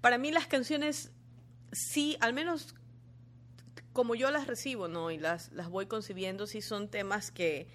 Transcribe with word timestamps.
para 0.00 0.18
mí 0.18 0.30
las 0.30 0.46
canciones 0.46 1.12
sí, 1.72 2.16
al 2.20 2.32
menos 2.32 2.74
como 3.92 4.14
yo 4.14 4.30
las 4.30 4.46
recibo, 4.46 4.88
¿no? 4.88 5.10
Y 5.10 5.18
las, 5.18 5.50
las 5.52 5.68
voy 5.68 5.86
concibiendo, 5.86 6.46
sí 6.46 6.62
son 6.62 6.88
temas 6.88 7.30
que, 7.30 7.68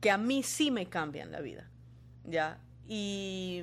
que 0.00 0.10
a 0.10 0.18
mí 0.18 0.42
sí 0.42 0.70
me 0.70 0.86
cambian 0.86 1.30
la 1.30 1.40
vida, 1.40 1.70
¿ya? 2.24 2.60
Y, 2.86 3.62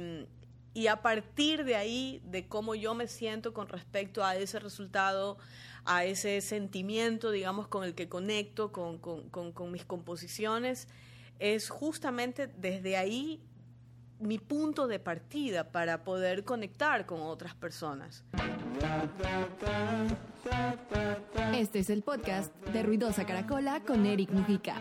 y 0.73 0.87
a 0.87 1.01
partir 1.01 1.65
de 1.65 1.75
ahí, 1.75 2.21
de 2.25 2.47
cómo 2.47 2.75
yo 2.75 2.93
me 2.93 3.07
siento 3.07 3.53
con 3.53 3.67
respecto 3.69 4.23
a 4.23 4.35
ese 4.35 4.59
resultado, 4.59 5.37
a 5.83 6.05
ese 6.05 6.41
sentimiento, 6.41 7.31
digamos, 7.31 7.67
con 7.67 7.83
el 7.83 7.95
que 7.95 8.07
conecto 8.07 8.71
con, 8.71 8.97
con, 8.99 9.29
con, 9.29 9.51
con 9.51 9.71
mis 9.71 9.85
composiciones, 9.85 10.87
es 11.39 11.69
justamente 11.69 12.47
desde 12.47 12.97
ahí 12.97 13.41
mi 14.19 14.37
punto 14.39 14.87
de 14.87 14.99
partida 14.99 15.71
para 15.71 16.03
poder 16.03 16.43
conectar 16.43 17.05
con 17.05 17.21
otras 17.21 17.53
personas. 17.55 18.23
Este 21.53 21.79
es 21.79 21.89
el 21.89 22.01
podcast 22.01 22.53
de 22.67 22.83
Ruidosa 22.83 23.25
Caracola 23.25 23.81
con 23.81 24.05
Eric 24.05 24.31
Mujica. 24.31 24.77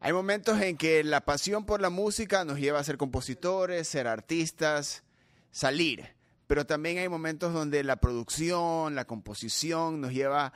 Hay 0.00 0.12
momentos 0.12 0.60
en 0.60 0.76
que 0.76 1.04
la 1.04 1.20
pasión 1.20 1.64
por 1.64 1.80
la 1.80 1.90
música 1.90 2.44
nos 2.44 2.58
lleva 2.58 2.78
a 2.78 2.84
ser 2.84 2.96
compositores, 2.96 3.88
ser 3.88 4.06
artistas, 4.06 5.04
salir. 5.50 6.16
Pero 6.46 6.64
también 6.66 6.98
hay 6.98 7.08
momentos 7.08 7.52
donde 7.52 7.84
la 7.84 7.96
producción, 7.96 8.94
la 8.94 9.04
composición 9.04 10.00
nos 10.00 10.12
lleva 10.12 10.52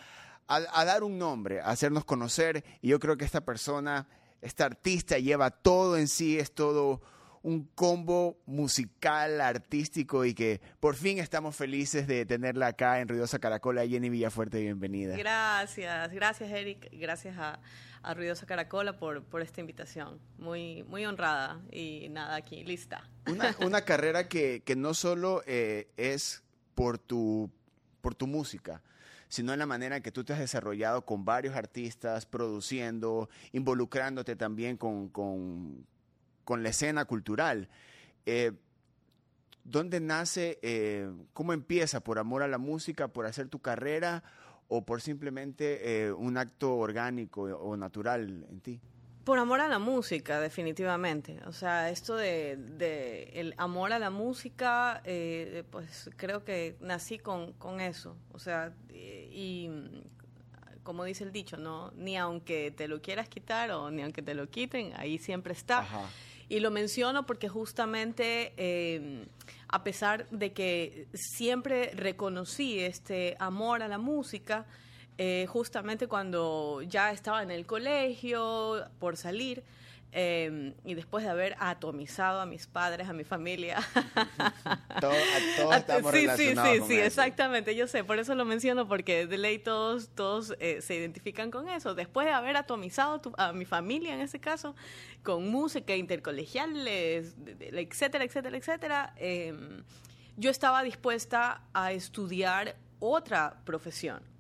a, 0.49 0.57
a 0.57 0.85
dar 0.85 1.03
un 1.03 1.19
nombre, 1.19 1.61
a 1.61 1.71
hacernos 1.71 2.05
conocer. 2.05 2.65
Y 2.81 2.89
yo 2.89 2.99
creo 2.99 3.17
que 3.17 3.25
esta 3.25 3.43
persona 3.43 4.07
esta 4.43 4.67
artista 4.67 5.19
lleva 5.19 5.51
todo 5.51 5.97
en 5.97 6.09
sí, 6.09 6.39
es 6.39 6.53
todo 6.53 7.01
un 7.43 7.65
combo 7.75 8.41
musical, 8.47 9.41
artístico 9.41 10.25
y 10.25 10.35
que 10.35 10.61
por 10.81 10.95
fin 10.95 11.19
estamos 11.19 11.57
felices 11.57 12.07
de 12.07 12.25
tenerla 12.25 12.69
acá 12.69 13.01
en 13.01 13.09
Ruidosa 13.09 13.39
Caracola. 13.39 13.87
Jenny 13.87 14.11
Villafuerte, 14.11 14.61
bienvenida. 14.61 15.17
Gracias, 15.17 16.13
gracias 16.13 16.51
Eric, 16.51 16.89
gracias 16.93 17.37
a, 17.39 17.61
Ruidosa 18.15 18.47
Caracola 18.47 18.99
por, 18.99 19.23
por 19.23 19.43
esta 19.43 19.61
invitación. 19.61 20.19
Muy, 20.39 20.83
muy 20.85 21.07
honrada 21.07 21.61
y 21.71 22.09
nada, 22.11 22.35
aquí 22.35 22.65
lista. 22.65 23.09
Una, 23.27 23.81
carrera 23.85 24.29
que, 24.29 24.63
que, 24.65 24.75
no 24.75 24.93
solo 24.93 25.43
eh, 25.47 25.89
es 25.97 26.43
por 26.75 26.99
tu, 26.99 27.49
por 28.01 28.17
tu 28.17 28.27
música, 28.27 28.83
sino 29.33 29.55
en 29.55 29.61
la 29.61 29.65
manera 29.65 29.97
en 29.97 30.03
que 30.03 30.13
tú 30.13 30.25
te 30.25 30.35
has 30.35 30.39
desarrollado 30.39 31.07
con 31.07 31.25
varios 31.25 31.57
artistas, 31.57 32.27
produciendo, 32.27 33.31
involucrándote 33.53 34.37
también 34.37 34.77
con, 34.77 35.09
con, 35.09 35.87
la 36.63 36.69
escena 36.69 37.07
cultural. 37.07 37.71
Eh, 38.27 38.53
¿Dónde 39.65 40.01
nace, 40.01 40.59
eh, 40.61 41.11
cómo 41.33 41.55
empieza? 41.55 42.01
¿Por 42.01 42.19
amor 42.19 42.43
a 42.43 42.47
la 42.47 42.59
música, 42.59 43.09
por 43.09 43.25
hacer 43.25 43.49
tu 43.49 43.59
carrera 43.59 44.23
o 44.69 44.85
por 44.85 45.01
simplemente 45.01 46.05
eh, 46.05 46.13
un 46.13 46.37
acto 46.37 46.77
orgánico 46.77 47.45
o 47.45 47.75
natural 47.75 48.45
en 48.51 48.61
ti? 48.61 48.81
Por 49.25 49.39
amor 49.39 49.61
a 49.61 49.69
la 49.69 49.79
música, 49.79 50.41
definitivamente. 50.41 51.39
O 51.47 51.53
sea, 51.53 51.91
esto 51.91 52.17
de, 52.17 53.31
el 53.35 53.55
amor 53.57 53.93
a 53.93 53.99
la 53.99 54.11
música, 54.11 55.01
eh, 55.05 55.63
pues 55.71 56.11
creo 56.17 56.45
que 56.45 56.77
nací 56.81 57.19
con, 57.19 57.53
con 57.53 57.81
eso. 57.81 58.17
O 58.33 58.39
sea, 58.41 58.73
y, 58.91 59.71
como 60.83 61.05
dice 61.05 61.25
el 61.25 61.33
dicho, 61.33 61.57
¿no? 61.57 61.93
Ni 61.97 62.17
aunque 62.17 62.71
te 62.71 62.89
lo 62.89 63.01
quieras 63.01 63.29
quitar 63.29 63.71
o 63.71 63.91
ni 63.91 64.03
aunque 64.03 64.23
te 64.23 64.35
lo 64.35 64.49
quiten, 64.49 64.93
ahí 64.97 65.19
siempre 65.19 65.53
está. 65.53 65.87
Y 66.49 66.61
lo 66.61 66.71
menciono 66.71 67.25
porque 67.25 67.49
justamente, 67.49 68.53
eh, 68.57 69.25
a 69.69 69.85
pesar 69.85 70.29
de 70.31 70.53
que 70.53 71.07
siempre 71.15 71.93
reconocí 71.95 72.81
este 72.81 73.37
amor 73.39 73.83
a 73.83 73.89
la 73.89 73.99
música, 73.99 74.67
eh, 75.25 75.47
justamente 75.47 76.09
cuando 76.09 76.83
ya 76.83 77.13
estaba 77.13 77.45
en 77.45 77.53
el 77.53 77.65
colegio, 77.65 78.89
por 78.99 79.17
salir, 79.17 79.63
em, 80.11 80.75
y 80.85 80.95
después 80.95 81.23
de 81.23 81.31
haber 81.31 81.55
atomizado 81.61 82.41
a 82.41 82.47
mis 82.47 82.67
padres, 82.67 83.09
a 83.09 83.13
mi 83.13 83.23
familia. 83.23 83.77
todos 85.01 85.17
estamos 85.77 86.11
sí, 86.11 86.27
sí, 86.37 86.55
sí, 86.57 86.81
sí, 86.89 86.99
exactamente, 86.99 87.77
yo 87.77 87.87
sé, 87.87 88.03
por 88.03 88.19
eso 88.19 88.35
lo 88.35 88.45
menciono, 88.45 88.89
porque 88.89 89.29
de 89.29 89.39
ley 89.39 89.61
todos, 89.61 90.09
todos 90.09 90.57
eh, 90.59 90.81
se 90.83 90.97
identifican 90.97 91.53
con 91.53 91.69
eso. 91.69 91.95
Después 91.95 92.27
de 92.27 92.33
haber 92.33 92.57
atomizado 92.57 93.23
a 93.39 93.53
mi 93.53 93.65
familia, 93.65 94.15
en 94.15 94.23
ese 94.23 94.41
caso, 94.41 94.75
con 95.23 95.49
música, 95.49 95.95
intercolegiales, 95.95 97.37
etcétera, 97.61 98.25
etcétera, 98.25 98.57
etcétera, 98.57 99.15
em, 99.19 99.85
yo 100.37 100.51
estaba 100.51 100.83
dispuesta 100.83 101.63
a 101.75 101.93
estudiar 101.93 102.75
otra 102.99 103.61
profesión 103.65 104.32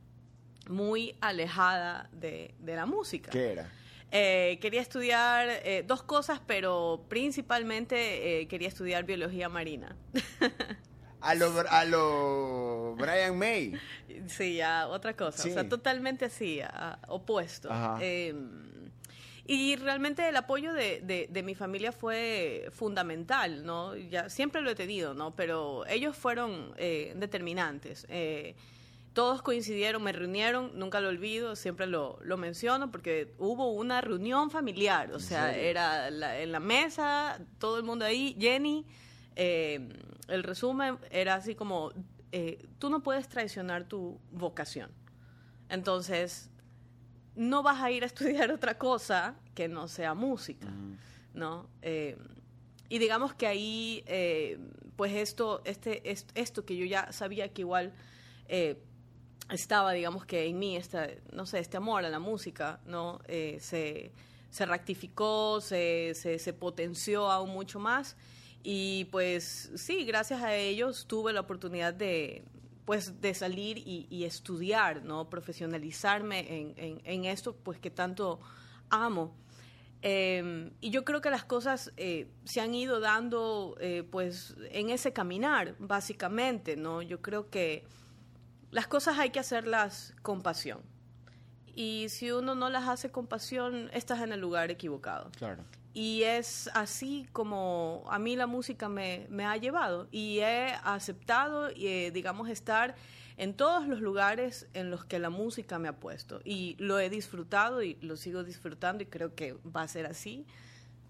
muy 0.68 1.16
alejada 1.20 2.08
de, 2.12 2.54
la 2.64 2.86
música. 2.86 3.30
¿Qué 3.30 3.52
era? 3.52 3.70
Eh, 4.14 4.58
quería 4.60 4.82
estudiar 4.82 5.48
eh, 5.48 5.84
dos 5.86 6.02
cosas, 6.02 6.40
pero 6.46 7.06
principalmente 7.08 8.40
eh, 8.42 8.46
quería 8.46 8.68
estudiar 8.68 9.04
biología 9.04 9.48
marina. 9.48 9.96
a 11.22 11.34
lo, 11.34 11.52
a 11.66 11.84
lo 11.86 12.94
Brian 12.96 13.38
May. 13.38 13.72
Sí, 14.26 14.56
ya 14.56 14.86
otra 14.88 15.16
cosa. 15.16 15.48
O 15.48 15.52
sea, 15.52 15.66
totalmente 15.66 16.26
así, 16.26 16.60
opuesto. 17.08 17.70
Em, 18.00 18.90
y 19.46 19.76
realmente 19.76 20.28
el 20.28 20.36
apoyo 20.36 20.74
de, 20.74 21.00
de, 21.30 21.42
mi 21.42 21.54
familia 21.54 21.90
fue 21.90 22.68
fundamental, 22.70 23.64
¿no? 23.64 23.96
Ya 23.96 24.28
siempre 24.28 24.60
lo 24.60 24.70
he 24.70 24.74
tenido, 24.74 25.14
¿no? 25.14 25.34
Pero 25.34 25.86
ellos 25.86 26.14
fueron 26.16 26.74
determinantes 26.76 28.06
todos 29.12 29.42
coincidieron, 29.42 30.02
me 30.02 30.12
reunieron, 30.12 30.78
nunca 30.78 31.00
lo 31.00 31.08
olvido, 31.08 31.54
siempre 31.54 31.86
lo, 31.86 32.18
lo 32.22 32.36
menciono 32.36 32.90
porque 32.90 33.34
hubo 33.38 33.72
una 33.72 34.00
reunión 34.00 34.50
familiar, 34.50 35.12
o 35.12 35.20
sea, 35.20 35.56
era 35.56 36.08
en 36.08 36.52
la 36.52 36.60
mesa, 36.60 37.40
todo 37.58 37.76
el 37.76 37.82
mundo 37.82 38.04
ahí, 38.04 38.36
Jenny, 38.38 38.86
eh, 39.36 39.88
el 40.28 40.42
resumen 40.42 40.98
era 41.10 41.34
así 41.34 41.54
como, 41.54 41.92
eh, 42.32 42.66
tú 42.78 42.88
no 42.88 43.02
puedes 43.02 43.28
traicionar 43.28 43.84
tu 43.84 44.18
vocación, 44.30 44.90
entonces 45.68 46.50
no 47.34 47.62
vas 47.62 47.82
a 47.82 47.90
ir 47.90 48.04
a 48.04 48.06
estudiar 48.12 48.50
otra 48.50 48.78
cosa 48.78 49.34
que 49.54 49.68
no 49.68 49.88
sea 49.88 50.14
música, 50.14 50.68
¿no? 51.34 51.68
Eh, 51.82 52.16
y 52.88 52.98
digamos 52.98 53.34
que 53.34 53.46
ahí, 53.46 54.04
pues 54.96 55.12
esto, 55.12 55.62
este, 55.64 56.02
esto 56.34 56.64
que 56.64 56.76
yo 56.76 56.84
ya 56.84 57.10
sabía 57.12 57.48
que 57.48 57.62
igual 57.62 57.92
estaba, 59.52 59.92
digamos 59.92 60.24
que 60.24 60.46
en 60.46 60.58
mí, 60.58 60.78
no 61.32 61.46
sé, 61.46 61.58
este 61.58 61.76
amor 61.76 62.04
a 62.04 62.08
la 62.08 62.18
música, 62.18 62.80
¿no? 62.86 63.20
Eh, 63.28 63.58
se, 63.60 64.12
se, 64.50 64.66
rectificó, 64.66 65.60
se, 65.60 66.14
se, 66.14 66.52
potenció 66.52 67.30
aún 67.30 67.50
mucho 67.50 67.78
más. 67.78 68.16
Y 68.62 69.06
pues 69.06 69.70
sí, 69.74 70.04
gracias 70.04 70.42
a 70.42 70.54
ellos 70.54 71.06
tuve 71.06 71.32
la 71.32 71.40
oportunidad 71.40 71.92
de, 71.92 72.44
pues, 72.84 73.20
de 73.20 73.34
salir 73.34 73.78
y, 73.78 74.24
estudiar, 74.24 75.04
¿no? 75.04 75.28
Profesionalizarme 75.28 76.74
en, 76.76 77.00
en, 77.04 77.24
esto, 77.24 77.54
pues, 77.54 77.78
que 77.78 77.90
tanto 77.90 78.40
amo. 78.88 79.34
Em, 80.00 80.72
y 80.80 80.90
yo 80.90 81.04
creo 81.04 81.20
que 81.20 81.30
las 81.30 81.44
cosas 81.44 81.92
eh, 81.96 82.26
se 82.44 82.60
han 82.60 82.74
ido 82.74 82.98
dando, 83.00 83.76
eh, 83.80 84.02
pues, 84.08 84.56
en 84.70 84.90
ese 84.90 85.12
caminar, 85.12 85.76
básicamente, 85.78 86.76
¿no? 86.76 87.02
Yo 87.02 87.20
creo 87.20 87.50
que 87.50 87.84
las 88.72 88.88
cosas 88.88 89.18
hay 89.18 89.30
que 89.30 89.38
hacerlas 89.38 90.14
con 90.22 90.42
pasión. 90.42 90.80
Y 91.74 92.06
si 92.08 92.32
uno 92.32 92.54
no 92.54 92.68
las 92.68 92.88
hace 92.88 93.10
con 93.10 93.26
pasión, 93.26 93.90
estás 93.92 94.20
en 94.20 94.32
el 94.32 94.40
lugar 94.40 94.70
equivocado. 94.70 95.30
Claro. 95.38 95.62
Y 95.94 96.22
es 96.22 96.70
así 96.72 97.28
como 97.32 98.04
a 98.08 98.18
mí 98.18 98.34
la 98.34 98.46
música 98.46 98.88
me, 98.88 99.28
ha 99.44 99.56
llevado. 99.58 100.08
Y 100.10 100.38
he 100.38 100.72
aceptado, 100.84 101.68
eh, 101.76 102.10
digamos, 102.12 102.48
estar 102.48 102.94
en 103.36 103.54
todos 103.54 103.86
los 103.86 104.00
lugares 104.00 104.68
en 104.72 104.90
los 104.90 105.04
que 105.04 105.18
la 105.18 105.30
música 105.30 105.78
me 105.78 105.88
ha 105.88 105.96
puesto. 106.00 106.40
Y 106.42 106.76
lo 106.78 106.98
he 106.98 107.10
disfrutado 107.10 107.82
y 107.82 107.96
lo 108.00 108.16
sigo 108.16 108.42
disfrutando 108.42 109.02
y 109.02 109.06
creo 109.06 109.34
que 109.34 109.54
va 109.64 109.82
a 109.82 109.88
ser 109.88 110.06
así 110.06 110.46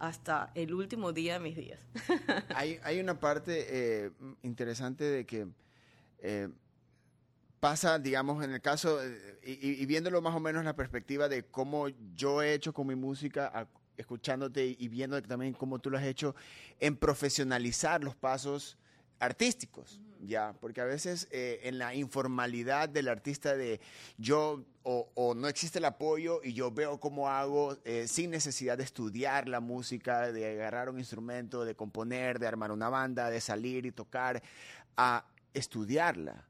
hasta 0.01 0.51
el 0.57 0.75
último 0.75 1.13
día 1.13 1.35
de 1.35 1.41
mis 1.41 1.57
días. 1.57 1.81
hay, 2.57 2.81
hay 2.83 2.99
una 2.99 3.21
parte 3.21 3.67
eh, 3.69 4.11
interesante 4.43 5.05
de 5.05 5.27
que 5.27 5.47
eh, 6.19 6.49
pasa, 7.63 8.01
digamos, 8.01 8.43
en 8.43 8.51
el 8.51 8.61
caso, 8.61 9.01
eh, 9.01 9.39
y, 9.45 9.87
viéndolo 9.87 10.21
más 10.21 10.35
o 10.35 10.41
menos 10.41 10.59
en 10.59 10.67
la 10.67 10.75
perspectiva 10.75 11.29
de 11.29 11.45
cómo 11.45 11.87
yo 12.17 12.43
he 12.43 12.55
hecho 12.55 12.75
con 12.75 12.89
mi 12.89 12.97
música, 12.97 13.69
escuchándote 13.97 14.75
y 14.77 14.89
viendo 14.89 15.23
también 15.23 15.53
cómo 15.53 15.79
tú 15.79 15.89
lo 15.89 15.97
has 15.97 16.03
hecho, 16.03 16.35
en 16.81 16.97
profesionalizar 16.97 18.03
los 18.03 18.17
pasos 18.17 18.79
artísticos, 19.21 20.01
ya, 20.19 20.57
porque 20.61 20.81
a 20.81 20.85
veces 20.87 21.29
eh, 21.31 21.61
en 21.63 21.79
la 21.79 21.95
informalidad 21.95 22.89
del 22.89 23.07
artista 23.07 23.55
de 23.55 23.81
yo 24.19 24.65
o, 24.83 25.35
no 25.37 25.47
existe 25.47 25.79
el 25.79 25.85
apoyo 25.85 26.41
y 26.43 26.55
yo 26.55 26.73
veo 26.73 26.99
cómo 26.99 27.29
hago 27.29 27.79
eh, 27.85 28.09
sin 28.09 28.33
necesidad 28.33 28.77
de 28.77 28.83
estudiar 28.83 29.49
la 29.49 29.61
música, 29.61 30.33
de 30.33 30.51
agarrar 30.51 30.91
un 30.91 30.99
instrumento, 30.99 31.65
de 31.65 31.77
componer, 31.77 32.41
de 32.41 32.49
armar 32.49 32.73
una 32.73 32.89
banda, 32.89 33.31
de 33.31 33.41
salir 33.41 33.87
y 33.87 33.93
tocar, 33.93 34.43
a 34.97 35.25
estudiarla. 35.55 36.45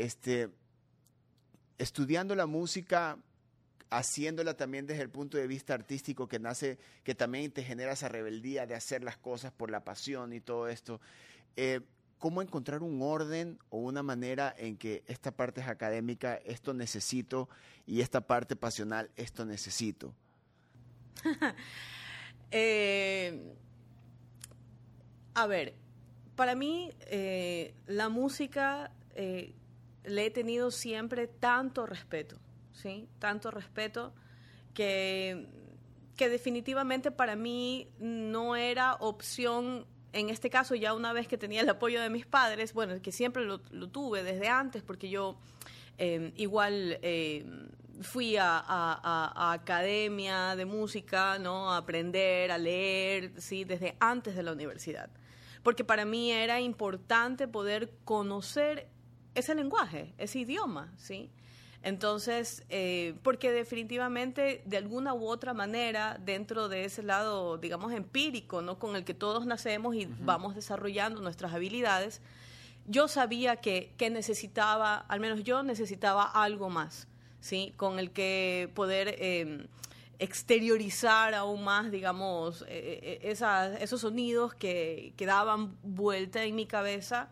Este, 0.00 0.48
estudiando 1.76 2.34
la 2.34 2.46
música 2.46 3.18
haciéndola 3.90 4.56
también 4.56 4.86
desde 4.86 5.02
el 5.02 5.10
punto 5.10 5.36
de 5.36 5.46
vista 5.46 5.74
artístico 5.74 6.26
que 6.26 6.38
nace, 6.38 6.78
que 7.04 7.14
también 7.14 7.52
te 7.52 7.62
genera 7.62 7.92
esa 7.92 8.08
rebeldía 8.08 8.66
de 8.66 8.74
hacer 8.74 9.04
las 9.04 9.18
cosas 9.18 9.52
por 9.52 9.70
la 9.70 9.84
pasión 9.84 10.32
y 10.32 10.40
todo 10.40 10.68
esto. 10.68 11.02
Eh, 11.54 11.82
¿Cómo 12.18 12.40
encontrar 12.40 12.82
un 12.82 13.02
orden 13.02 13.58
o 13.68 13.76
una 13.76 14.02
manera 14.02 14.54
en 14.56 14.78
que 14.78 15.02
esta 15.06 15.32
parte 15.32 15.60
es 15.60 15.68
académica, 15.68 16.36
esto 16.46 16.72
necesito, 16.72 17.50
y 17.84 18.00
esta 18.00 18.22
parte 18.22 18.56
pasional, 18.56 19.10
esto 19.16 19.44
necesito? 19.44 20.14
Eh, 22.52 23.54
a 25.34 25.46
ver, 25.46 25.76
para 26.34 26.56
mí 26.56 26.90
eh, 27.02 27.74
la 27.86 28.08
música 28.08 28.90
le 30.04 30.26
he 30.26 30.30
tenido 30.30 30.70
siempre 30.70 31.26
tanto 31.26 31.86
respeto 31.86 32.36
¿sí? 32.72 33.08
Tanto 33.18 33.50
respeto 33.50 34.12
que, 34.74 35.46
que 36.16 36.28
definitivamente 36.28 37.10
para 37.10 37.36
mí 37.36 37.88
no 37.98 38.56
era 38.56 38.94
opción 38.94 39.86
en 40.12 40.28
este 40.28 40.50
caso 40.50 40.74
ya 40.74 40.92
una 40.94 41.12
vez 41.12 41.28
que 41.28 41.38
tenía 41.38 41.60
el 41.60 41.68
apoyo 41.68 42.00
de 42.00 42.10
mis 42.10 42.26
padres, 42.26 42.72
bueno, 42.72 43.00
que 43.00 43.12
siempre 43.12 43.44
lo, 43.44 43.60
tuve 43.60 44.24
desde 44.24 44.48
antes, 44.48 44.82
porque 44.82 45.08
yo 45.08 45.38
em, 45.98 46.32
igual 46.34 46.98
em, 47.02 47.68
fui 48.00 48.36
a, 48.36 49.52
academia 49.52 50.56
de 50.56 50.64
música, 50.64 51.38
¿no? 51.38 51.70
A 51.72 51.76
aprender, 51.76 52.50
a 52.50 52.58
leer, 52.58 53.40
¿sí? 53.40 53.62
Desde 53.62 53.94
antes 54.00 54.34
de 54.34 54.42
la 54.42 54.50
universidad. 54.52 55.10
Porque 55.62 55.84
para 55.84 56.04
mí 56.04 56.32
era 56.32 56.60
importante 56.60 57.46
poder 57.46 57.92
conocer 58.04 58.88
ese 59.34 59.54
lenguaje, 59.54 60.12
ese 60.18 60.40
idioma, 60.40 60.92
¿sí? 60.96 61.30
Entonces, 61.82 62.62
eh, 62.68 63.14
porque 63.22 63.52
definitivamente, 63.52 64.62
de 64.66 64.76
alguna 64.76 65.14
u 65.14 65.26
otra 65.26 65.54
manera, 65.54 66.18
dentro 66.22 66.68
de 66.68 66.84
ese 66.84 67.02
lado, 67.02 67.56
digamos, 67.56 67.92
empírico, 67.92 68.60
¿no? 68.60 68.78
Con 68.78 68.96
el 68.96 69.04
que 69.04 69.14
todos 69.14 69.46
nacemos 69.46 69.94
y 69.94 70.06
vamos 70.06 70.54
desarrollando 70.54 71.22
nuestras 71.22 71.54
habilidades, 71.54 72.20
yo 72.86 73.08
sabía 73.08 73.56
que, 73.56 73.94
necesitaba, 74.10 74.96
al 74.96 75.20
menos 75.20 75.42
yo 75.42 75.62
necesitaba 75.62 76.24
algo 76.24 76.68
más, 76.68 77.08
¿sí? 77.40 77.72
Con 77.78 77.98
el 77.98 78.10
que 78.10 78.70
poder 78.74 79.16
em, 79.18 79.66
exteriorizar 80.18 81.32
aún 81.32 81.64
más, 81.64 81.90
digamos, 81.90 82.62
eh, 82.68 83.20
eh, 83.22 83.78
esos 83.80 84.02
sonidos 84.02 84.54
que, 84.54 85.14
que 85.16 85.24
daban 85.24 85.78
vuelta 85.82 86.44
en 86.44 86.56
mi 86.56 86.66
cabeza 86.66 87.30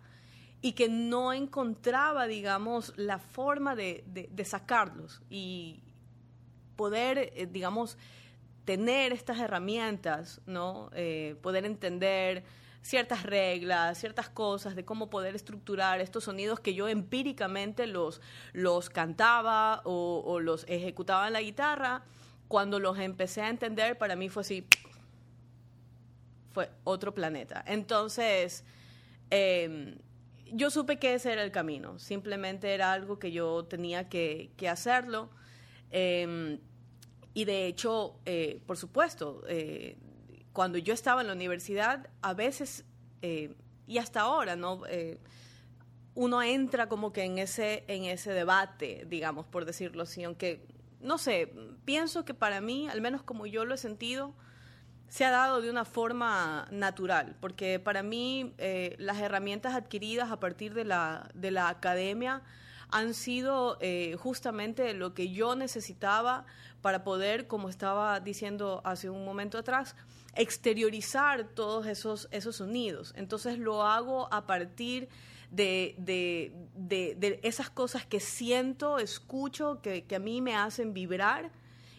y 0.61 0.73
que 0.73 0.89
no 0.89 1.33
encontraba, 1.33 2.27
digamos, 2.27 2.93
la 2.97 3.19
forma 3.19 3.77
de, 3.77 4.05
sacarlos 4.45 5.23
y 5.31 5.83
poder, 6.77 7.33
eh, 7.35 7.49
digamos, 7.51 7.97
tener 8.65 9.13
estas 9.13 9.39
herramientas, 9.39 10.41
¿no? 10.47 10.91
Eh, 10.95 11.37
poder 11.43 11.65
entender 11.65 12.45
ciertas 12.83 13.23
reglas, 13.23 13.99
ciertas 13.99 14.29
cosas 14.29 14.75
de 14.75 14.85
cómo 14.85 15.11
poder 15.11 15.35
estructurar 15.35 16.01
estos 16.01 16.25
sonidos 16.25 16.61
que 16.61 16.75
yo 16.75 16.89
empíricamente 16.89 17.87
los, 17.87 18.21
los 18.53 18.91
cantaba 18.91 19.83
o, 19.85 20.41
los 20.41 20.65
ejecutaba 20.69 21.27
en 21.29 21.35
la 21.35 21.41
guitarra. 21.41 22.03
Cuando 22.49 22.81
los 22.81 22.99
empecé 22.99 23.43
a 23.43 23.51
entender, 23.51 23.99
para 23.99 24.17
mí 24.17 24.29
fue 24.29 24.41
así, 24.41 24.67
fue 26.53 26.71
otro 26.85 27.15
planeta. 27.15 27.63
Entonces, 27.67 28.65
eh, 29.31 29.99
yo 30.53 30.71
supe 30.71 30.99
que 30.99 31.15
ese 31.15 31.33
era 31.33 31.43
el 31.43 31.51
camino, 31.51 31.99
simplemente 31.99 32.75
era 32.75 32.93
algo 32.93 33.19
que 33.19 33.33
yo 33.33 33.65
tenía 33.65 34.09
que, 34.09 34.51
hacerlo. 34.69 35.31
Em, 35.91 36.59
y 37.35 37.45
de 37.45 37.67
hecho, 37.67 38.19
eh, 38.25 38.61
por 38.67 38.77
supuesto, 38.77 39.43
eh, 39.49 39.97
cuando 40.53 40.79
yo 40.79 40.95
estaba 40.95 41.21
en 41.21 41.29
la 41.29 41.33
universidad, 41.33 42.11
a 42.23 42.35
veces, 42.35 42.85
eh, 43.23 43.55
y 43.87 43.99
hasta 43.99 44.21
ahora, 44.23 44.57
¿no? 44.57 44.83
uno 46.15 46.43
entra 46.43 46.89
como 46.89 47.13
que 47.13 47.23
en 47.23 47.39
ese, 47.39 47.85
en 47.87 48.05
ese 48.05 48.33
debate, 48.33 49.07
digamos, 49.09 49.47
por 49.47 49.65
decirlo 49.65 50.03
así, 50.03 50.25
aunque, 50.25 50.67
no 51.01 51.17
sé, 51.17 51.53
pienso 51.85 52.25
que 52.25 52.35
para 52.35 52.61
mí, 52.61 52.89
al 52.89 53.01
menos 53.01 53.23
como 53.23 53.47
yo 53.47 53.65
lo 53.65 53.75
he 53.75 53.79
sentido, 53.79 54.35
se 55.09 55.25
ha 55.25 55.31
dado 55.31 55.61
de 55.61 55.71
una 55.71 55.85
forma 55.85 56.69
natural, 56.71 57.35
porque 57.41 57.79
para 57.79 58.03
mí 58.03 58.55
eh, 58.59 58.95
las 58.99 59.19
herramientas 59.19 59.75
adquiridas 59.75 60.31
a 60.31 60.39
partir 60.39 60.75
de 60.75 60.85
la, 60.85 61.31
de 61.35 61.51
la 61.51 61.69
academia 61.69 62.43
han 62.91 63.15
sido 63.15 63.79
eh, 63.81 64.17
justamente 64.19 64.95
lo 64.95 65.15
que 65.15 65.31
yo 65.31 65.55
necesitaba 65.55 66.45
para 66.81 67.05
poder, 67.05 67.47
como 67.47 67.69
estaba 67.69 68.21
diciendo 68.21 68.81
hace 68.85 69.11
un 69.11 69.25
momento 69.25 69.59
atrás, 69.59 69.97
exteriorizar 70.35 71.45
todos 71.49 71.87
esos, 71.87 72.29
esos 72.31 72.57
sonidos. 72.57 73.13
Entonces 73.17 73.59
lo 73.59 73.83
hago 73.83 74.33
a 74.33 74.47
partir 74.47 75.09
de, 75.51 75.95
de, 75.99 77.41
esas 77.43 77.71
cosas 77.71 78.07
que 78.07 78.21
siento, 78.21 78.99
escucho, 78.99 79.81
que, 79.83 80.05
que 80.05 80.17
a 80.17 80.21
mí 80.21 80.41
me 80.41 80.55
hacen 80.55 80.93
vibrar 80.93 81.51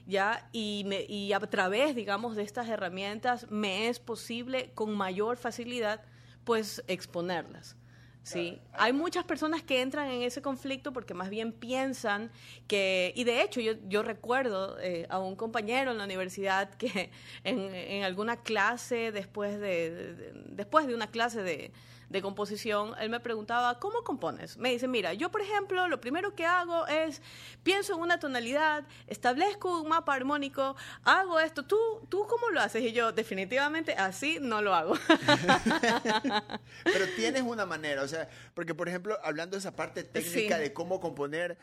¿ya? 0.10 0.50
Y, 0.52 0.84
me, 0.88 1.06
y 1.08 1.32
a 1.34 1.40
través, 1.40 1.96
digamos, 1.96 2.36
de 2.36 2.44
estas 2.44 2.68
herramientas 2.68 3.50
me 3.50 3.88
es 3.88 4.00
posible 4.00 4.72
con 4.74 4.96
mayor 4.96 5.38
facilidad, 5.38 6.02
pues, 6.44 6.84
exponerlas. 6.88 7.78
Sí, 8.22 8.62
hay 8.74 8.94
muchas 8.94 9.24
personas 9.24 9.64
que 9.64 9.82
entran 9.82 10.08
en 10.10 10.22
ese 10.22 10.42
conflicto 10.42 10.94
porque 10.94 11.16
más 11.16 11.30
bien 11.30 11.52
piensan 11.52 12.32
que, 12.68 13.12
y 13.16 13.24
de 13.24 13.42
hecho 13.42 13.60
yo, 13.60 13.74
yo 13.88 14.04
recuerdo 14.04 14.78
eh, 14.80 15.08
a 15.10 15.18
un 15.18 15.36
compañero 15.36 15.92
en 15.92 15.98
la 15.98 16.04
universidad 16.04 16.70
que 16.76 17.12
en, 17.44 17.60
en 17.74 18.04
alguna 18.04 18.38
clase, 18.38 19.12
después 19.12 19.60
de 19.60 20.34
después 20.46 20.86
de 20.86 20.94
una 20.94 21.08
clase 21.08 21.42
de, 21.42 21.72
de 22.10 22.22
composición, 22.22 22.94
él 23.00 23.10
me 23.10 23.20
preguntaba, 23.20 23.80
¿cómo 23.80 24.04
compones? 24.04 24.58
Me 24.58 24.72
dice, 24.72 24.88
mira, 24.88 25.14
yo 25.14 25.30
por 25.30 25.42
ejemplo, 25.42 25.88
lo 25.88 26.02
primero 26.02 26.36
que 26.36 26.46
hago 26.46 26.88
es, 26.88 27.22
pienso 27.64 27.94
en 27.96 28.02
una 28.02 28.20
tonalidad, 28.20 28.84
establezco 29.08 29.82
un 29.82 29.90
mapa 29.90 30.16
armónico, 30.16 30.76
hago 31.04 31.40
esto, 31.40 31.64
¿tú, 31.64 31.78
tú 32.10 32.26
cómo 32.28 32.50
lo 32.50 32.62
haces? 32.62 32.84
Y 32.84 32.92
yo, 32.92 33.12
definitivamente, 33.12 33.94
así 33.94 34.40
no 34.42 34.62
lo 34.62 34.74
hago. 34.74 34.96
Pero 36.84 37.06
tienes 37.16 37.44
una 37.44 37.66
manera, 37.66 38.02
o 38.02 38.08
sea, 38.08 38.28
porque 38.54 38.74
por 38.74 38.90
ejemplo, 38.90 39.18
hablando 39.24 39.56
de 39.56 39.60
esa 39.60 39.76
parte 39.76 40.04
técnica 40.04 40.58
de 40.58 40.74
cómo 40.74 41.00
componer, 41.00 41.58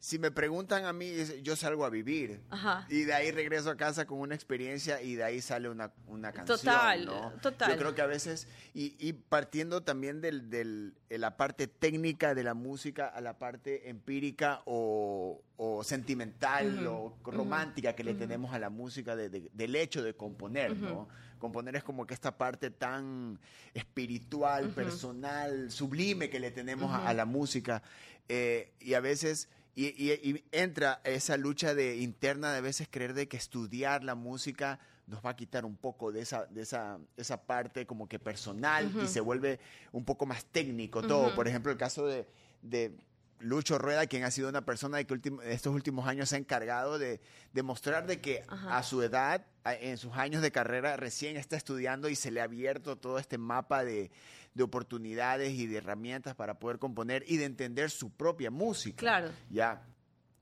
si 0.00 0.18
me 0.18 0.30
preguntan 0.30 0.86
a 0.86 0.94
mí, 0.94 1.12
yo 1.42 1.56
salgo 1.56 1.84
a 1.84 1.90
vivir. 1.90 2.40
Y 2.88 3.02
de 3.02 3.12
ahí 3.12 3.30
regreso 3.32 3.68
a 3.68 3.76
casa 3.76 4.06
con 4.06 4.18
una 4.18 4.34
experiencia 4.34 5.02
y 5.02 5.14
de 5.14 5.24
ahí 5.24 5.42
sale 5.42 5.68
una, 5.68 5.92
una 6.06 6.32
canción. 6.32 6.58
Total, 6.58 7.38
total. 7.42 7.72
Yo 7.72 7.76
creo 7.76 7.94
que 7.94 8.00
a 8.00 8.06
veces, 8.06 8.48
y, 8.72 9.12
partiendo 9.12 9.82
también 9.82 10.22
del, 10.22 10.48
del, 10.48 10.94
de 11.10 11.18
la 11.18 11.36
parte 11.36 11.66
técnica 11.66 12.34
de 12.34 12.42
la 12.42 12.54
música 12.54 13.08
a 13.08 13.20
la 13.20 13.38
parte 13.38 13.90
empírica 13.90 14.62
o, 14.64 15.42
sentimental 15.84 16.86
o 16.86 17.18
romántica 17.22 17.94
que 17.94 18.02
le 18.02 18.14
tenemos 18.14 18.54
a 18.54 18.58
la 18.58 18.70
música 18.70 19.14
del 19.14 19.76
hecho 19.76 20.02
de 20.02 20.14
componer, 20.14 20.74
¿no? 20.74 21.08
Componer 21.38 21.76
es 21.76 21.84
como 21.84 22.06
que 22.06 22.14
esta 22.14 22.38
parte 22.38 22.70
tan 22.70 23.38
espiritual, 23.74 24.70
personal, 24.70 25.70
sublime 25.70 26.30
que 26.30 26.40
le 26.40 26.50
tenemos 26.50 26.90
a, 26.90 27.12
la 27.12 27.26
música. 27.26 27.82
Eh, 28.28 28.72
y 28.80 28.94
a 28.94 29.00
veces 29.00 29.48
y, 29.74 30.44
entra 30.52 31.00
esa 31.04 31.36
lucha 31.36 31.74
de 31.74 31.96
interna 31.96 32.52
de 32.52 32.58
a 32.58 32.60
veces 32.60 32.88
creer 32.90 33.14
de 33.14 33.28
que 33.28 33.36
estudiar 33.36 34.04
la 34.04 34.14
música 34.14 34.78
nos 35.06 35.24
va 35.24 35.30
a 35.30 35.36
quitar 35.36 35.64
un 35.64 35.76
poco 35.76 36.12
de 36.12 36.22
esa, 36.22 36.46
de 36.46 36.62
esa, 36.62 36.98
esa 37.16 37.42
parte 37.42 37.86
como 37.86 38.08
que 38.08 38.18
personal 38.18 38.92
y 39.02 39.08
se 39.08 39.20
vuelve 39.20 39.58
un 39.92 40.04
poco 40.04 40.24
más 40.24 40.44
técnico 40.44 41.02
todo. 41.02 41.34
Por 41.34 41.48
ejemplo, 41.48 41.72
el 41.72 41.78
caso 41.78 42.06
de, 42.06 42.26
de 42.62 42.96
Lucho 43.40 43.78
Rueda, 43.78 44.06
quien 44.06 44.24
ha 44.24 44.30
sido 44.30 44.48
una 44.48 44.64
persona 44.64 45.02
que 45.02 45.20
estos 45.44 45.74
últimos 45.74 46.06
años 46.06 46.28
se 46.28 46.36
ha 46.36 46.38
encargado 46.38 46.98
de 46.98 47.20
demostrar 47.52 48.06
de 48.06 48.20
que 48.20 48.44
a 48.48 48.82
su 48.82 49.02
edad, 49.02 49.44
en 49.64 49.96
sus 49.96 50.12
años 50.14 50.42
de 50.42 50.52
carrera, 50.52 50.96
recién 50.96 51.36
está 51.36 51.56
estudiando 51.56 52.08
y 52.08 52.16
se 52.16 52.30
le 52.30 52.40
ha 52.40 52.44
abierto 52.44 52.96
todo 52.96 53.18
este 53.18 53.38
mapa 53.38 53.84
de, 53.84 54.10
de 54.54 54.62
oportunidades 54.62 55.52
y 55.52 55.66
de 55.66 55.78
herramientas 55.78 56.34
para 56.34 56.58
poder 56.58 56.78
componer 56.78 57.24
y 57.26 57.38
de 57.38 57.46
entender 57.46 57.90
su 57.90 58.10
propia 58.10 58.50
música. 58.50 58.98
Claro. 58.98 59.30
Ya. 59.50 59.82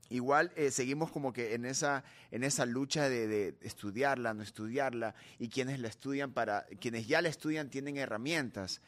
Igual 0.09 0.51
eh, 0.55 0.71
seguimos 0.71 1.11
como 1.11 1.31
que 1.31 1.53
en 1.53 1.65
esa, 1.65 2.03
en 2.31 2.43
esa 2.43 2.65
lucha 2.65 3.07
de, 3.07 3.27
de, 3.27 3.55
estudiarla, 3.61 4.33
no 4.33 4.41
estudiarla, 4.41 5.13
y 5.37 5.49
quienes 5.49 5.79
la 5.79 5.87
estudian 5.87 6.33
para, 6.33 6.65
quienes 6.81 7.07
ya 7.07 7.21
la 7.21 7.29
estudian 7.29 7.69
tienen 7.69 7.97
herramientas. 7.97 8.81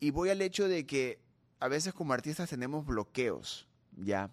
y 0.00 0.10
voy 0.10 0.30
al 0.30 0.40
hecho 0.40 0.68
de 0.68 0.86
que 0.86 1.29
a 1.60 1.68
veces 1.68 1.92
como 1.92 2.12
artistas 2.12 2.48
tenemos 2.48 2.86
bloqueos, 2.86 3.68
¿ya? 3.96 4.30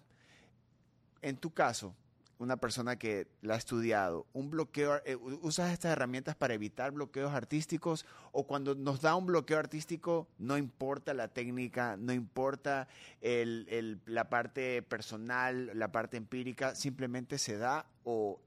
En 1.20 1.36
tu 1.36 1.52
caso, 1.52 1.94
una 2.38 2.56
persona 2.56 2.96
que 2.96 3.26
la 3.42 3.54
ha 3.54 3.56
estudiado, 3.56 4.26
un 4.32 4.48
bloqueo, 4.48 5.02
eh, 5.04 5.16
usas 5.16 5.72
estas 5.72 5.92
herramientas 5.92 6.36
para 6.36 6.54
evitar 6.54 6.92
bloqueos 6.92 7.32
artísticos 7.32 8.06
o 8.32 8.46
cuando 8.46 8.74
nos 8.74 9.00
da 9.00 9.14
un 9.14 9.26
bloqueo 9.26 9.58
artístico, 9.58 10.28
no 10.38 10.56
importa 10.56 11.14
la 11.14 11.28
técnica, 11.28 11.96
no 11.96 12.12
importa 12.12 12.88
la 13.20 14.30
parte 14.30 14.82
personal, 14.82 15.72
la 15.74 15.90
parte 15.90 16.16
empírica, 16.16 16.74
simplemente 16.74 17.38
se 17.38 17.58
da 17.58 17.86
o, 18.04 18.40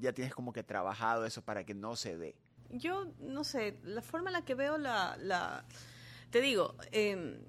ya 0.00 0.12
tienes 0.12 0.34
como 0.34 0.52
que 0.52 0.62
trabajado 0.62 1.24
eso 1.24 1.42
para 1.42 1.64
que 1.64 1.74
no 1.74 1.96
se 1.96 2.16
dé. 2.16 2.34
Yo 2.70 3.06
no 3.20 3.44
sé, 3.44 3.78
la 3.82 4.02
forma 4.02 4.30
en 4.30 4.34
la 4.34 4.44
que 4.44 4.54
veo 4.54 4.76
la, 4.78 5.16
la 5.18 5.64
te 6.30 6.40
digo, 6.40 6.76
eh, 6.92 7.40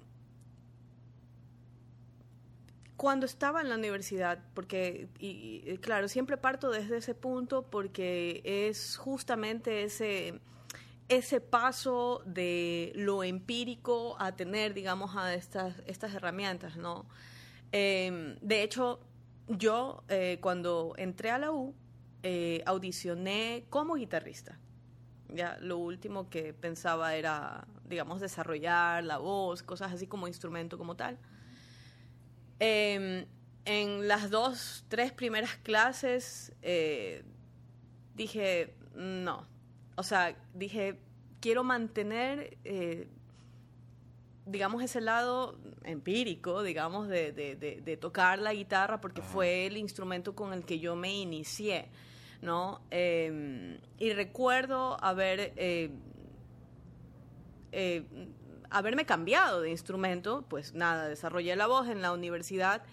cuando 3.01 3.25
estaba 3.25 3.61
en 3.61 3.69
la 3.69 3.77
universidad, 3.77 4.37
porque, 4.53 5.09
y, 5.17 5.75
claro, 5.79 6.07
siempre 6.07 6.37
parto 6.37 6.69
desde 6.69 6.97
ese 6.97 7.15
punto 7.15 7.63
porque 7.63 8.43
es 8.45 8.95
justamente 8.95 9.81
ese, 9.81 10.39
ese 11.09 11.41
paso 11.41 12.21
de 12.27 12.91
lo 12.93 13.23
empírico 13.23 14.15
a 14.19 14.35
tener, 14.35 14.75
digamos, 14.75 15.15
a 15.15 15.33
estas, 15.33 15.73
estas 15.87 16.13
herramientas, 16.13 16.77
¿no? 16.77 17.07
Em, 17.71 18.35
de 18.39 18.61
hecho, 18.61 18.99
yo 19.47 20.03
eh, 20.07 20.37
cuando 20.39 20.93
entré 20.95 21.31
a 21.31 21.39
la 21.39 21.51
U, 21.51 21.73
eh, 22.21 22.61
audicioné 22.67 23.65
como 23.71 23.95
guitarrista. 23.95 24.59
Ya, 25.27 25.57
lo 25.59 25.79
último 25.79 26.29
que 26.29 26.53
pensaba 26.53 27.15
era, 27.15 27.65
digamos, 27.83 28.21
desarrollar 28.21 29.03
la 29.03 29.17
voz, 29.17 29.63
cosas 29.63 29.91
así 29.91 30.05
como 30.05 30.27
instrumento 30.27 30.77
como 30.77 30.95
tal. 30.95 31.17
Em, 32.63 33.25
en 33.65 34.07
las 34.07 34.29
dos, 34.29 34.85
tres 34.87 35.11
primeras 35.11 35.55
clases 35.63 36.53
eh, 36.61 37.23
dije, 38.13 38.75
no. 38.93 39.47
O 39.95 40.03
sea, 40.03 40.37
dije, 40.53 40.99
quiero 41.39 41.63
mantener, 41.63 42.59
eh, 42.63 43.07
digamos, 44.45 44.83
ese 44.83 45.01
lado 45.01 45.57
empírico, 45.83 46.61
digamos, 46.61 47.07
de, 47.07 47.97
tocar 47.99 48.37
la 48.37 48.53
guitarra, 48.53 49.01
porque 49.01 49.23
fue 49.23 49.65
el 49.65 49.75
instrumento 49.75 50.35
con 50.35 50.53
el 50.53 50.63
que 50.63 50.77
yo 50.77 50.95
me 50.95 51.11
inicié, 51.11 51.87
¿no? 52.43 52.81
Em, 52.91 53.79
y 53.97 54.13
recuerdo 54.13 55.03
haber 55.03 55.53
eh, 55.55 55.89
haberme 58.71 59.05
cambiado 59.05 59.61
de 59.61 59.69
instrumento, 59.69 60.45
pues 60.49 60.73
nada, 60.73 61.07
desarrollé 61.07 61.55
la 61.55 61.67
voz 61.67 61.87
en 61.87 62.01
la 62.01 62.11
universidad 62.11 62.83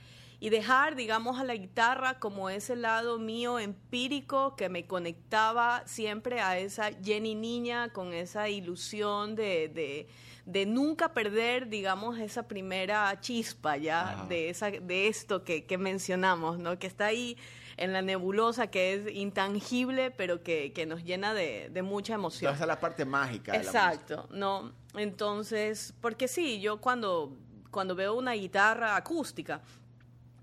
y 0.40 0.50
dejar, 0.50 0.94
digamos, 0.94 1.40
a 1.40 1.44
la 1.44 1.54
guitarra 1.54 2.20
como 2.20 2.48
ese 2.48 2.76
lado 2.76 3.18
mío 3.18 3.58
empírico 3.58 4.54
que 4.54 4.68
me 4.68 4.86
conectaba 4.86 5.82
siempre 5.86 6.40
a 6.40 6.58
esa 6.58 6.90
Jenny 7.02 7.34
niña 7.34 7.92
con 7.92 8.12
esa 8.12 8.48
ilusión 8.48 9.34
de, 9.34 10.06
de, 10.44 10.66
nunca 10.66 11.12
perder, 11.12 11.68
digamos, 11.68 12.18
esa 12.18 12.46
primera 12.46 13.20
chispa 13.20 13.76
ya 13.76 14.26
de, 14.28 14.48
esa, 14.50 14.70
de 14.70 15.08
esto 15.08 15.42
que, 15.42 15.64
que 15.64 15.76
mencionamos, 15.76 16.58
¿no? 16.58 16.78
Que 16.78 16.86
está 16.86 17.06
ahí 17.06 17.36
en 17.78 17.92
la 17.92 18.02
nebulosa 18.02 18.66
que 18.66 18.94
es 18.94 19.14
intangible, 19.14 20.10
pero 20.10 20.42
que, 20.42 20.84
nos 20.86 21.04
llena 21.04 21.32
de, 21.32 21.70
mucha 21.82 22.14
emoción. 22.14 22.52
Esa 22.52 22.64
es 22.64 22.68
la 22.68 22.80
parte 22.80 23.04
mágica. 23.04 23.54
Exacto, 23.56 24.28
¿no? 24.30 24.72
Entonces, 24.94 25.94
porque 26.00 26.28
sí, 26.28 26.60
yo 26.60 26.80
cuando, 26.80 27.36
cuando 27.70 27.94
veo 27.94 28.14
una 28.14 28.32
guitarra 28.32 28.96
acústica, 28.96 29.62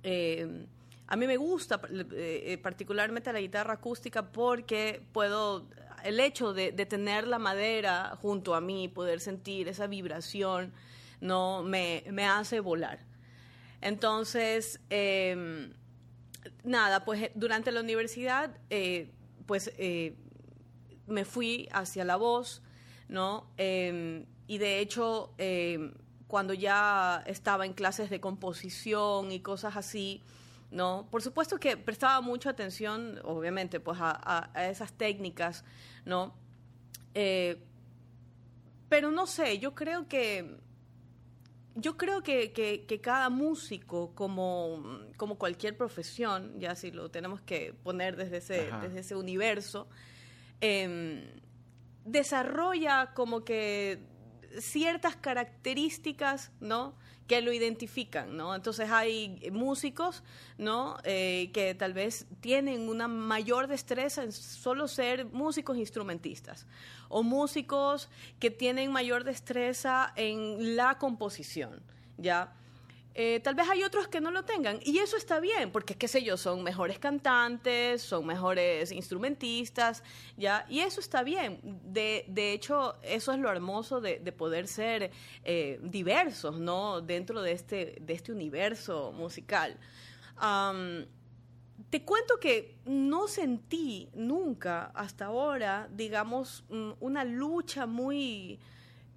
eh, 0.04 0.66
a 1.08 1.16
mí 1.16 1.28
me 1.28 1.38
gusta 1.38 1.82
eh, 1.92 2.58
particularmente 2.64 3.32
la 3.32 3.42
guitarra 3.42 3.74
acústica 3.74 4.32
porque 4.32 5.06
puedo, 5.12 5.68
el 6.04 6.20
hecho 6.20 6.54
de, 6.54 6.72
tener 6.86 7.28
la 7.28 7.38
madera 7.38 8.18
junto 8.22 8.56
a 8.56 8.62
mí, 8.62 8.88
poder 8.88 9.20
sentir 9.20 9.68
esa 9.68 9.88
vibración, 9.88 10.72
no 11.20 11.64
me, 11.64 12.04
me 12.12 12.26
hace 12.26 12.62
volar. 12.62 13.00
Entonces, 13.82 14.80
eh, 14.90 15.70
nada, 16.64 17.06
pues 17.06 17.22
eh, 17.22 17.32
durante 17.36 17.72
la 17.72 17.82
universidad, 17.82 18.58
eh, 18.70 19.12
pues 19.46 19.72
eh, 19.78 20.16
me 21.08 21.26
fui 21.26 21.68
hacia 21.72 22.04
la 22.04 22.16
voz, 22.16 22.62
¿no? 23.08 23.52
Em, 23.58 24.26
y 24.48 24.58
de 24.58 24.80
hecho, 24.80 25.34
em, 25.38 25.94
cuando 26.28 26.54
ya 26.54 27.24
estaba 27.26 27.66
en 27.66 27.74
clases 27.74 28.10
de 28.10 28.20
composición 28.20 29.32
y 29.32 29.40
cosas 29.40 29.78
así, 29.78 30.24
¿no? 30.72 31.08
Por 31.12 31.22
supuesto 31.22 31.60
que 31.60 31.78
prestaba 31.78 32.22
mucha 32.22 32.50
atención, 32.50 33.20
obviamente, 33.24 33.80
pues 33.80 34.00
a, 34.02 34.50
a 34.54 34.70
esas 34.70 34.94
técnicas, 34.94 35.64
¿no? 36.06 36.34
pero 38.90 39.10
no 39.10 39.26
sé, 39.26 39.58
yo 39.58 39.74
creo 39.74 40.10
que 40.10 40.60
yo 41.76 41.98
creo 41.98 42.24
que, 42.24 42.54
que, 42.54 43.02
cada 43.02 43.30
músico, 43.30 44.16
como, 44.16 44.82
como 45.18 45.38
cualquier 45.38 45.76
profesión, 45.76 46.58
ya 46.60 46.74
si 46.76 46.92
lo 46.92 47.10
tenemos 47.12 47.42
que 47.42 47.74
poner 47.84 48.16
desde 48.16 48.38
ese, 48.38 48.70
desde 48.82 49.00
ese 49.02 49.16
universo, 49.16 49.88
em, 50.62 51.22
desarrolla 52.06 53.14
como 53.14 53.44
que 53.44 54.00
ciertas 54.60 55.18
características, 55.18 56.52
¿no? 56.62 56.96
Que 57.28 57.42
lo 57.42 57.52
identifican, 57.52 58.38
¿no? 58.38 58.54
Entonces 58.54 58.90
hay 58.92 59.50
músicos, 59.52 60.24
¿no? 60.58 60.98
Eh, 61.04 61.50
que 61.54 61.74
tal 61.74 61.94
vez 61.94 62.28
tienen 62.40 62.88
una 62.88 63.08
mayor 63.08 63.68
destreza 63.68 64.24
en 64.24 64.32
solo 64.32 64.88
ser 64.88 65.26
músicos 65.26 65.78
instrumentistas, 65.78 66.68
o 67.10 67.24
músicos 67.24 68.10
que 68.40 68.52
tienen 68.52 68.92
mayor 68.92 69.24
destreza 69.24 70.14
en 70.16 70.76
la 70.76 70.98
composición, 70.98 71.82
¿ya? 72.18 72.54
Eh, 73.18 73.40
tal 73.40 73.56
vez 73.56 73.70
hay 73.70 73.82
otros 73.84 74.10
que 74.10 74.20
no 74.20 74.30
lo 74.30 74.44
tengan 74.44 74.78
y 74.84 74.98
eso 74.98 75.16
está 75.16 75.40
bien, 75.40 75.72
porque 75.72 75.96
qué 75.96 76.10
sé 76.10 76.22
yo, 76.22 76.36
son 76.36 76.64
mejores 76.64 77.00
cantantes, 77.00 78.02
son 78.02 78.26
mejores 78.26 78.92
instrumentistas, 78.92 80.04
¿ya? 80.36 80.66
Y 80.70 80.82
eso 80.82 81.00
está 81.00 81.24
bien. 81.24 81.62
De, 81.64 82.26
de 82.28 82.52
hecho, 82.52 82.98
eso 83.02 83.32
es 83.32 83.40
lo 83.40 83.50
hermoso 83.50 84.02
de, 84.02 84.20
poder 84.34 84.68
ser 84.68 85.12
eh, 85.46 85.80
diversos, 85.82 86.60
¿no? 86.60 87.00
Dentro 87.00 87.42
de 87.42 87.54
este, 87.54 87.96
de 88.02 88.14
este 88.14 88.34
universo 88.34 89.14
musical. 89.14 89.80
te 91.90 92.04
cuento 92.04 92.38
que 92.38 92.76
no 92.84 93.30
sentí 93.30 94.10
nunca 94.14 94.92
hasta 94.94 95.28
ahora, 95.28 95.88
digamos, 95.90 96.66
mm, 96.68 96.92
una 97.00 97.24
lucha 97.24 97.86
muy 97.86 98.60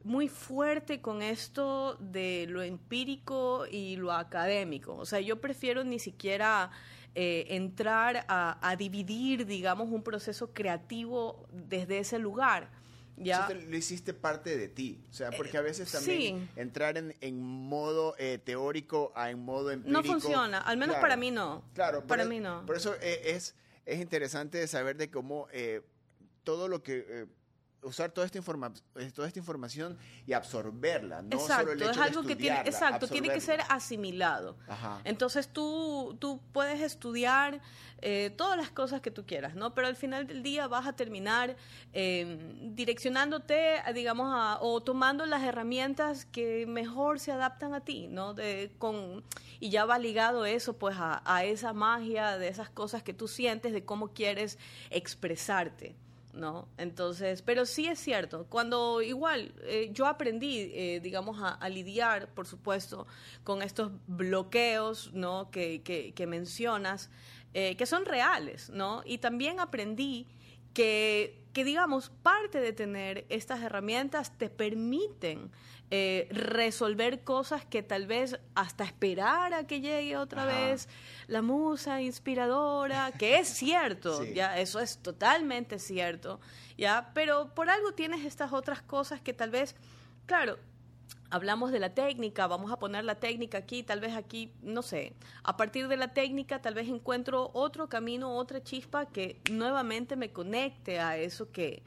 muy 0.04 0.28
fuerte 0.28 1.00
con 1.00 1.22
esto 1.22 1.96
de 2.00 2.46
lo 2.48 2.62
empírico 2.62 3.66
y 3.70 3.96
lo 3.96 4.12
académico. 4.12 4.94
O 4.94 5.06
sea, 5.06 5.20
yo 5.20 5.40
prefiero 5.40 5.84
ni 5.84 5.98
siquiera 5.98 6.70
eh, 7.14 7.46
entrar 7.56 8.24
a, 8.28 8.76
dividir, 8.78 9.46
digamos, 9.46 9.88
un 9.88 10.02
proceso 10.02 10.52
creativo 10.52 11.46
desde 11.52 11.98
ese 11.98 12.18
lugar. 12.18 12.70
¿ya? 13.16 13.48
lo 13.48 13.76
hiciste 13.76 14.14
parte 14.14 14.56
de 14.56 14.68
ti, 14.68 15.02
o 15.10 15.12
sea, 15.12 15.30
porque 15.32 15.58
a 15.58 15.60
veces 15.60 15.90
también 15.90 16.48
entrar 16.54 16.96
en, 16.96 17.40
modo 17.42 18.14
eh, 18.18 18.38
teórico 18.38 19.12
a 19.16 19.30
en 19.30 19.44
modo 19.44 19.72
empírico... 19.72 20.00
No 20.00 20.06
funciona, 20.06 20.58
al 20.58 20.76
menos 20.76 20.96
para 20.96 21.16
mí 21.16 21.32
no. 21.32 21.64
Claro, 21.74 22.06
para 22.06 22.24
mí 22.24 22.38
no. 22.38 22.64
Por 22.64 22.76
eso 22.76 22.94
eh, 23.02 23.22
es, 23.24 23.56
es 23.84 24.00
interesante 24.00 24.64
saber 24.68 24.96
de 24.96 25.10
cómo 25.10 25.48
todo 26.44 26.68
lo 26.68 26.82
que 26.84 27.26
usar 27.82 28.10
toda 28.10 28.26
esta, 28.26 28.38
informa 28.38 28.72
eh, 28.96 29.10
toda 29.14 29.28
esta 29.28 29.38
información 29.38 29.96
y 30.26 30.32
absorberla, 30.32 31.22
no 31.22 31.36
exacto, 31.36 31.70
solo 31.70 31.72
el 31.72 31.82
hecho 31.82 31.90
es 31.90 31.98
algo 31.98 32.22
que 32.22 32.36
tiene, 32.36 32.60
exacto, 32.60 33.06
tiene 33.06 33.28
que 33.30 33.40
ser 33.40 33.60
asimilado. 33.68 34.56
Entonces 35.04 35.48
tú, 35.48 36.16
tú 36.18 36.40
puedes 36.52 36.80
estudiar 36.80 37.60
eh, 38.00 38.32
todas 38.36 38.56
las 38.56 38.70
cosas 38.70 39.00
que 39.00 39.10
tú 39.10 39.26
quieras, 39.26 39.54
¿no? 39.54 39.74
Pero 39.74 39.86
al 39.86 39.96
final 39.96 40.26
del 40.26 40.42
día 40.42 40.68
vas 40.68 40.86
a 40.86 40.94
terminar 40.94 41.56
em, 41.92 42.74
direccionándote, 42.74 43.82
digamos, 43.94 44.28
a, 44.32 44.58
o 44.60 44.80
tomando 44.80 45.26
las 45.26 45.42
herramientas 45.42 46.24
que 46.24 46.66
mejor 46.66 47.18
se 47.18 47.32
adaptan 47.32 47.74
a 47.74 47.80
ti, 47.80 48.06
¿no? 48.08 48.34
De, 48.34 48.72
con, 48.78 49.24
y 49.58 49.70
ya 49.70 49.84
va 49.84 49.98
ligado 49.98 50.44
eso, 50.46 50.78
pues, 50.78 50.96
a, 50.98 51.22
a 51.24 51.44
esa 51.44 51.72
magia 51.72 52.38
de 52.38 52.48
esas 52.48 52.70
cosas 52.70 53.02
que 53.02 53.14
tú 53.14 53.26
sientes, 53.26 53.72
de 53.72 53.84
cómo 53.84 54.12
quieres 54.12 54.58
expresarte. 54.90 55.96
¿No? 56.38 56.68
Entonces, 56.78 57.42
pero 57.42 57.66
sí 57.66 57.88
es 57.88 57.98
cierto, 57.98 58.46
cuando 58.48 59.02
igual 59.02 59.52
eh, 59.64 59.90
yo 59.92 60.06
aprendí, 60.06 60.70
eh, 60.72 61.00
digamos, 61.02 61.38
a, 61.42 61.68
lidiar, 61.68 62.32
por 62.32 62.46
supuesto, 62.46 63.06
con 63.44 63.60
estos 63.60 63.90
bloqueos, 64.06 65.12
¿no? 65.12 65.50
Que, 65.50 65.82
que, 65.82 66.26
mencionas, 66.26 67.10
eh, 67.52 67.76
que 67.76 67.84
son 67.84 68.04
reales, 68.04 68.70
¿no? 68.70 69.02
Y 69.04 69.18
también 69.18 69.60
aprendí 69.60 70.26
que, 70.72 71.44
que 71.58 71.64
digamos, 71.64 72.10
parte 72.22 72.60
de 72.60 72.72
tener 72.72 73.26
estas 73.30 73.60
herramientas 73.64 74.30
te 74.38 74.48
permiten 74.48 75.50
eh, 75.90 76.28
resolver 76.30 77.24
cosas 77.24 77.64
que 77.64 77.82
tal 77.82 78.06
vez 78.06 78.38
hasta 78.54 78.84
esperar 78.84 79.52
a 79.52 79.66
que 79.66 79.80
llegue 79.80 80.16
otra 80.16 80.44
vez 80.44 80.88
la 81.26 81.42
musa 81.42 82.00
inspiradora, 82.00 83.10
que 83.10 83.40
es 83.40 83.48
cierto, 83.48 84.22
ya 84.34 84.56
eso 84.60 84.78
es 84.78 84.98
totalmente 84.98 85.80
cierto, 85.80 86.38
ya, 86.76 87.10
pero 87.12 87.52
por 87.56 87.70
algo 87.70 87.90
tienes 87.90 88.24
estas 88.24 88.52
otras 88.52 88.80
cosas 88.80 89.20
que 89.20 89.32
tal 89.32 89.50
vez, 89.50 89.74
claro, 90.26 90.60
hablamos 91.30 91.72
de 91.72 91.78
la 91.78 91.94
técnica, 91.94 92.46
vamos 92.46 92.72
a 92.72 92.78
poner 92.78 93.04
la 93.04 93.16
técnica 93.16 93.58
aquí, 93.58 93.82
tal 93.82 94.00
vez 94.00 94.14
aquí, 94.14 94.52
no 94.62 94.82
sé, 94.82 95.12
a 95.42 95.56
partir 95.56 95.88
de 95.88 95.96
la 95.96 96.14
técnica 96.14 96.60
tal 96.60 96.74
vez 96.74 96.88
encuentro 96.88 97.50
otro 97.52 97.88
camino, 97.88 98.36
otra 98.36 98.62
chispa 98.62 99.06
que 99.06 99.40
nuevamente 99.50 100.16
me 100.16 100.30
conecte 100.32 101.00
a 101.00 101.16
eso 101.16 101.50
que, 101.52 101.82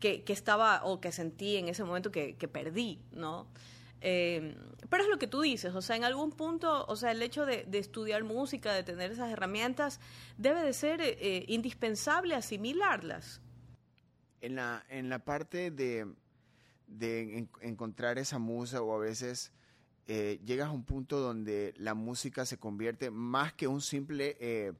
que, 0.00 0.24
estaba 0.28 0.84
o 0.84 1.00
que 1.00 1.12
sentí 1.12 1.56
en 1.56 1.68
ese 1.68 1.84
momento 1.84 2.10
que, 2.10 2.34
perdí, 2.52 3.00
¿no? 3.12 3.46
Eh, 4.02 4.56
pero 4.88 5.02
es 5.02 5.10
lo 5.10 5.18
que 5.18 5.26
tú 5.26 5.42
dices, 5.42 5.74
o 5.74 5.82
sea, 5.82 5.94
en 5.94 6.04
algún 6.04 6.32
punto, 6.32 6.86
o 6.86 6.96
sea, 6.96 7.12
el 7.12 7.22
hecho 7.22 7.44
de, 7.44 7.66
estudiar 7.72 8.24
música, 8.24 8.72
de 8.72 8.82
tener 8.82 9.12
esas 9.12 9.30
herramientas, 9.30 10.00
debe 10.38 10.62
de 10.62 10.72
ser 10.72 11.00
eh, 11.02 11.44
indispensable 11.48 12.34
asimilarlas. 12.34 13.40
En 14.40 14.56
la, 14.56 14.82
en 14.88 15.10
la 15.10 15.18
parte 15.18 15.70
de 15.70 16.06
de 16.90 17.48
encontrar 17.62 18.18
esa 18.18 18.38
musa 18.38 18.82
o 18.82 18.94
a 18.94 18.98
veces 18.98 19.52
eh, 20.06 20.40
llegas 20.44 20.68
a 20.68 20.72
un 20.72 20.84
punto 20.84 21.20
donde 21.20 21.72
la 21.76 21.94
música 21.94 22.44
se 22.44 22.58
convierte 22.58 23.10
más 23.10 23.52
que 23.52 23.68
un 23.68 23.80
simple 23.80 24.36
eh, 24.40 24.72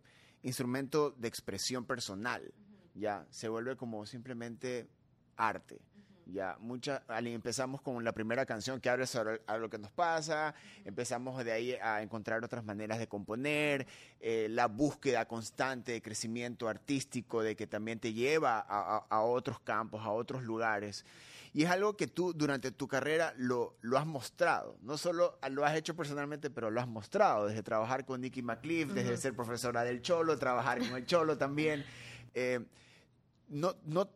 instrumento 0.43 1.12
de 1.12 1.29
expresión 1.29 1.85
personal, 1.85 2.52
ya 2.95 3.26
se 3.31 3.49
vuelve 3.49 3.76
como 3.76 4.05
simplemente 4.07 4.88
arte. 5.37 5.81
Ya, 6.26 6.57
mucha, 6.61 7.02
empezamos 7.09 7.81
con 7.81 8.05
la 8.05 8.12
primera 8.12 8.47
canción 8.47 8.81
que 8.81 8.88
habla 8.88 9.05
sobre 9.05 9.40
lo 9.59 9.69
que 9.69 9.79
nos 9.79 9.90
pasa, 9.90 10.55
empezamos 10.85 11.45
de 11.45 11.50
ahí 11.50 11.75
a 11.75 12.02
encontrar 12.02 12.45
otras 12.45 12.64
maneras 12.64 13.00
de 13.00 13.09
componer, 13.09 13.87
eh, 14.21 14.47
la 14.49 14.67
búsqueda 14.67 15.26
constante 15.26 15.90
de 15.90 16.02
crecimiento 16.02 16.69
artístico, 16.69 17.43
de 17.43 17.57
que 17.57 17.67
también 17.67 17.99
te 17.99 18.12
lleva 18.12 18.61
a 18.61 19.21
otros 19.23 19.59
campos, 19.61 20.02
a 20.02 20.11
otros 20.11 20.45
lugares. 20.45 21.05
Y 21.52 21.64
es 21.64 21.71
algo 21.71 21.97
que 21.97 22.07
tú 22.07 22.33
durante 22.33 22.71
tu 22.71 22.87
carrera 22.87 23.35
lo, 23.37 23.76
lo 23.80 23.99
has 23.99 24.07
mostrado. 24.07 24.78
No 24.83 24.97
solo 24.97 25.38
lo 25.50 25.64
has 25.64 25.76
hecho 25.76 25.97
personalmente, 25.97 26.49
pero 26.49 26.71
lo 26.71 26.80
has 26.80 26.87
mostrado. 26.87 27.49
Desde 27.49 27.62
trabajar 27.62 28.04
con 28.04 28.21
Nicky 28.21 28.42
McCliff, 28.42 28.92
desde 28.92 29.16
ser 29.16 29.35
profesora 29.35 29.83
del 29.83 30.00
Cholo, 30.00 30.38
trabajar 30.38 30.78
con 30.78 30.97
el 30.97 31.07
Cholo 31.07 31.37
también. 31.37 31.85
Eh, 32.35 32.61
no, 33.49 33.75
no, 33.85 34.09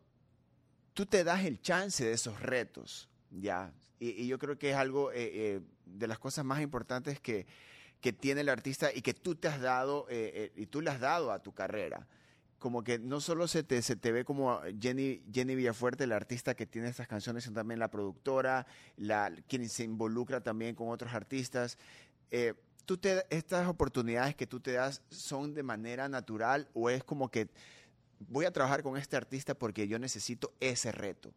tú 0.93 1.05
te 1.05 1.25
das 1.25 1.43
el 1.43 1.61
chance 1.61 2.05
de 2.05 2.13
esos 2.13 2.39
retos, 2.39 3.09
¿ya? 3.31 3.73
Y, 3.99 4.27
yo 4.27 4.39
creo 4.39 4.57
que 4.57 4.71
es 4.71 4.77
algo 4.77 5.11
eh, 5.11 5.15
eh, 5.33 5.61
de 5.85 6.07
las 6.07 6.19
cosas 6.19 6.45
más 6.45 6.61
importantes 6.61 7.19
que, 7.19 7.45
que, 7.99 8.13
tiene 8.13 8.41
el 8.41 8.49
artista 8.49 8.93
y 8.93 9.01
que 9.01 9.13
tú 9.13 9.35
te 9.35 9.49
has 9.49 9.59
dado 9.59 10.07
y 10.09 10.65
tú 10.67 10.81
le 10.81 10.89
has 10.89 10.99
dado 11.01 11.31
a 11.31 11.39
tu 11.39 11.53
carrera 11.53 12.07
como 12.65 12.83
que 12.83 12.97
no 12.97 13.21
solo 13.21 13.47
se 13.47 13.61
te, 13.61 13.79
se 13.83 13.95
te 13.95 14.11
ve 14.11 14.25
como 14.25 14.59
Jenny, 14.81 15.21
Jenny 15.31 15.53
Villafuerte, 15.53 16.07
la 16.07 16.15
artista 16.15 16.55
que 16.55 16.65
tiene 16.65 16.87
estas 16.87 17.07
canciones, 17.07 17.43
sino 17.43 17.53
también 17.53 17.79
la 17.79 17.91
productora, 17.91 18.65
la, 18.97 19.31
quien 19.47 19.69
se 19.69 19.83
involucra 19.83 20.41
también 20.41 20.73
con 20.73 20.89
otros 20.89 21.13
artistas. 21.13 21.77
Eh, 22.31 22.55
¿tú 22.85 22.97
te, 22.97 23.23
¿Estas 23.29 23.67
oportunidades 23.67 24.35
que 24.35 24.47
tú 24.47 24.61
te 24.61 24.71
das 24.71 25.03
son 25.11 25.53
de 25.53 25.61
manera 25.61 26.09
natural 26.09 26.67
o 26.73 26.89
es 26.89 27.03
como 27.03 27.29
que 27.29 27.49
voy 28.17 28.45
a 28.45 28.51
trabajar 28.51 28.81
con 28.81 28.97
este 28.97 29.15
artista 29.15 29.53
porque 29.53 29.87
yo 29.87 29.99
necesito 29.99 30.51
ese 30.59 30.91
reto? 30.91 31.31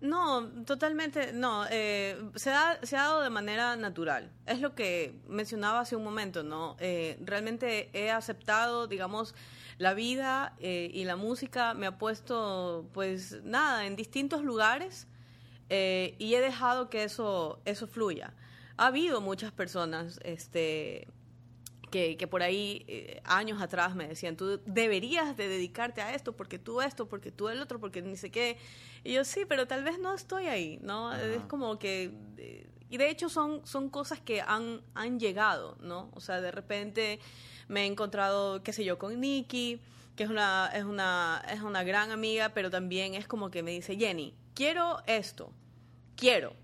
No, 0.00 0.48
totalmente, 0.64 1.32
no. 1.32 1.66
Eh, 1.70 2.20
se, 2.34 2.50
ha, 2.50 2.80
se, 2.82 2.96
ha, 2.96 3.02
dado 3.02 3.22
de 3.22 3.30
manera 3.30 3.76
natural. 3.76 4.32
Es 4.44 4.60
lo 4.60 4.74
que 4.74 5.20
mencionaba 5.28 5.78
hace 5.78 5.94
un 5.94 6.02
momento, 6.02 6.42
¿no? 6.42 6.76
Eh, 6.80 7.16
realmente 7.20 7.90
he 7.92 8.10
aceptado, 8.10 8.88
digamos, 8.88 9.36
la 9.78 9.94
vida 9.94 10.54
eh, 10.58 10.90
y 10.92 11.04
la 11.04 11.16
música 11.16 11.74
me 11.74 11.86
ha 11.86 11.98
puesto, 11.98 12.88
pues 12.92 13.42
nada, 13.42 13.86
en 13.86 13.96
distintos 13.96 14.42
lugares 14.42 15.06
eh, 15.68 16.14
y 16.18 16.34
he 16.34 16.40
dejado 16.40 16.90
que 16.90 17.04
eso, 17.04 17.60
eso 17.64 17.86
fluya. 17.86 18.34
Ha 18.76 18.86
habido 18.86 19.20
muchas 19.20 19.52
personas 19.52 20.20
este, 20.22 21.08
que, 21.90 22.16
que 22.16 22.26
por 22.26 22.42
ahí 22.42 22.84
eh, 22.88 23.20
años 23.24 23.60
atrás 23.60 23.94
me 23.94 24.06
decían, 24.06 24.36
tú 24.36 24.60
deberías 24.66 25.36
de 25.36 25.48
dedicarte 25.48 26.02
a 26.02 26.14
esto, 26.14 26.36
porque 26.36 26.58
tú 26.58 26.80
esto, 26.80 27.08
porque 27.08 27.32
tú 27.32 27.48
el 27.48 27.60
otro, 27.60 27.80
porque 27.80 28.02
ni 28.02 28.16
sé 28.16 28.30
qué. 28.30 28.58
Y 29.02 29.14
yo 29.14 29.24
sí, 29.24 29.44
pero 29.48 29.66
tal 29.66 29.84
vez 29.84 29.98
no 29.98 30.14
estoy 30.14 30.46
ahí, 30.46 30.78
¿no? 30.82 31.14
Es 31.14 31.44
como 31.44 31.78
que... 31.78 32.12
y 32.88 32.96
de 32.96 33.10
hecho 33.10 33.28
son, 33.28 33.66
son 33.66 33.90
cosas 33.90 34.20
que 34.20 34.40
han, 34.40 34.80
han 34.94 35.20
llegado, 35.20 35.76
¿no? 35.80 36.10
O 36.14 36.20
sea, 36.20 36.40
de 36.40 36.50
repente 36.50 37.20
me 37.68 37.82
he 37.82 37.86
encontrado, 37.86 38.62
qué 38.62 38.72
sé 38.72 38.84
yo, 38.84 38.98
con 38.98 39.20
Nikki, 39.20 39.80
que 40.16 40.24
es 40.24 40.30
una, 40.30 40.70
es 40.74 40.84
una, 40.84 41.42
es 41.50 41.60
una 41.62 41.82
gran 41.82 42.10
amiga, 42.10 42.50
pero 42.50 42.70
también 42.70 43.14
es 43.14 43.26
como 43.26 43.50
que 43.50 43.62
me 43.62 43.72
dice, 43.72 43.96
Jenny, 43.96 44.34
quiero 44.54 45.02
esto, 45.06 45.52
quiero. 46.16 46.54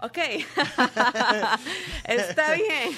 Ok, 0.00 0.16
está 2.04 2.54
bien. 2.54 2.96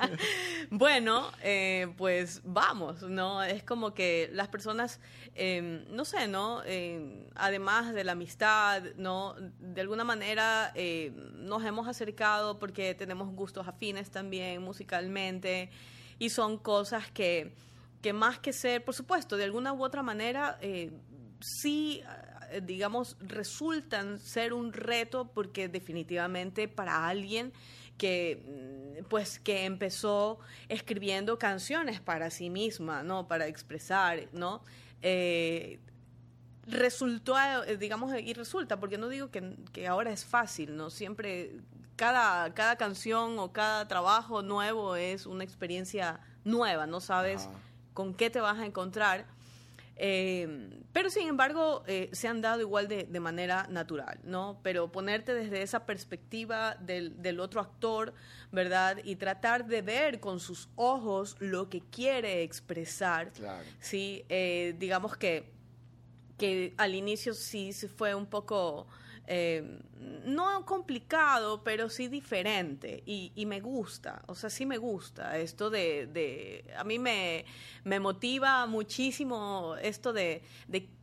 bueno, 0.70 1.30
eh, 1.40 1.86
pues 1.96 2.40
vamos, 2.44 3.02
¿no? 3.02 3.44
Es 3.44 3.62
como 3.62 3.94
que 3.94 4.28
las 4.32 4.48
personas, 4.48 4.98
em, 5.36 5.84
no 5.90 6.04
sé, 6.04 6.26
¿no? 6.26 6.64
Em, 6.64 7.26
además 7.36 7.94
de 7.94 8.02
la 8.02 8.12
amistad, 8.12 8.82
¿no? 8.96 9.36
De 9.60 9.82
alguna 9.82 10.02
manera 10.02 10.72
eh, 10.74 11.12
nos 11.34 11.64
hemos 11.64 11.86
acercado 11.86 12.58
porque 12.58 12.96
tenemos 12.96 13.32
gustos 13.32 13.68
afines 13.68 14.10
también 14.10 14.62
musicalmente 14.62 15.70
y 16.22 16.30
son 16.30 16.56
cosas 16.56 17.10
que, 17.10 17.52
que 18.00 18.12
más 18.12 18.38
que 18.38 18.52
ser, 18.52 18.84
por 18.84 18.94
supuesto, 18.94 19.36
de 19.36 19.42
alguna 19.42 19.72
u 19.72 19.82
otra 19.82 20.04
manera, 20.04 20.56
eh, 20.60 20.92
sí, 21.40 22.00
eh, 22.52 22.60
digamos, 22.64 23.16
resultan 23.18 24.20
ser 24.20 24.52
un 24.52 24.72
reto 24.72 25.32
porque 25.34 25.66
definitivamente 25.66 26.68
para 26.68 27.08
alguien 27.08 27.52
que 27.98 28.40
mm, 29.00 29.04
pues 29.08 29.40
que 29.40 29.64
empezó 29.64 30.38
escribiendo 30.68 31.40
canciones 31.40 32.00
para 32.00 32.30
sí 32.30 32.50
misma, 32.50 33.02
¿no? 33.02 33.26
Para 33.26 33.48
expresar, 33.48 34.28
¿no? 34.32 34.62
Eh, 35.02 35.80
resultó, 36.68 37.34
digamos, 37.80 38.14
y 38.16 38.32
resulta, 38.32 38.78
porque 38.78 38.96
no 38.96 39.08
digo 39.08 39.32
que, 39.32 39.56
que, 39.72 39.88
ahora 39.88 40.12
es 40.12 40.24
fácil, 40.24 40.76
¿no? 40.76 40.88
Siempre 40.88 41.62
cada, 42.02 42.52
cada 42.52 42.74
canción 42.74 43.38
o 43.38 43.52
cada 43.52 43.86
trabajo 43.86 44.42
nuevo 44.42 44.96
es 44.96 45.24
una 45.24 45.44
experiencia 45.44 46.18
nueva, 46.42 46.84
no 46.84 47.00
sabes 47.00 47.48
con 47.94 48.12
qué 48.12 48.28
te 48.28 48.40
vas 48.40 48.58
a 48.58 48.66
encontrar. 48.66 49.24
Eh, 49.94 50.80
pero 50.92 51.10
sin 51.10 51.28
embargo, 51.28 51.84
eh, 51.86 52.10
se 52.10 52.26
han 52.26 52.40
dado 52.40 52.60
igual 52.60 52.88
de, 52.88 53.20
manera 53.20 53.68
natural, 53.70 54.18
¿no? 54.24 54.58
Pero 54.64 54.90
ponerte 54.90 55.32
desde 55.32 55.62
esa 55.62 55.86
perspectiva 55.86 56.74
del, 56.80 57.38
otro 57.38 57.60
actor, 57.60 58.14
¿verdad? 58.50 58.98
Y 59.04 59.14
tratar 59.14 59.66
de 59.66 59.82
ver 59.82 60.18
con 60.18 60.40
sus 60.40 60.70
ojos 60.74 61.36
lo 61.38 61.68
que 61.68 61.82
quiere 61.82 62.42
expresar, 62.42 63.30
¿sí? 63.78 64.24
Eh, 64.28 64.74
digamos 64.76 65.16
que, 65.16 65.52
que 66.36 66.74
al 66.78 66.96
inicio 66.96 67.32
sí 67.32 67.72
se 67.72 67.86
fue 67.86 68.12
un 68.12 68.26
poco 68.26 68.88
eh, 69.26 69.78
no 70.24 70.66
complicado, 70.66 71.62
pero 71.62 71.88
sí 71.88 72.08
diferente 72.08 73.02
y, 73.06 73.46
me 73.46 73.60
gusta, 73.60 74.22
o 74.26 74.34
sea, 74.34 74.50
sí 74.50 74.66
me 74.66 74.78
gusta 74.78 75.38
esto 75.38 75.70
de, 75.70 76.64
a 76.76 76.84
mí 76.84 76.98
me, 76.98 77.44
me 77.84 78.00
motiva 78.00 78.66
muchísimo 78.66 79.76
esto 79.80 80.12
de, 80.12 80.42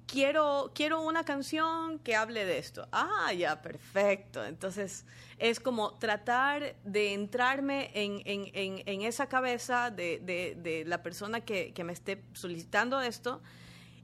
quiero, 0.05 0.71
quiero 0.75 1.01
una 1.01 1.23
canción 1.23 1.99
que 1.99 2.15
hable 2.15 2.45
de 2.45 2.57
esto. 2.57 2.87
Ah, 2.91 3.31
ya, 3.33 3.61
perfecto. 3.61 4.43
Entonces 4.43 5.05
es 5.37 5.59
como 5.59 5.93
tratar 5.93 6.75
de 6.83 7.13
entrarme 7.13 7.91
en, 7.93 8.21
en, 8.25 9.01
esa 9.03 9.27
cabeza 9.27 9.91
de, 9.91 10.83
la 10.87 11.01
persona 11.03 11.41
que, 11.41 11.73
que, 11.73 11.83
me 11.83 11.93
esté 11.93 12.23
solicitando 12.33 12.99
esto 12.99 13.41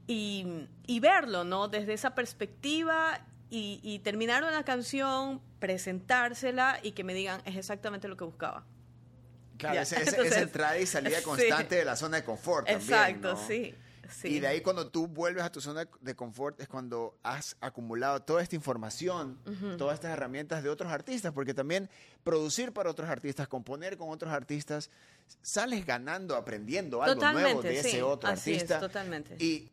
y, 0.06 0.46
y 0.86 1.00
verlo, 1.00 1.44
¿no? 1.44 1.68
Desde 1.68 1.92
esa 1.92 2.14
perspectiva 2.14 3.20
y, 3.48 4.00
terminar 4.00 4.42
una 4.44 4.64
canción, 4.64 5.40
presentársela 5.58 6.80
y 6.82 6.92
que 6.92 7.04
me 7.04 7.14
digan 7.14 7.40
es 7.44 7.56
exactamente 7.56 8.08
lo 8.08 8.16
que 8.16 8.24
buscaba. 8.24 8.64
Claro, 9.56 9.80
esa 9.80 9.96
entrada 10.40 10.78
y 10.78 10.86
salida 10.86 11.22
constante 11.24 11.76
de 11.76 11.84
la 11.84 11.96
zona 11.96 12.18
de 12.18 12.24
confort. 12.24 12.68
Exacto, 12.68 13.36
sí, 13.36 13.74
Y 14.24 14.40
de 14.40 14.48
ahí 14.48 14.60
cuando 14.60 14.90
tú 14.90 15.06
vuelves 15.06 15.44
a 15.44 15.50
tu 15.50 15.60
zona 15.60 15.88
de 16.00 16.14
confort 16.14 16.60
es 16.60 16.68
cuando 16.68 17.18
has 17.22 17.56
acumulado 17.60 18.20
toda 18.20 18.42
esta 18.42 18.56
información, 18.56 19.38
todas 19.78 19.94
estas 19.94 20.12
herramientas 20.12 20.62
de 20.62 20.68
otros 20.68 20.92
artistas, 20.92 21.32
porque 21.32 21.54
también 21.54 21.88
producir 22.24 22.72
para 22.72 22.90
otros 22.90 23.08
artistas, 23.08 23.48
componer 23.48 23.96
con 23.96 24.10
otros 24.10 24.32
artistas, 24.32 24.90
sales 25.40 25.86
ganando, 25.86 26.36
aprendiendo 26.36 27.02
algo 27.02 27.30
nuevo 27.32 27.62
de 27.62 27.78
ese 27.78 28.02
otro 28.02 28.28
artista. 28.28 28.80
totalmente. 28.80 29.36
Y 29.42 29.70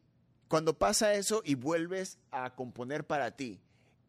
cuando 0.47 0.77
pasa 0.77 1.13
eso 1.13 1.41
y 1.45 1.55
vuelves 1.55 2.19
a 2.31 2.55
componer 2.55 3.05
para 3.05 3.31
ti, 3.31 3.59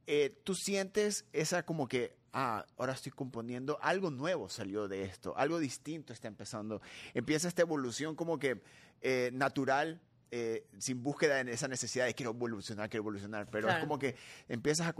eh, 0.06 0.38
tú 0.44 0.54
sientes 0.54 1.24
esa 1.32 1.64
como 1.64 1.88
que, 1.88 2.16
ah, 2.32 2.66
ahora 2.76 2.92
estoy 2.92 3.12
componiendo, 3.12 3.78
algo 3.80 4.10
nuevo 4.10 4.48
salió 4.48 4.88
de 4.88 5.04
esto, 5.04 5.34
algo 5.36 5.58
distinto 5.58 6.12
está 6.12 6.28
empezando. 6.28 6.82
Empieza 7.14 7.48
esta 7.48 7.62
evolución 7.62 8.14
como 8.14 8.38
que 8.38 8.62
eh, 9.00 9.30
natural, 9.32 10.00
eh, 10.30 10.66
sin 10.78 11.02
búsqueda 11.02 11.40
en 11.40 11.48
esa 11.48 11.68
necesidad 11.68 12.06
de 12.06 12.14
quiero 12.14 12.32
evolucionar, 12.32 12.90
quiero 12.90 13.02
evolucionar, 13.02 13.48
pero 13.50 13.68
es 13.68 13.76
como 13.76 13.98
que 13.98 14.16
empiezas 14.48 14.88
a 14.88 14.94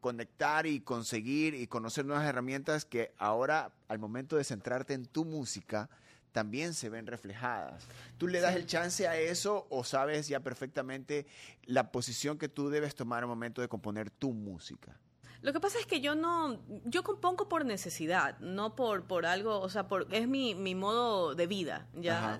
conectar 0.00 0.66
y 0.66 0.80
conseguir 0.80 1.54
y 1.54 1.66
conocer 1.66 2.04
nuevas 2.04 2.26
herramientas 2.28 2.84
que 2.84 3.14
ahora, 3.16 3.72
al 3.88 3.98
momento 3.98 4.36
de 4.36 4.44
centrarte 4.44 4.92
en 4.92 5.06
tu 5.06 5.24
música, 5.24 5.88
también 6.32 6.74
se 6.74 6.88
ven 6.88 7.06
reflejadas. 7.06 7.84
¿Tú 8.18 8.28
le 8.28 8.40
das 8.40 8.56
el 8.56 8.66
chance 8.66 9.06
a 9.08 9.18
eso 9.18 9.66
o 9.70 9.84
sabes 9.84 10.28
ya 10.28 10.40
perfectamente 10.40 11.26
la 11.64 11.90
posición 11.90 12.38
que 12.38 12.48
tú 12.48 12.70
debes 12.70 12.94
tomar 12.94 13.22
al 13.22 13.28
momento 13.28 13.60
de 13.60 13.68
componer 13.68 14.10
tu 14.10 14.32
música? 14.32 14.98
Lo 15.42 15.54
que 15.54 15.60
pasa 15.60 15.78
es 15.78 15.86
que 15.86 16.02
yo 16.02 16.14
no, 16.14 16.60
yo 16.84 17.02
compongo 17.02 17.48
por 17.48 17.64
necesidad, 17.64 18.38
no 18.40 18.76
por, 18.76 19.04
por 19.04 19.24
algo, 19.24 19.58
o 19.60 19.70
sea, 19.70 19.88
por, 19.88 20.06
es 20.12 20.28
mi, 20.28 20.54
mi 20.54 20.74
modo 20.74 21.34
de 21.34 21.46
vida, 21.46 21.88
¿ya? 21.94 22.38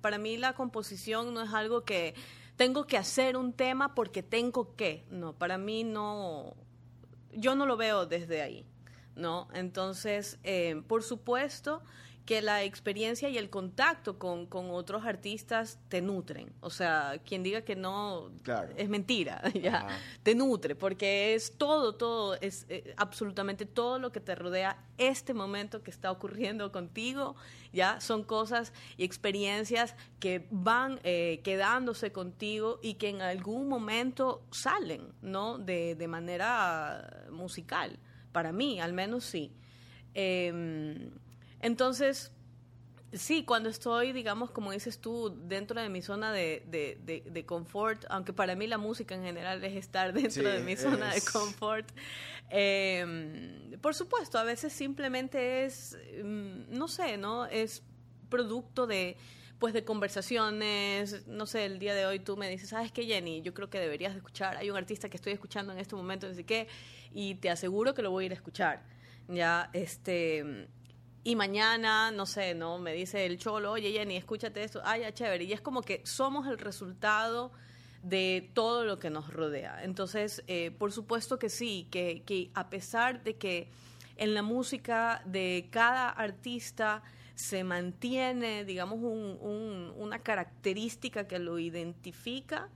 Para 0.00 0.18
mí 0.18 0.36
la 0.36 0.54
composición 0.54 1.32
no 1.32 1.42
es 1.42 1.52
algo 1.52 1.84
que 1.84 2.14
tengo 2.56 2.86
que 2.86 2.98
hacer 2.98 3.36
un 3.36 3.52
tema 3.52 3.94
porque 3.94 4.24
tengo 4.24 4.74
que, 4.74 5.06
no, 5.10 5.32
para 5.32 5.58
mí 5.58 5.84
no, 5.84 6.56
yo 7.32 7.54
no 7.54 7.66
lo 7.66 7.76
veo 7.76 8.06
desde 8.06 8.42
ahí, 8.42 8.66
¿no? 9.14 9.46
Entonces, 9.54 10.40
eh, 10.42 10.82
por 10.88 11.04
supuesto, 11.04 11.82
que 12.24 12.42
la 12.42 12.62
experiencia 12.62 13.28
y 13.28 13.38
el 13.38 13.50
contacto 13.50 14.18
con, 14.18 14.48
otros 14.52 15.04
artistas 15.04 15.78
te 15.88 16.00
nutren. 16.00 16.52
O 16.60 16.70
sea, 16.70 17.20
quien 17.24 17.42
diga 17.42 17.62
que 17.62 17.76
no 17.76 18.30
es 18.76 18.88
mentira, 18.88 19.42
ya 19.60 19.88
te 20.22 20.34
nutre, 20.34 20.74
porque 20.76 21.34
es 21.34 21.56
todo, 21.56 21.94
todo, 21.94 22.34
es 22.40 22.66
eh, 22.68 22.94
absolutamente 22.96 23.66
todo 23.66 23.98
lo 23.98 24.12
que 24.12 24.20
te 24.20 24.34
rodea 24.34 24.78
este 24.98 25.34
momento 25.34 25.82
que 25.82 25.90
está 25.90 26.10
ocurriendo 26.10 26.70
contigo, 26.72 27.36
ya 27.72 28.00
son 28.00 28.22
cosas 28.22 28.72
y 28.96 29.04
experiencias 29.04 29.96
que 30.18 30.46
van 30.50 31.00
eh, 31.02 31.40
quedándose 31.42 32.12
contigo 32.12 32.78
y 32.82 32.94
que 32.94 33.08
en 33.08 33.22
algún 33.22 33.68
momento 33.68 34.42
salen, 34.50 35.14
¿no? 35.22 35.58
De, 35.58 35.94
de 35.94 36.08
manera 36.08 37.26
musical. 37.30 37.98
Para 38.32 38.52
mí, 38.52 38.80
al 38.80 38.92
menos 38.92 39.24
sí. 39.24 39.52
Eh, 40.14 41.10
entonces, 41.60 42.32
sí, 43.12 43.44
cuando 43.44 43.68
estoy, 43.68 44.12
digamos, 44.12 44.50
como 44.50 44.72
dices 44.72 44.98
tú, 44.98 45.36
dentro 45.46 45.80
de 45.80 45.88
mi 45.88 46.02
zona 46.02 46.32
de, 46.32 46.64
de, 46.66 47.46
confort, 47.46 48.04
aunque 48.08 48.32
para 48.32 48.54
mí 48.54 48.66
la 48.66 48.78
música 48.78 49.14
en 49.14 49.22
general 49.22 49.62
es 49.64 49.76
estar 49.76 50.12
dentro 50.14 50.48
de 50.48 50.60
mi 50.60 50.76
zona 50.76 51.12
de 51.12 51.20
confort, 51.22 51.88
em, 52.48 53.78
por 53.80 53.94
supuesto, 53.94 54.38
a 54.38 54.44
veces 54.44 54.72
simplemente 54.72 55.64
es, 55.64 55.98
mm, 56.22 56.76
no 56.76 56.88
sé, 56.88 57.16
¿no? 57.16 57.46
Es 57.46 57.82
producto 58.28 58.86
de 58.86 59.16
pues 59.58 59.74
de 59.74 59.84
conversaciones, 59.84 61.26
no 61.26 61.44
sé, 61.44 61.66
el 61.66 61.78
día 61.78 61.94
de 61.94 62.06
hoy 62.06 62.18
tú 62.18 62.34
me 62.34 62.48
dices, 62.48 62.70
¿sabes 62.70 62.90
qué, 62.92 63.04
Jenny? 63.04 63.42
Yo 63.42 63.52
creo 63.52 63.68
que 63.68 63.78
deberías 63.78 64.16
escuchar, 64.16 64.56
hay 64.56 64.70
un 64.70 64.76
artista 64.78 65.10
que 65.10 65.18
estoy 65.18 65.34
escuchando 65.34 65.70
en 65.74 65.78
este 65.78 65.94
momento, 65.94 66.26
no 66.26 66.32
sé 66.32 66.44
qué, 66.44 66.66
y 67.12 67.34
te 67.34 67.50
aseguro 67.50 67.92
que 67.92 68.00
lo 68.00 68.10
voy 68.10 68.24
a 68.24 68.26
ir 68.26 68.32
a 68.32 68.36
escuchar, 68.36 68.82
ya, 69.28 69.68
este, 69.74 70.66
y 71.22 71.36
mañana, 71.36 72.10
no 72.10 72.24
sé, 72.24 72.54
¿no? 72.54 72.78
Me 72.78 72.94
dice 72.94 73.26
el 73.26 73.38
cholo, 73.38 73.72
oye 73.72 73.92
Jenny, 73.92 74.16
escúchate 74.16 74.62
esto, 74.62 74.80
ay, 74.84 75.02
ya 75.02 75.12
chévere. 75.12 75.44
Y 75.44 75.52
es 75.52 75.60
como 75.60 75.82
que 75.82 76.00
somos 76.04 76.46
el 76.46 76.58
resultado 76.58 77.52
de 78.02 78.50
todo 78.54 78.84
lo 78.84 78.98
que 78.98 79.10
nos 79.10 79.30
rodea. 79.30 79.84
Entonces, 79.84 80.42
eh, 80.46 80.70
por 80.70 80.92
supuesto 80.92 81.38
que 81.38 81.50
sí, 81.50 81.86
que, 81.90 82.22
que 82.24 82.50
a 82.54 82.70
pesar 82.70 83.22
de 83.22 83.36
que 83.36 83.68
en 84.16 84.32
la 84.32 84.42
música 84.42 85.22
de 85.26 85.68
cada 85.70 86.08
artista 86.08 87.02
se 87.34 87.64
mantiene, 87.64 88.64
digamos, 88.64 88.98
un, 89.02 89.92
una 89.96 90.20
característica 90.20 91.28
que 91.28 91.38
lo 91.38 91.58
identifica, 91.58 92.70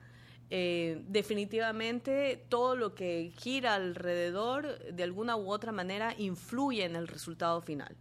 eh, 0.51 1.03
definitivamente 1.09 2.45
todo 2.51 2.77
lo 2.77 2.95
que 2.95 3.33
gira 3.39 3.75
alrededor, 3.75 4.79
de 4.93 5.03
alguna 5.03 5.37
u 5.37 5.51
otra 5.51 5.73
manera, 5.73 6.15
influye 6.19 6.85
en 6.85 6.97
el 6.97 7.09
resultado 7.09 7.63
final 7.63 7.97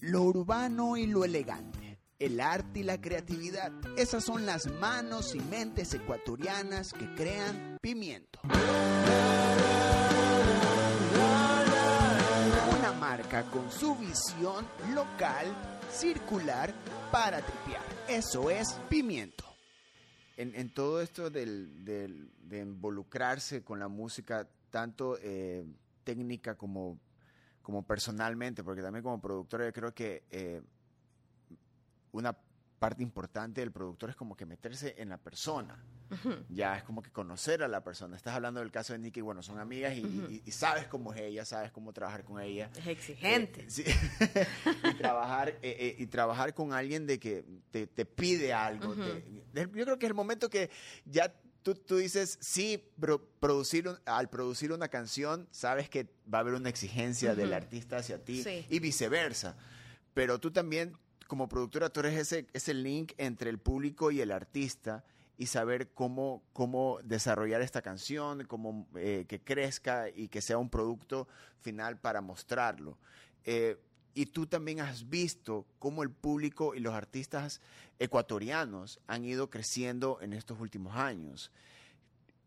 lo 0.00 0.22
urbano 0.22 0.96
y 0.96 1.06
lo 1.06 1.24
elegante, 1.24 1.98
el 2.18 2.40
arte 2.40 2.80
y 2.80 2.82
la 2.82 3.00
creatividad. 3.00 3.72
Esas 3.96 4.24
son 4.24 4.46
las 4.46 4.66
manos 4.80 5.34
y 5.34 5.40
mentes 5.40 5.94
ecuatorianas 5.94 6.92
que 6.92 7.12
crean 7.14 7.78
pimiento. 7.80 8.40
Una 12.78 12.92
marca 12.98 13.44
con 13.50 13.70
su 13.70 13.96
visión 13.96 14.66
local, 14.94 15.46
circular, 15.90 16.74
para 17.10 17.40
tripear. 17.40 17.84
Eso 18.08 18.50
es 18.50 18.72
pimiento. 18.88 19.44
En, 20.36 20.68
todo 20.70 21.00
esto 21.00 21.30
de 21.30 22.08
involucrarse 22.50 23.62
con 23.62 23.78
la 23.78 23.86
música, 23.86 24.48
tanto 24.70 25.16
eh, 25.22 25.64
técnica 26.02 26.56
como 26.56 26.98
como 27.64 27.82
personalmente, 27.82 28.62
porque 28.62 28.82
también 28.82 29.02
como 29.02 29.20
productor 29.20 29.64
yo 29.64 29.72
creo 29.72 29.94
que 29.94 30.22
eh, 30.30 30.62
una 32.12 32.36
parte 32.78 33.02
importante 33.02 33.62
del 33.62 33.72
productor 33.72 34.10
es 34.10 34.16
como 34.16 34.36
que 34.36 34.44
meterse 34.44 34.94
en 34.98 35.08
la 35.08 35.16
persona. 35.16 35.82
Ya 36.50 36.76
es 36.76 36.84
como 36.84 37.02
que 37.02 37.10
conocer 37.10 37.62
a 37.62 37.68
la 37.68 37.82
persona. 37.82 38.16
Estás 38.16 38.34
hablando 38.34 38.60
del 38.60 38.70
caso 38.70 38.92
de 38.92 38.98
Nicky, 38.98 39.22
bueno, 39.22 39.42
son 39.42 39.58
amigas 39.58 39.96
y, 39.96 40.42
sabes 40.52 40.86
cómo 40.86 41.14
es 41.14 41.22
ella, 41.22 41.44
sabes 41.46 41.72
cómo 41.72 41.94
trabajar 41.94 42.24
con 42.24 42.40
ella. 42.40 42.70
Es 42.76 42.86
exigente. 42.86 43.66
Eh, 43.78 44.46
y, 44.90 44.94
trabajar, 44.94 45.58
eh, 45.62 45.96
y 45.98 46.06
trabajar 46.06 46.52
con 46.52 46.74
alguien 46.74 47.06
de 47.06 47.18
que 47.18 47.44
te, 47.70 48.04
pide 48.04 48.52
algo. 48.52 48.94
yo 48.94 49.70
creo 49.70 49.98
que 49.98 50.06
es 50.06 50.10
el 50.10 50.14
momento 50.14 50.50
que 50.50 50.70
ya 51.06 51.32
tú, 51.64 51.96
dices, 51.96 52.38
sí, 52.40 52.84
pero 53.00 53.24
producir 53.40 53.88
al 54.04 54.28
producir 54.28 54.72
una 54.72 54.88
canción, 54.88 55.48
sabes 55.50 55.88
que 55.88 56.06
va 56.32 56.38
a 56.38 56.40
haber 56.42 56.54
una 56.54 56.68
exigencia 56.68 57.34
del 57.34 57.54
artista 57.54 57.96
hacia 57.96 58.22
ti 58.22 58.44
y 58.68 58.78
viceversa. 58.78 59.56
Pero 60.12 60.38
tú 60.38 60.50
también, 60.50 60.96
como 61.26 61.48
productora, 61.48 61.88
tú 61.88 62.00
eres 62.00 62.18
ese, 62.18 62.46
ese 62.52 62.74
link 62.74 63.12
entre 63.16 63.50
el 63.50 63.58
público 63.58 64.10
y 64.10 64.20
el 64.20 64.30
artista 64.30 65.04
y 65.36 65.46
saber 65.46 65.88
cómo, 65.88 66.42
cómo 66.52 67.00
desarrollar 67.02 67.62
esta 67.62 67.82
canción, 67.82 68.44
cómo 68.44 68.86
eh, 68.94 69.24
que 69.26 69.40
crezca 69.40 70.08
y 70.08 70.28
que 70.28 70.40
sea 70.40 70.58
un 70.58 70.70
producto 70.70 71.26
final 71.60 71.98
para 71.98 72.20
mostrarlo. 72.20 72.98
Eh, 73.44 73.76
y 74.14 74.26
tú 74.26 74.46
también 74.46 74.80
has 74.80 75.08
visto 75.08 75.66
cómo 75.78 76.02
el 76.02 76.10
público 76.10 76.74
y 76.74 76.80
los 76.80 76.94
artistas 76.94 77.60
ecuatorianos 77.98 79.00
han 79.06 79.24
ido 79.24 79.50
creciendo 79.50 80.18
en 80.22 80.32
estos 80.32 80.60
últimos 80.60 80.96
años. 80.96 81.50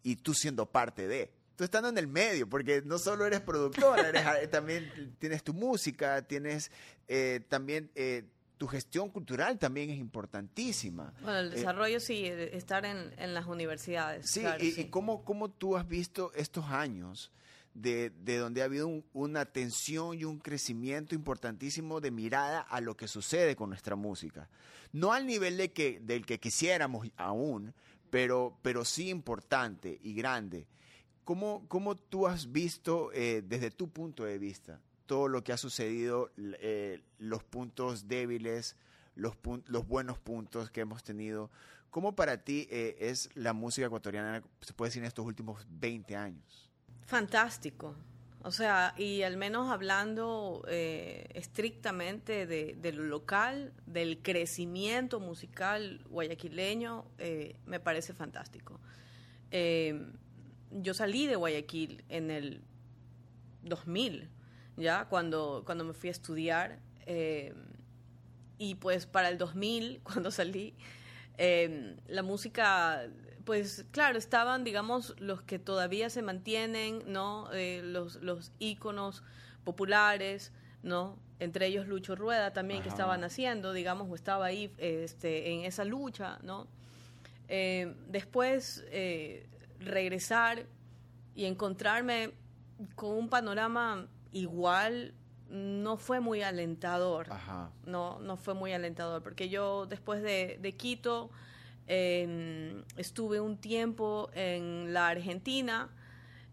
Y 0.03 0.15
tú 0.17 0.33
siendo 0.33 0.65
parte 0.65 1.07
de. 1.07 1.31
Tú 1.57 1.63
estando 1.63 1.89
en 1.89 1.97
el 1.97 2.07
medio, 2.07 2.47
porque 2.47 2.83
no 2.85 2.99
solo 2.99 3.25
eres 3.25 3.41
productora, 3.41 4.09
eres, 4.09 4.49
también 4.51 5.15
tienes 5.17 5.43
tu 5.43 5.53
música, 5.53 6.21
tienes 6.21 6.71
eh, 7.07 7.41
también 7.49 7.89
eh, 7.95 8.25
tu 8.57 8.67
gestión 8.67 9.09
cultural 9.09 9.57
también 9.57 9.89
es 9.89 9.97
importantísima. 9.97 11.13
Bueno, 11.21 11.39
el 11.39 11.47
eh, 11.47 11.55
desarrollo 11.55 11.99
sí, 11.99 12.25
estar 12.25 12.85
en, 12.85 13.11
en, 13.17 13.33
las 13.33 13.47
universidades. 13.47 14.29
Sí, 14.29 14.43
y, 14.59 14.81
y 14.81 14.85
cómo, 14.85 15.25
cómo, 15.25 15.49
tú 15.49 15.75
has 15.75 15.87
visto 15.87 16.31
estos 16.35 16.65
años 16.65 17.31
de, 17.77 18.11
donde 18.39 18.61
ha 18.61 18.65
habido 18.65 19.03
una 19.13 19.45
tensión 19.45 20.17
y 20.17 20.23
un 20.23 20.39
crecimiento 20.39 21.13
importantísimo 21.13 22.01
de 22.01 22.11
mirada 22.11 22.61
a 22.61 22.81
lo 22.81 22.97
que 22.97 23.07
sucede 23.07 23.55
con 23.55 23.69
nuestra 23.69 23.95
música. 23.95 24.49
No 24.91 25.13
al 25.13 25.27
nivel 25.27 25.57
de 25.57 25.71
que, 25.71 25.99
del 25.99 26.25
que 26.25 26.39
quisiéramos 26.39 27.07
aún, 27.17 27.73
pero, 28.09 28.57
pero 28.63 28.83
sí 28.83 29.09
importante 29.09 29.99
y 30.01 30.13
grande. 30.13 30.67
¿Cómo, 31.23 31.65
cómo 31.67 31.95
tú 31.95 32.25
has 32.25 32.51
visto 32.51 33.11
eh, 33.13 33.43
desde 33.45 33.69
tu 33.69 33.89
punto 33.89 34.23
de 34.23 34.39
vista 34.39 34.81
todo 35.05 35.27
lo 35.27 35.43
que 35.43 35.53
ha 35.53 35.57
sucedido, 35.57 36.31
eh, 36.37 37.01
los 37.19 37.43
puntos 37.43 38.07
débiles, 38.07 38.75
los, 39.15 39.35
los 39.65 39.87
buenos 39.87 40.17
puntos 40.19 40.71
que 40.71 40.81
hemos 40.81 41.03
tenido? 41.03 41.51
¿Cómo 41.91 42.15
para 42.15 42.43
ti 42.43 42.67
eh, 42.71 42.97
es 42.99 43.29
la 43.35 43.53
música 43.53 43.87
ecuatoriana, 43.87 44.43
se 44.61 44.73
puede 44.73 44.89
decir, 44.89 45.03
en 45.03 45.07
estos 45.07 45.25
últimos 45.25 45.65
20 45.69 46.15
años? 46.15 46.66
Fantástico. 47.07 47.95
O 48.43 48.51
sea, 48.51 48.93
y 48.97 49.23
al 49.23 49.37
menos 49.37 49.71
hablando 49.71 50.63
eh, 50.67 51.29
estrictamente 51.33 52.45
de, 52.45 52.91
lo 52.91 53.03
local, 53.03 53.73
del 53.85 54.21
crecimiento 54.21 55.21
musical 55.21 56.01
guayaquileño, 56.09 57.05
eh, 57.17 57.55
me 57.65 57.79
parece 57.79 58.13
fantástico. 58.13 58.81
Eh, 59.51 60.05
yo 60.71 60.93
salí 60.93 61.27
de 61.27 61.37
Guayaquil 61.37 62.03
en 62.09 62.29
el 62.29 62.61
2000, 63.63 64.27
ya, 64.75 65.05
cuando, 65.05 65.63
cuando 65.65 65.85
me 65.85 65.93
fui 65.93 66.09
a 66.09 66.11
estudiar. 66.11 66.79
y 68.57 68.75
pues 68.75 69.05
para 69.05 69.29
el 69.29 69.37
2000, 69.37 70.01
cuando 70.03 70.29
salí, 70.29 70.75
la 71.37 72.21
música, 72.21 73.07
pues 73.47 73.85
claro, 73.91 74.17
estaban, 74.17 74.65
digamos, 74.65 75.15
los 75.19 75.41
que 75.41 75.57
todavía 75.57 76.09
se 76.09 76.21
mantienen, 76.21 77.01
¿no? 77.07 77.49
Eh, 77.53 77.79
los, 77.81 78.17
los 78.17 78.51
íconos 78.59 79.23
populares, 79.63 80.51
¿no? 80.83 81.17
Entre 81.39 81.67
ellos 81.67 81.87
Lucho 81.87 82.17
Rueda 82.17 82.51
también, 82.51 82.83
que 82.83 82.89
estaban 82.89 83.23
haciendo, 83.23 83.71
digamos, 83.71 84.09
o 84.11 84.15
estaba 84.15 84.47
ahí 84.47 84.73
este, 84.77 85.53
en 85.53 85.61
esa 85.63 85.85
lucha, 85.85 86.39
¿no? 86.43 86.67
Em, 87.47 87.95
después, 88.09 88.83
eh, 88.89 89.47
regresar 89.79 90.65
y 91.33 91.45
encontrarme 91.45 92.33
con 92.95 93.11
un 93.11 93.29
panorama 93.29 94.09
igual 94.33 95.13
no 95.49 95.95
fue 95.95 96.19
muy 96.19 96.41
alentador. 96.41 97.27
No, 97.85 98.19
no 98.19 98.35
fue 98.35 98.55
muy 98.55 98.73
alentador, 98.73 99.23
porque 99.23 99.47
yo 99.47 99.85
después 99.85 100.21
de, 100.21 100.75
Quito 100.77 101.29
estuve 101.87 103.39
un 103.39 103.57
tiempo 103.57 104.29
en 104.33 104.93
la 104.93 105.07
Argentina, 105.07 105.89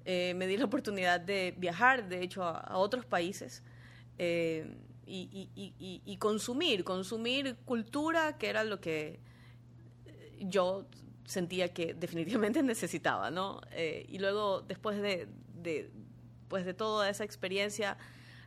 eh, 0.05 0.35
me 0.35 0.47
di 0.47 0.57
la 0.57 0.67
oportunidad 0.67 1.21
de 1.21 1.55
viajar, 1.57 2.09
de 2.09 2.23
hecho, 2.23 2.45
a, 2.45 2.77
otros 2.77 3.07
países. 3.07 3.63
Em, 4.19 4.77
y, 5.07 6.17
consumir, 6.19 6.85
consumir 6.85 7.57
cultura, 7.65 8.39
que 8.39 8.49
era 8.49 8.65
lo 8.65 8.81
que 8.81 9.21
yo 10.41 10.87
sentía 11.25 11.73
que 11.73 11.95
definitivamente 11.95 12.63
necesitaba, 12.63 13.31
¿no? 13.31 13.61
Eh, 13.73 14.07
y 14.09 14.19
luego, 14.19 14.61
después 14.63 15.01
de, 15.01 15.29
de, 15.55 15.91
pues 16.49 16.65
de 16.65 16.75
toda 16.75 17.09
esa 17.09 17.25
experiencia, 17.25 17.97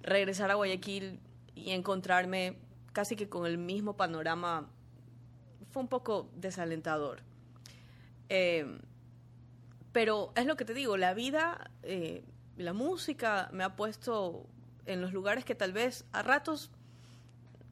regresar 0.02 0.52
a 0.52 0.56
Guayaquil 0.56 1.19
y 1.56 1.71
encontrarme 1.71 2.58
casi 2.93 3.15
que 3.15 3.30
con 3.30 3.45
el 3.45 3.58
mismo 3.58 3.97
panorama 3.97 4.69
un 5.80 5.88
poco 5.88 6.30
desalentador. 6.36 7.22
Eh, 8.30 8.80
pero 9.92 10.32
es 10.36 10.46
lo 10.46 10.58
que 10.58 10.66
te 10.66 10.74
digo, 10.74 10.98
la 10.98 11.13
vida, 11.13 11.72
eh, 11.84 12.24
la 12.58 12.74
música 12.74 13.50
me 13.52 13.63
ha 13.63 13.76
puesto 13.76 14.46
en 14.86 15.02
los 15.02 15.13
lugares 15.13 15.46
que 15.46 15.56
tal 15.56 15.74
vez 15.74 16.06
a 16.12 16.22
ratos, 16.22 16.72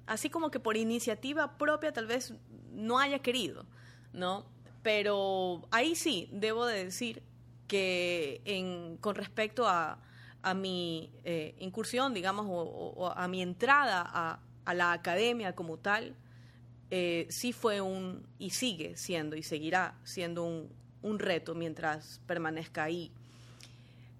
así 0.07 0.29
como 0.29 0.51
que 0.51 0.59
por 0.59 0.77
iniciativa 0.77 1.57
propia, 1.57 1.93
tal 1.93 2.07
vez 2.07 2.33
no 2.71 2.99
haya 2.99 3.19
querido, 3.19 3.65
¿no? 4.13 4.45
Pero 4.81 5.67
ahí 5.71 5.95
sí, 5.95 6.29
debo 6.31 6.65
de 6.65 6.85
decir 6.85 7.23
que 7.67 8.97
con 9.01 9.15
respecto 9.15 9.67
a, 9.67 9.99
a 10.45 10.53
mi 10.53 11.09
eh, 11.23 11.55
incursión, 11.57 12.13
digamos, 12.13 12.45
o, 12.47 13.11
a 13.15 13.27
mi 13.27 13.41
entrada 13.41 14.39
a, 14.65 14.73
la 14.73 14.91
academia 14.91 15.53
como 15.53 15.77
tal, 15.77 16.15
eh, 16.97 17.27
sí 17.29 17.51
fue 17.51 17.81
un, 17.81 18.25
y 18.39 18.51
sigue 18.51 18.95
siendo, 18.95 19.35
y 19.35 19.43
seguirá 19.43 19.99
siendo 20.05 20.45
un, 20.45 21.19
reto 21.19 21.53
mientras 21.53 22.21
permanezca 22.25 22.83
ahí. 22.83 23.11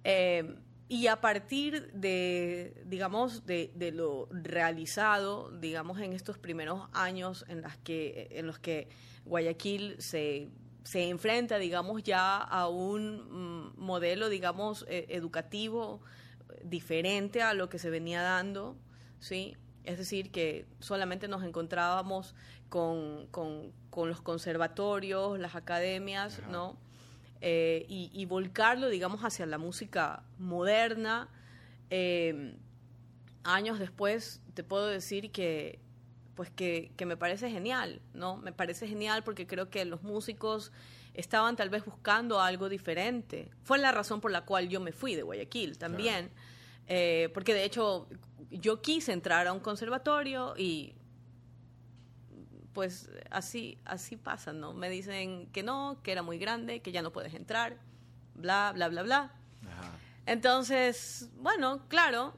Eh, 0.04 0.56
y 0.90 1.08
a 1.08 1.22
partir 1.22 1.90
de, 1.94 2.84
digamos, 2.86 3.46
de, 3.46 3.72
lo 3.94 4.28
realizado, 4.30 5.52
digamos, 5.52 6.02
en 6.02 6.12
estos 6.12 6.38
primeros 6.38 6.90
años 6.92 7.46
en, 7.48 7.62
las 7.62 7.78
que, 7.78 8.28
en 8.32 8.46
los 8.46 8.60
que 8.60 8.90
Guayaquil 9.24 9.96
se 10.00 10.50
se 10.84 11.10
enfrenta, 11.10 11.58
digamos, 11.58 12.04
ya 12.04 12.38
a 12.38 12.68
un 12.68 13.72
mm, 13.72 13.80
modelo, 13.80 14.30
digamos, 14.30 14.86
eh, 14.88 15.08
educativo 15.10 16.00
diferente 16.64 17.42
a 17.42 17.56
lo 17.56 17.70
que 17.70 17.80
se 17.80 17.90
venía 17.90 18.22
dando, 18.22 18.76
¿sí? 19.20 19.58
Es 19.86 19.98
decir, 19.98 20.32
que 20.32 20.66
solamente 20.80 21.28
nos 21.28 21.44
encontrábamos 21.44 22.36
con, 22.70 23.28
los 23.96 24.22
conservatorios, 24.22 25.40
las 25.40 25.56
academias, 25.56 26.42
¿no? 26.50 26.78
Eh, 27.42 27.86
y, 27.88 28.26
volcarlo, 28.26 28.90
digamos, 28.90 29.22
hacia 29.22 29.46
la 29.46 29.58
música 29.58 30.24
moderna. 30.40 31.30
Eh, 31.90 32.58
años 33.44 33.80
después, 33.80 34.42
te 34.54 34.64
puedo 34.64 34.88
decir 34.88 35.32
que 35.32 35.80
pues 36.36 36.50
que, 36.50 36.92
me 37.06 37.18
parece 37.18 37.50
genial, 37.50 38.02
¿no? 38.14 38.38
Me 38.38 38.52
parece 38.52 38.88
genial 38.88 39.24
porque 39.24 39.48
creo 39.48 39.70
que 39.70 39.86
los 39.86 40.04
músicos 40.04 40.72
estaban 41.14 41.56
tal 41.56 41.70
vez 41.70 41.86
buscando 41.86 42.42
algo 42.42 42.68
diferente. 42.68 43.50
Fue 43.64 43.78
la 43.78 43.92
razón 43.92 44.20
por 44.20 44.32
la 44.32 44.42
cual 44.42 44.68
yo 44.68 44.82
me 44.82 44.92
fui 44.92 45.16
de 45.16 45.24
Guayaquil 45.24 45.78
también, 45.78 46.30
eh, 46.88 47.30
porque 47.34 47.54
de 47.54 47.64
hecho 47.64 48.08
yo 48.60 48.82
quise 48.82 49.12
entrar 49.12 49.48
a 49.48 49.54
un 49.54 49.60
conservatorio 49.60 50.54
y 50.58 50.96
pues 52.74 53.10
así, 53.32 53.78
así 53.86 54.18
pasa, 54.18 54.52
¿no? 54.52 54.74
Me 54.74 54.90
dicen 54.90 55.48
que 55.48 55.64
no, 55.64 56.00
que 56.04 56.12
era 56.12 56.22
muy 56.22 56.38
grande, 56.38 56.82
que 56.82 56.92
ya 56.92 57.02
no 57.02 57.12
puedes 57.12 57.34
entrar, 57.34 57.78
bla, 58.36 58.74
bla, 58.74 58.90
bla, 58.90 59.04
bla. 59.04 59.32
Entonces, 60.26 61.30
bueno, 61.38 61.88
claro, 61.88 62.34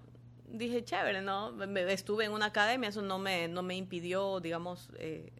dije, 0.47 0.83
chévere, 0.83 1.21
¿no? 1.21 1.59
estuve 1.87 2.25
en 2.25 2.33
una 2.33 2.47
academia, 2.47 2.89
eso 2.89 3.01
no 3.01 3.17
me, 3.17 3.47
no 3.47 3.63
me 3.63 3.75
impidió, 3.75 4.39
digamos, 4.39 4.91
eh, 4.99 5.31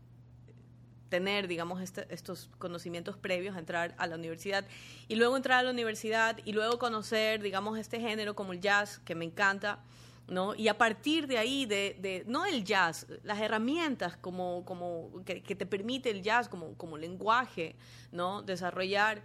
tener, 1.10 1.48
digamos, 1.48 1.82
este, 1.82 2.12
estos 2.14 2.50
conocimientos 2.58 3.18
previos 3.18 3.56
a 3.56 3.60
entrar 3.60 3.96
a 3.98 4.08
la 4.08 4.16
universidad. 4.16 4.66
Y 5.08 5.16
luego 5.16 5.38
entrar 5.38 5.60
a 5.60 5.64
la 5.64 5.72
universidad 5.72 6.40
y 6.44 6.54
luego 6.54 6.80
conocer, 6.80 7.42
digamos, 7.42 7.78
este 7.78 8.00
género 8.00 8.36
como 8.36 8.54
el 8.54 8.62
jazz, 8.62 9.00
que 9.00 9.16
me 9.16 9.26
encanta, 9.26 9.80
¿no? 10.28 10.56
Y 10.56 10.68
a 10.68 10.78
partir 10.78 11.28
de 11.28 11.38
ahí, 11.38 11.66
de, 11.66 11.98
de 12.00 12.24
no 12.28 12.46
el 12.46 12.64
jazz, 12.64 13.08
las 13.24 13.40
herramientas 13.40 14.18
como, 14.18 14.66
como 14.66 15.24
que, 15.26 15.42
te 15.42 15.66
permite 15.66 16.10
el 16.10 16.22
jazz 16.22 16.50
como, 16.50 16.76
como 16.76 16.98
lenguaje, 16.98 17.76
¿no? 18.12 18.42
Desarrollar, 18.42 19.22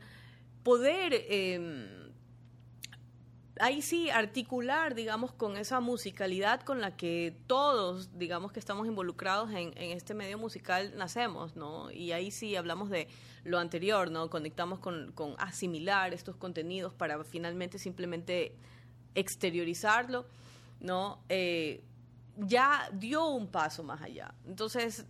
poder... 0.63 1.13
Eh, 1.15 2.03
ahí 3.61 3.83
sí 3.83 4.11
articular, 4.11 4.95
digamos, 4.95 5.33
con 5.33 5.57
esa 5.57 5.81
musicalidad 5.81 6.63
con 6.63 6.81
la 6.81 6.97
que 6.97 7.37
todos, 7.47 8.19
digamos, 8.19 8.53
que 8.53 8.59
estamos 8.59 8.87
involucrados 8.87 9.51
en, 9.53 9.73
este 9.77 10.15
medio 10.15 10.39
musical 10.39 10.93
nacemos, 10.97 11.55
¿no? 11.57 11.91
Y 11.91 12.13
ahí 12.13 12.31
sí 12.31 12.57
hablamos 12.57 12.91
de 12.91 13.09
lo 13.45 13.59
anterior, 13.59 14.11
¿no? 14.11 14.31
Conectamos 14.31 14.79
con, 14.79 15.13
asimilar 15.39 16.15
estos 16.15 16.37
contenidos 16.37 16.95
para 16.95 17.23
finalmente 17.25 17.79
simplemente 17.79 18.57
exteriorizarlo, 19.15 20.27
¿no? 20.83 21.23
Eh, 21.29 21.83
ya 22.37 22.91
dio 22.93 23.27
un 23.29 23.49
paso 23.49 23.83
más 23.83 24.03
allá. 24.03 24.35
Entonces, 24.47 25.07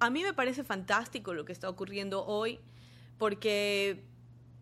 a 0.00 0.10
mí 0.10 0.22
me 0.22 0.34
parece 0.34 0.64
fantástico 0.64 1.32
lo 1.32 1.44
que 1.44 1.52
está 1.52 1.68
ocurriendo 1.68 2.26
hoy, 2.26 2.58
porque 3.18 4.04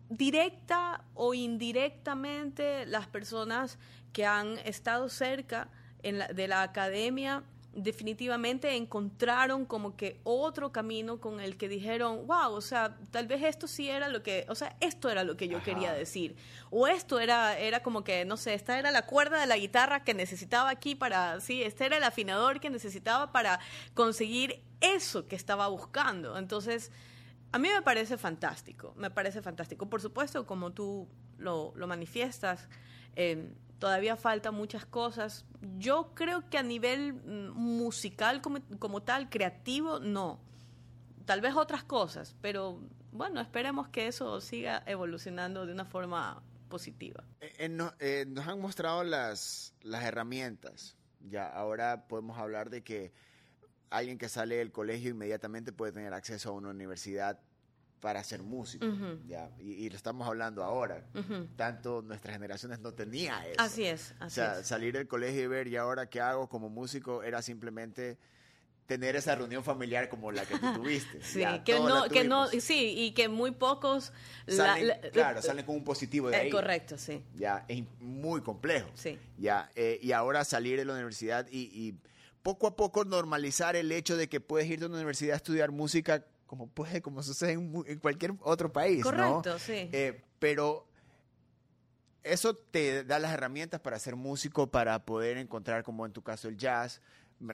directa 0.09 1.03
o 1.15 1.33
indirectamente 1.33 2.85
las 2.85 3.07
personas 3.07 3.79
que 4.13 4.25
han 4.25 4.59
estado 4.59 5.09
cerca 5.09 5.69
de 6.01 6.47
la 6.47 6.63
academia 6.63 7.43
definitivamente 7.73 8.75
encontraron 8.75 9.65
como 9.65 9.95
que 9.95 10.19
otro 10.23 10.71
camino 10.71 11.21
con 11.21 11.39
el 11.39 11.55
que 11.55 11.69
dijeron, 11.69 12.27
wow, 12.27 12.51
o 12.51 12.61
sea, 12.61 12.97
tal 13.11 13.27
vez 13.27 13.43
esto 13.43 13.67
sí 13.67 13.89
era 13.89 14.09
lo 14.09 14.23
que, 14.23 14.45
o 14.49 14.55
sea, 14.55 14.75
esto 14.81 15.09
era 15.09 15.23
lo 15.23 15.37
que 15.37 15.47
yo 15.47 15.63
quería 15.63 15.93
decir. 15.93 16.35
O 16.69 16.87
esto 16.87 17.19
era, 17.19 17.57
era 17.57 17.81
como 17.81 18.03
que, 18.03 18.25
no 18.25 18.35
sé, 18.35 18.53
esta 18.53 18.77
era 18.77 18.91
la 18.91 19.05
cuerda 19.05 19.39
de 19.39 19.47
la 19.47 19.57
guitarra 19.57 20.03
que 20.03 20.13
necesitaba 20.13 20.69
aquí 20.69 20.95
para, 20.95 21.39
sí, 21.39 21.63
este 21.63 21.85
era 21.85 21.97
el 21.97 22.03
afinador 22.03 22.59
que 22.59 22.69
necesitaba 22.69 23.31
para 23.31 23.59
conseguir 23.93 24.61
eso 24.81 25.27
que 25.27 25.37
estaba 25.37 25.67
buscando. 25.67 26.37
Entonces, 26.37 26.91
a 27.53 27.57
mí 27.57 27.69
me 27.73 27.81
parece 27.81 28.17
fantástico, 28.17 28.93
me 28.97 29.09
parece 29.09 29.41
fantástico. 29.41 29.89
Por 29.89 30.01
supuesto, 30.01 30.45
como 30.45 30.71
tú 30.71 31.07
lo, 31.37 31.73
manifiestas, 31.87 32.67
eh, 33.15 33.53
todavía 33.81 34.15
faltan 34.15 34.53
muchas 34.53 34.85
cosas. 34.85 35.43
Yo 35.79 36.11
creo 36.13 36.47
que 36.51 36.59
a 36.59 36.63
nivel 36.63 37.13
mm, 37.13 37.49
musical 37.51 38.39
como, 38.39 39.01
tal, 39.01 39.29
creativo, 39.29 39.99
no. 39.99 40.39
Tal 41.25 41.41
vez 41.41 41.55
otras 41.55 41.83
cosas, 41.83 42.35
pero 42.41 42.79
bueno, 43.11 43.41
esperemos 43.41 43.89
que 43.89 44.07
eso 44.07 44.39
siga 44.39 44.83
evolucionando 44.85 45.65
de 45.65 45.73
una 45.73 45.85
forma 45.85 46.43
positiva. 46.69 47.23
Eh, 47.41 47.69
eh, 47.99 48.25
nos 48.27 48.47
han 48.47 48.61
mostrado 48.61 49.03
las, 49.03 49.73
las 49.81 50.03
herramientas. 50.03 50.95
Ya 51.19 51.47
ahora 51.47 52.07
podemos 52.07 52.37
hablar 52.37 52.69
de 52.69 52.83
que 52.83 53.11
alguien 53.89 54.19
que 54.19 54.29
sale 54.29 54.57
del 54.57 54.71
colegio 54.71 55.09
inmediatamente 55.09 55.73
puede 55.73 55.91
tener 55.91 56.13
acceso 56.13 56.49
a 56.49 56.53
una 56.53 56.69
universidad 56.69 57.39
para 58.01 58.23
ser 58.23 58.41
músico, 58.41 58.85
ya, 59.27 59.49
y, 59.59 59.87
lo 59.89 59.95
estamos 59.95 60.27
hablando 60.27 60.63
ahora. 60.63 61.05
Tanto 61.55 62.01
nuestras 62.01 62.35
generaciones 62.35 62.79
no 62.79 62.93
tenía 62.93 63.45
eso. 63.47 63.61
Así 63.61 63.85
es, 63.85 64.15
así 64.19 64.41
o 64.41 64.43
sea, 64.43 64.63
salir 64.63 64.93
del 64.93 65.07
colegio 65.07 65.43
y 65.43 65.47
ver, 65.47 65.67
¿y 65.67 65.77
ahora 65.77 66.09
qué 66.09 66.19
hago 66.19 66.49
como 66.49 66.67
músico? 66.67 67.21
Era 67.21 67.43
simplemente 67.43 68.17
tener 68.87 69.15
esa 69.15 69.35
reunión 69.35 69.63
familiar 69.63 70.09
como 70.09 70.31
la 70.31 70.45
que 70.45 70.57
tú 70.57 70.73
tuviste. 70.81 71.21
sí, 71.21 71.43
que 71.63 71.79
no, 71.79 72.09
que 72.09 72.23
no, 72.23 72.47
sí, 72.47 72.95
y 72.97 73.11
que 73.11 73.29
muy 73.29 73.51
pocos... 73.51 74.11
claro, 75.13 75.41
salen 75.41 75.63
con 75.63 75.75
un 75.75 75.83
positivo 75.83 76.29
de 76.31 76.37
eh, 76.37 76.39
ahí. 76.41 76.49
correcto, 76.49 76.97
sí. 76.97 77.23
Ya, 77.35 77.65
es 77.67 77.83
muy 77.99 78.41
complejo. 78.41 78.89
Sí. 78.95 79.17
Ya, 79.37 79.69
eh, 79.75 79.99
y 80.01 80.11
ahora 80.11 80.43
salir 80.43 80.77
de 80.77 80.85
la 80.85 80.93
universidad 80.93 81.47
y, 81.51 81.69
y 81.71 81.95
poco 82.41 82.65
a 82.65 82.75
poco 82.75 83.05
normalizar 83.05 83.75
el 83.75 83.91
hecho 83.91 84.17
de 84.17 84.27
que 84.27 84.41
puedes 84.41 84.67
ir 84.67 84.79
de 84.79 84.87
una 84.87 84.95
universidad 84.95 85.33
a 85.33 85.37
estudiar 85.37 85.71
música 85.71 86.25
como 86.51 86.67
puede, 86.67 87.01
como 87.01 87.23
sucede 87.23 87.53
en, 87.53 87.99
cualquier 87.99 88.33
otro 88.41 88.73
país, 88.73 89.01
Correcto, 89.03 89.57
sí. 89.57 89.87
Eh, 89.93 90.21
pero 90.37 90.85
eso 92.23 92.53
te 92.53 93.05
da 93.05 93.19
las 93.19 93.31
herramientas 93.31 93.79
para 93.79 93.97
ser 93.99 94.17
músico, 94.17 94.67
para 94.67 95.05
poder 95.05 95.37
encontrar, 95.37 95.81
como 95.83 96.05
en 96.05 96.11
tu 96.11 96.21
caso, 96.21 96.49
el 96.49 96.57
jazz, 96.57 96.99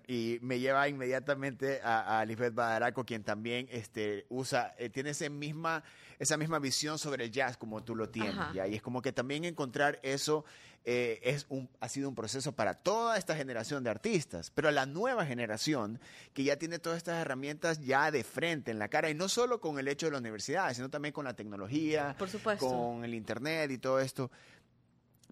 y 0.08 0.39
me 0.41 0.60
lleva 0.60 0.88
inmediatamente 0.88 1.82
a, 1.82 2.19
a 2.19 2.26
Lisbeth 2.26 2.54
Badaraco, 2.54 3.06
quien 3.06 3.23
también 3.23 3.67
este, 3.71 4.26
usa, 4.30 4.76
eh, 4.78 4.89
tiene 4.89 5.12
esa 5.12 5.30
misma, 5.30 5.84
esa 6.19 6.38
misma 6.38 6.60
visión 6.60 6.97
sobre 6.97 7.26
el 7.26 7.32
jazz 7.32 7.58
como 7.58 7.84
tú 7.84 7.95
lo 7.95 8.10
tienes. 8.10 8.36
Y 8.54 8.76
es 8.76 8.82
como 8.82 9.02
que 9.02 9.12
también 9.12 9.45
encontrar 9.45 10.00
eso 10.04 10.45
eh, 10.89 11.19
es 11.21 11.45
un, 11.50 11.69
ha 11.82 11.89
sido 11.89 12.08
un 12.08 12.15
proceso 12.15 12.54
para 12.54 12.73
toda 12.73 13.17
esta 13.17 13.36
generación 13.36 13.84
de 13.84 13.89
artistas, 13.89 14.52
pero 14.52 14.69
a 14.69 14.71
la 14.71 14.86
nueva 14.86 15.26
generación 15.26 16.00
que 16.34 16.45
ya 16.45 16.56
tiene 16.56 16.80
todas 16.80 16.95
estas 16.95 17.19
herramientas 17.19 17.82
ya 17.82 18.10
de 18.10 18.23
frente, 18.23 18.71
en 18.71 18.80
la 18.80 18.88
cara, 18.88 19.10
y 19.10 19.13
no 19.13 19.28
solo 19.28 19.60
con 19.60 19.80
el 19.80 19.89
hecho 19.89 20.06
de 20.06 20.13
la 20.13 20.19
universidad, 20.19 20.73
sino 20.73 20.89
también 20.89 21.12
con 21.12 21.26
la 21.26 21.34
tecnología, 21.34 22.15
con 22.58 23.04
el 23.04 23.13
Internet 23.13 23.69
y 23.71 23.78
todo 23.80 24.00
esto. 24.00 24.32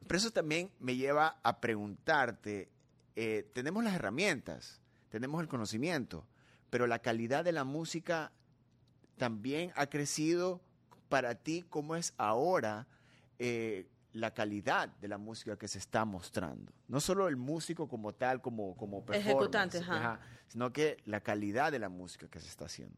Pero 0.05 0.17
eso 0.17 0.31
también 0.31 0.71
me 0.81 0.97
lleva 0.97 1.39
a 1.41 1.61
preguntarte, 1.61 2.67
eh, 3.15 3.49
tenemos 3.53 3.83
las 3.83 3.95
herramientas, 3.95 4.81
tenemos 5.09 5.41
el 5.41 5.47
conocimiento, 5.47 6.25
pero 6.69 6.87
la 6.87 6.99
calidad 6.99 7.43
de 7.43 7.51
la 7.51 7.63
música 7.63 8.31
también 9.17 9.71
ha 9.75 9.87
crecido 9.87 10.61
para 11.09 11.35
ti, 11.35 11.63
¿cómo 11.69 11.95
es 11.95 12.13
ahora 12.17 12.87
eh, 13.39 13.87
la 14.11 14.33
calidad 14.33 14.89
de 14.99 15.07
la 15.07 15.17
música 15.17 15.57
que 15.57 15.67
se 15.67 15.77
está 15.77 16.03
mostrando? 16.03 16.73
No 16.87 16.99
solo 16.99 17.27
el 17.27 17.37
músico 17.37 17.87
como 17.87 18.13
tal, 18.13 18.41
como, 18.41 18.75
como 18.75 19.05
Ejecutante, 19.11 19.81
sino 20.47 20.73
que 20.73 20.97
la 21.05 21.21
calidad 21.21 21.71
de 21.71 21.79
la 21.79 21.89
música 21.89 22.27
que 22.27 22.39
se 22.39 22.47
está 22.47 22.65
haciendo. 22.65 22.97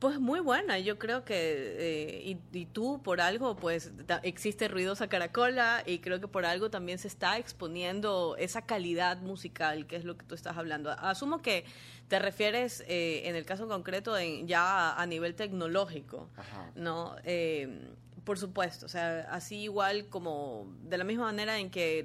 Pues 0.00 0.18
muy 0.18 0.40
buena, 0.40 0.78
yo 0.78 0.98
creo 0.98 1.26
que, 1.26 1.34
eh, 1.36 2.38
y, 2.52 2.64
tú 2.64 3.02
por 3.02 3.20
algo, 3.20 3.54
pues 3.56 3.92
existe 4.22 4.66
Ruidosa 4.66 5.08
Caracola 5.08 5.82
y 5.84 5.98
creo 5.98 6.20
que 6.20 6.26
por 6.26 6.46
algo 6.46 6.70
también 6.70 6.98
se 6.98 7.06
está 7.06 7.36
exponiendo 7.36 8.34
esa 8.38 8.62
calidad 8.62 9.20
musical, 9.20 9.86
que 9.86 9.96
es 9.96 10.06
lo 10.06 10.16
que 10.16 10.24
tú 10.24 10.34
estás 10.34 10.56
hablando. 10.56 10.90
Asumo 10.90 11.42
que 11.42 11.66
te 12.08 12.18
refieres, 12.18 12.82
eh, 12.88 13.28
en 13.28 13.36
el 13.36 13.44
caso 13.44 13.68
concreto, 13.68 14.16
en, 14.16 14.48
ya 14.48 14.94
a, 14.94 15.04
nivel 15.04 15.34
tecnológico, 15.34 16.30
¿no? 16.74 17.16
Eh, 17.24 17.90
por 18.24 18.38
supuesto, 18.38 18.86
o 18.86 18.88
sea, 18.88 19.28
así 19.30 19.58
igual 19.64 20.08
como 20.08 20.72
de 20.82 20.96
la 20.96 21.04
misma 21.04 21.24
manera 21.24 21.58
en 21.58 21.68
que, 21.70 22.04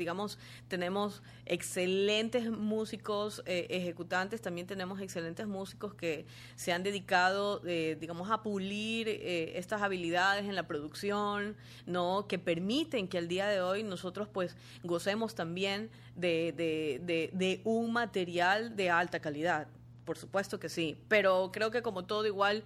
digamos, 0.00 0.38
tenemos 0.66 1.22
excelentes 1.44 2.50
músicos 2.50 3.42
eh, 3.44 3.66
ejecutantes, 3.68 4.40
también 4.40 4.66
tenemos 4.66 4.98
excelentes 5.00 5.46
músicos 5.46 5.92
que 5.92 6.24
se 6.56 6.72
han 6.72 6.82
dedicado, 6.82 7.60
eh, 7.66 7.98
digamos, 8.00 8.30
a 8.30 8.42
pulir 8.42 9.08
eh, 9.08 9.58
estas 9.58 9.82
habilidades 9.82 10.46
en 10.46 10.54
la 10.54 10.66
producción, 10.66 11.54
¿no? 11.84 12.26
Que 12.26 12.38
permiten 12.38 13.08
que 13.08 13.18
al 13.18 13.28
día 13.28 13.46
de 13.46 13.60
hoy 13.60 13.82
nosotros 13.82 14.26
pues 14.26 14.56
gocemos 14.82 15.34
también 15.34 15.90
de, 16.16 16.52
de, 16.56 17.30
de 17.32 17.60
un 17.64 17.92
material 17.92 18.74
de 18.74 18.88
alta 18.88 19.20
calidad. 19.20 19.68
Por 20.06 20.16
supuesto 20.16 20.58
que 20.58 20.70
sí, 20.70 20.96
pero 21.08 21.50
creo 21.52 21.70
que 21.70 21.82
como 21.82 22.06
todo 22.06 22.26
igual 22.26 22.64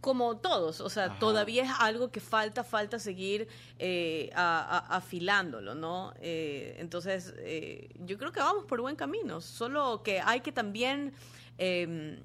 como 0.00 0.38
todos, 0.38 0.80
o 0.80 0.88
sea, 0.88 1.18
todavía 1.18 1.64
es 1.64 1.70
algo 1.78 2.10
que 2.10 2.20
falta, 2.20 2.64
falta 2.64 2.98
seguir 2.98 3.48
eh, 3.78 4.30
afilándolo, 4.34 5.74
¿no? 5.74 6.14
Eh, 6.20 6.76
entonces, 6.78 7.34
eh, 7.38 7.90
yo 8.00 8.16
creo 8.16 8.32
que 8.32 8.40
vamos 8.40 8.64
por 8.64 8.80
buen 8.80 8.96
camino, 8.96 9.40
solo 9.40 10.02
que 10.02 10.20
hay 10.20 10.40
que 10.40 10.52
también 10.52 11.12
em, 11.58 12.18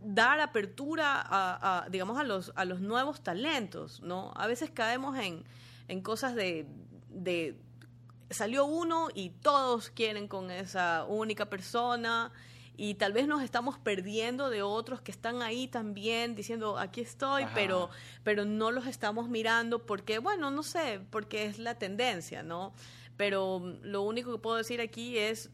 dar 0.00 0.40
apertura 0.40 1.22
a, 1.28 1.86
digamos, 1.90 2.18
a 2.18 2.24
los, 2.24 2.52
a 2.54 2.64
los 2.64 2.80
nuevos 2.80 3.20
talentos, 3.20 4.00
¿no? 4.00 4.32
A 4.36 4.46
veces 4.46 4.70
caemos 4.70 5.18
en, 5.18 5.44
en 5.88 6.00
cosas 6.00 6.34
de, 6.34 6.66
de, 7.10 7.58
salió 8.30 8.64
uno 8.64 9.08
y 9.14 9.30
todos 9.30 9.90
quieren 9.90 10.28
con 10.28 10.50
esa 10.50 11.04
única 11.04 11.46
persona 11.50 12.32
y 12.76 12.94
tal 12.94 13.12
vez 13.12 13.26
nos 13.26 13.42
estamos 13.42 13.78
perdiendo 13.78 14.50
de 14.50 14.62
otros 14.62 15.00
que 15.00 15.10
están 15.10 15.42
ahí 15.42 15.68
también 15.68 16.34
diciendo 16.34 16.78
aquí 16.78 17.00
estoy 17.00 17.44
pero 17.54 17.90
pero 18.22 18.44
no 18.44 18.70
los 18.70 18.86
estamos 18.86 19.28
mirando 19.28 19.86
porque 19.86 20.18
bueno 20.18 20.50
no 20.50 20.62
sé 20.62 21.00
porque 21.10 21.46
es 21.46 21.58
la 21.58 21.76
tendencia 21.76 22.42
no 22.42 22.74
pero 23.16 23.78
lo 23.82 24.02
único 24.02 24.32
que 24.32 24.38
puedo 24.38 24.56
decir 24.56 24.80
aquí 24.80 25.16
es 25.16 25.50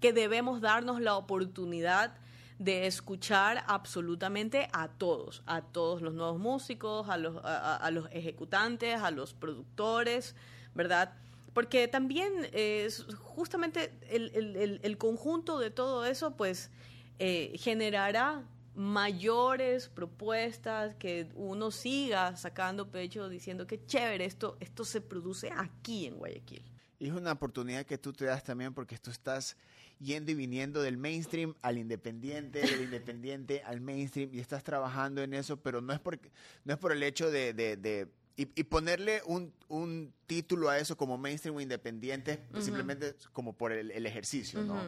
que 0.00 0.12
debemos 0.12 0.60
darnos 0.60 1.00
la 1.00 1.16
oportunidad 1.16 2.16
de 2.58 2.88
escuchar 2.88 3.62
absolutamente 3.68 4.68
a 4.72 4.88
todos, 4.88 5.44
a 5.46 5.62
todos 5.62 6.02
los 6.02 6.12
nuevos 6.14 6.40
músicos, 6.40 7.08
a 7.08 7.16
los, 7.16 7.40
a 7.44 7.88
los 7.92 8.08
ejecutantes, 8.10 9.00
a 9.00 9.12
los 9.12 9.32
productores, 9.32 10.34
¿verdad? 10.74 11.14
Porque 11.58 11.88
también 11.88 12.48
es 12.52 13.04
justamente 13.18 13.90
el, 14.10 14.96
conjunto 14.96 15.58
de 15.58 15.72
todo 15.72 16.06
eso, 16.06 16.36
pues 16.36 16.70
eh, 17.18 17.52
generará 17.58 18.48
mayores 18.76 19.88
propuestas, 19.88 20.94
que 20.94 21.26
uno 21.34 21.72
siga 21.72 22.36
sacando 22.36 22.92
pecho 22.92 23.28
diciendo 23.28 23.66
que 23.66 23.84
chévere, 23.84 24.24
esto, 24.24 24.56
esto 24.60 24.84
se 24.84 25.00
produce 25.00 25.50
aquí 25.50 26.06
en 26.06 26.18
Guayaquil. 26.18 26.62
Y 27.00 27.08
es 27.08 27.12
una 27.12 27.32
oportunidad 27.32 27.84
que 27.84 27.98
tú 27.98 28.12
te 28.12 28.26
das 28.26 28.44
también 28.44 28.72
porque 28.72 28.96
tú 28.96 29.10
estás 29.10 29.56
yendo 29.98 30.30
y 30.30 30.36
viniendo 30.36 30.80
del 30.80 30.96
mainstream 30.96 31.56
al 31.62 31.78
independiente, 31.78 32.60
del 32.60 32.82
independiente 32.82 33.64
al 33.64 33.80
mainstream 33.80 34.30
y 34.32 34.38
estás 34.38 34.62
trabajando 34.62 35.24
en 35.24 35.34
eso, 35.34 35.56
pero 35.56 35.80
no 35.80 35.92
es, 35.92 35.98
porque, 35.98 36.30
no 36.64 36.74
es 36.74 36.78
por 36.78 36.92
el 36.92 37.02
hecho 37.02 37.32
de 37.32 38.06
y, 38.40 38.62
ponerle 38.64 39.20
un, 39.26 39.52
un, 39.66 40.14
título 40.28 40.70
a 40.70 40.78
eso 40.78 40.96
como 40.96 41.18
mainstream 41.18 41.56
o 41.56 41.60
independiente, 41.60 42.38
simplemente 42.60 43.16
como 43.32 43.52
por 43.52 43.72
el, 43.72 44.06
ejercicio, 44.06 44.62
¿no? 44.62 44.80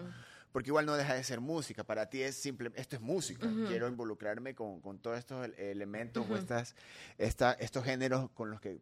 Porque 0.53 0.71
igual 0.71 0.87
no 0.87 0.95
deja 0.95 1.15
de 1.15 1.25
ser 1.25 1.41
música. 1.41 1.83
Para 1.83 2.09
ti 2.09 2.23
es 2.23 2.37
simple, 2.37 2.71
esto 2.77 2.95
es 2.95 3.03
música. 3.03 3.49
Quiero 3.67 3.89
involucrarme 3.89 4.55
con, 4.55 4.81
con 4.81 5.01
todos 5.01 5.19
estos 5.19 5.49
elementos 5.59 6.25
o 6.31 6.37
estas, 6.37 6.77
esta, 7.19 7.53
estos 7.55 7.85
géneros 7.85 8.31
con 8.31 8.51
los 8.51 8.61
que 8.61 8.79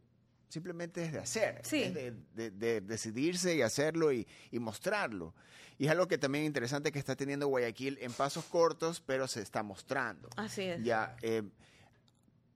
simplemente 0.50 1.02
es 1.02 1.12
de 1.12 1.18
hacer, 1.18 1.60
es 1.62 1.70
de, 1.70 2.50
de, 2.50 2.80
decidirse 2.82 3.56
y 3.56 3.62
hacerlo 3.62 4.12
y, 4.12 4.26
y, 4.50 4.58
mostrarlo. 4.58 5.34
Y 5.78 5.86
es 5.86 5.90
algo 5.90 6.08
que 6.08 6.18
también 6.18 6.44
es 6.44 6.48
interesante 6.48 6.92
que 6.92 6.98
está 6.98 7.16
teniendo 7.16 7.46
Guayaquil 7.48 7.98
en 8.02 8.12
pasos 8.12 8.44
cortos, 8.44 9.00
pero 9.00 9.28
se 9.28 9.40
está 9.40 9.62
mostrando. 9.62 10.28
Así 10.36 10.62
es. 10.62 10.82
Ya, 10.82 11.16
eh, 11.22 11.42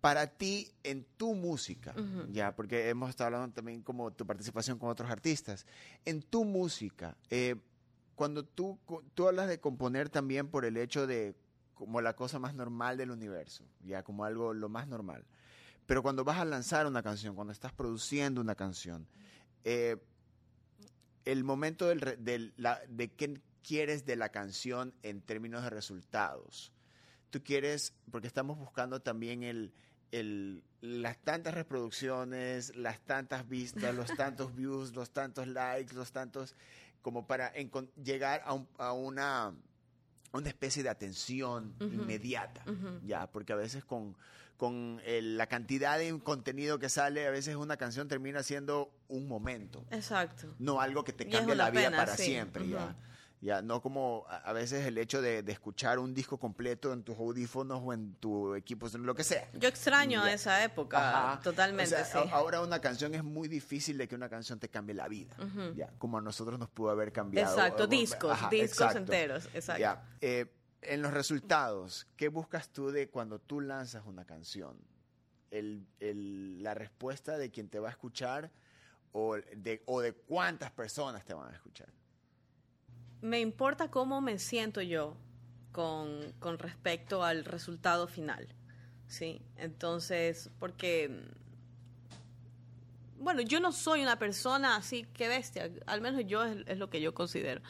para 0.02 0.26
ti 0.26 0.68
en 0.82 1.06
tu 1.16 1.32
música, 1.32 1.94
ya, 2.32 2.56
porque 2.56 2.88
hemos 2.88 3.08
estado 3.08 3.26
hablando 3.28 3.54
también 3.54 3.82
como 3.82 4.10
tu 4.10 4.26
participación 4.26 4.76
con 4.76 4.88
otros 4.90 5.08
artistas, 5.08 5.64
en 6.04 6.22
tu 6.22 6.44
música, 6.44 7.16
eh, 7.30 7.54
cuando 8.16 8.44
tú, 8.44 8.80
tú 9.14 9.28
hablas 9.28 9.46
de 9.46 9.60
componer 9.60 10.08
también 10.08 10.48
por 10.48 10.64
el 10.64 10.76
hecho 10.76 11.06
de 11.06 11.36
como 11.74 12.00
la 12.00 12.16
cosa 12.16 12.40
más 12.40 12.52
normal 12.52 12.96
del 12.96 13.12
universo, 13.12 13.64
ya 13.84 14.02
como 14.02 14.24
algo 14.24 14.52
lo 14.52 14.68
más 14.68 14.88
normal, 14.88 15.24
pero 15.86 16.02
cuando 16.02 16.24
vas 16.24 16.38
a 16.38 16.44
lanzar 16.44 16.88
una 16.88 17.04
canción, 17.04 17.36
cuando 17.36 17.52
estás 17.52 17.72
produciendo 17.72 18.40
una 18.40 18.56
canción, 18.56 19.06
eh, 19.62 19.98
el 21.24 21.44
momento 21.44 21.86
del, 21.86 22.52
de 22.56 23.12
qué 23.12 23.40
quieres 23.62 24.04
de 24.04 24.16
la 24.16 24.30
canción 24.30 24.94
en 25.04 25.20
términos 25.22 25.62
de 25.62 25.70
resultados. 25.70 26.72
Tú 27.30 27.42
quieres, 27.44 27.94
porque 28.10 28.26
estamos 28.26 28.58
buscando 28.58 29.00
también 29.00 29.44
el, 29.44 29.72
el, 30.12 30.62
las 30.80 31.18
tantas 31.18 31.54
reproducciones, 31.54 32.76
las 32.76 33.00
tantas 33.00 33.48
vistas, 33.48 33.94
los 33.94 34.14
tantos 34.14 34.54
views, 34.56 34.94
los 34.94 35.10
tantos 35.10 35.48
likes, 35.48 35.94
los 35.94 36.12
tantos, 36.12 36.54
como 37.00 37.26
para 37.26 37.52
llegar 38.02 38.42
a, 38.44 38.62
a, 38.78 38.92
una, 38.92 39.52
una 40.32 40.48
especie 40.48 40.82
de 40.82 40.90
atención 40.90 41.74
inmediata, 41.80 42.64
ya, 43.04 43.26
porque 43.26 43.52
a 43.52 43.56
veces 43.56 43.84
con, 43.84 44.16
con 44.56 45.00
la 45.04 45.46
cantidad 45.48 45.98
de 45.98 46.16
contenido 46.20 46.78
que 46.78 46.88
sale, 46.88 47.26
a 47.26 47.30
veces 47.30 47.56
una 47.56 47.76
canción 47.76 48.06
termina 48.06 48.42
siendo 48.42 48.92
un 49.08 49.26
momento. 49.26 49.84
Exacto. 49.90 50.54
No 50.58 50.80
algo 50.80 51.02
que 51.02 51.12
te 51.12 51.28
cambie 51.28 51.56
la 51.56 51.70
vida 51.70 51.90
para 51.90 52.16
siempre, 52.16 52.68
ya. 52.68 52.94
Ya, 53.42 53.60
no 53.60 53.82
como 53.82 54.24
a 54.28 54.52
veces 54.52 54.86
el 54.86 54.96
hecho 54.98 55.20
de, 55.20 55.40
escuchar 55.48 55.98
un 55.98 56.14
disco 56.14 56.38
completo 56.38 56.92
en 56.92 57.02
tus 57.02 57.18
audífonos 57.18 57.82
o 57.84 57.92
en 57.92 58.14
tu 58.14 58.54
equipo, 58.54 58.86
lo 58.98 59.16
que 59.16 59.24
sea. 59.24 59.50
Yo 59.54 59.68
extraño 59.68 60.24
esa 60.24 60.62
época, 60.62 61.40
totalmente. 61.42 61.96
Ahora 62.30 62.60
una 62.60 62.80
canción 62.80 63.16
es 63.16 63.24
muy 63.24 63.48
difícil 63.48 63.98
de 63.98 64.06
que 64.06 64.14
una 64.14 64.28
canción 64.28 64.60
te 64.60 64.68
cambie 64.68 64.94
la 64.94 65.08
vida, 65.08 65.34
ya, 65.74 65.90
como 65.98 66.18
a 66.18 66.20
nosotros 66.20 66.56
nos 66.56 66.70
pudo 66.70 66.90
haber 66.90 67.10
cambiado. 67.10 67.52
Exacto, 67.52 67.88
discos, 67.88 68.38
discos 68.48 68.94
enteros, 68.94 69.48
exacto. 69.52 70.00
Eh, 70.20 70.46
en 70.82 71.02
los 71.02 71.12
resultados, 71.12 72.06
¿qué 72.16 72.28
buscas 72.28 72.68
tú 72.68 72.92
de 72.92 73.10
cuando 73.10 73.40
tú 73.40 73.60
lanzas 73.60 74.04
una 74.06 74.24
canción? 74.24 74.78
El, 75.50 75.88
el, 75.98 76.62
la 76.62 76.74
respuesta 76.74 77.36
de 77.36 77.50
quien 77.50 77.68
te 77.68 77.80
va 77.80 77.88
a 77.88 77.90
escuchar 77.90 78.52
o 79.10 79.34
de, 79.34 79.82
o 79.86 80.00
de 80.00 80.12
cuántas 80.12 80.70
personas 80.70 81.24
te 81.24 81.34
van 81.34 81.50
a 81.50 81.54
escuchar 81.54 81.88
me 83.22 83.40
importa 83.40 83.90
cómo 83.90 84.20
me 84.20 84.38
siento 84.38 84.82
yo 84.82 85.16
con, 85.72 86.32
con 86.38 86.58
respecto 86.58 87.24
al 87.24 87.44
resultado 87.44 88.06
final. 88.06 88.46
¿sí? 89.12 89.42
Entonces, 89.56 90.50
porque, 90.58 91.10
bueno, 93.18 93.42
yo 93.42 93.60
no 93.60 93.70
soy 93.70 94.02
una 94.02 94.18
persona 94.18 94.76
así 94.76 95.04
que 95.12 95.28
bestia, 95.28 95.70
al 95.86 96.00
menos 96.00 96.22
yo 96.26 96.42
es, 96.44 96.78
lo 96.78 96.88
que 96.88 97.00
yo 97.00 97.12
considero, 97.12 97.60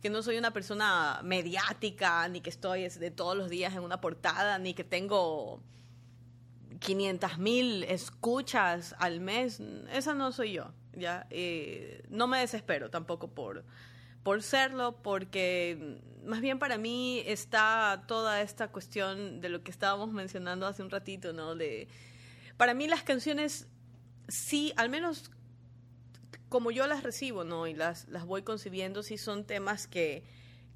que 0.00 0.10
no 0.10 0.22
soy 0.22 0.38
una 0.38 0.52
persona 0.52 1.20
mediática, 1.24 2.28
ni 2.28 2.40
que 2.40 2.50
estoy 2.50 2.88
de 2.88 3.10
todos 3.10 3.36
los 3.36 3.50
días 3.50 3.74
en 3.74 3.80
una 3.80 4.00
portada, 4.00 4.58
ni 4.58 4.74
que 4.74 4.84
tengo 4.84 5.60
500 6.78 7.38
mil 7.38 7.84
escuchas 7.84 8.94
al 8.98 9.20
mes, 9.20 9.60
esa 9.92 10.14
no 10.14 10.30
soy 10.30 10.52
yo, 10.52 10.72
¿ya? 10.92 11.26
Eh, 11.30 12.04
no 12.10 12.28
me 12.28 12.38
desespero 12.38 12.90
tampoco 12.90 13.28
por 13.28 13.64
por 14.22 14.42
serlo, 14.42 15.02
porque 15.02 15.98
más 16.24 16.40
bien 16.40 16.58
para 16.58 16.78
mí 16.78 17.22
está 17.26 18.04
toda 18.06 18.40
esta 18.42 18.68
cuestión 18.68 19.40
de 19.40 19.48
lo 19.48 19.62
que 19.62 19.70
estábamos 19.70 20.12
mencionando 20.12 20.66
hace 20.66 20.82
un 20.82 20.90
ratito, 20.90 21.32
¿no? 21.32 21.54
De, 21.54 21.88
para 22.56 22.74
mí 22.74 22.86
las 22.86 23.02
canciones 23.02 23.66
sí, 24.28 24.72
al 24.76 24.88
menos 24.88 25.30
como 26.48 26.70
yo 26.70 26.86
las 26.86 27.02
recibo, 27.02 27.44
¿no? 27.44 27.66
Y 27.66 27.74
las, 27.74 28.08
las 28.08 28.24
voy 28.26 28.42
concibiendo, 28.42 29.02
sí 29.02 29.18
son 29.18 29.44
temas 29.44 29.86
que, 29.86 30.22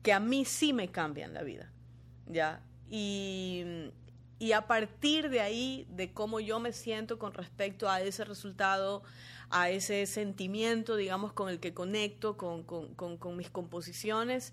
que 0.02 0.12
a 0.12 0.20
mí 0.20 0.44
sí 0.44 0.72
me 0.72 0.88
cambian 0.88 1.34
la 1.34 1.42
vida, 1.42 1.70
¿ya? 2.26 2.62
Y, 2.88 3.90
y 4.38 4.52
a 4.52 4.66
partir 4.66 5.28
de 5.28 5.40
ahí, 5.40 5.86
de 5.90 6.12
cómo 6.12 6.40
yo 6.40 6.60
me 6.60 6.72
siento 6.72 7.18
con 7.18 7.34
respecto 7.34 7.88
a 7.88 8.00
ese 8.00 8.24
resultado, 8.24 9.02
a 9.50 9.70
ese 9.70 10.06
sentimiento, 10.06 10.96
digamos, 10.96 11.32
con 11.32 11.48
el 11.48 11.60
que 11.60 11.74
conecto 11.74 12.36
con, 12.36 13.36
mis 13.36 13.50
composiciones, 13.50 14.52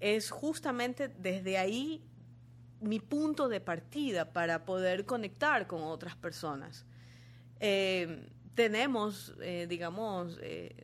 es 0.00 0.30
justamente 0.30 1.08
desde 1.08 1.58
ahí 1.58 2.02
mi 2.80 2.98
punto 2.98 3.48
de 3.48 3.60
partida 3.60 4.32
para 4.32 4.64
poder 4.64 5.06
conectar 5.06 5.66
con 5.66 5.82
otras 5.82 6.16
personas. 6.16 6.84
Eh, 7.60 8.28
tenemos, 8.54 9.34
eh, 9.40 9.66
digamos, 9.68 10.38
eh, 10.42 10.74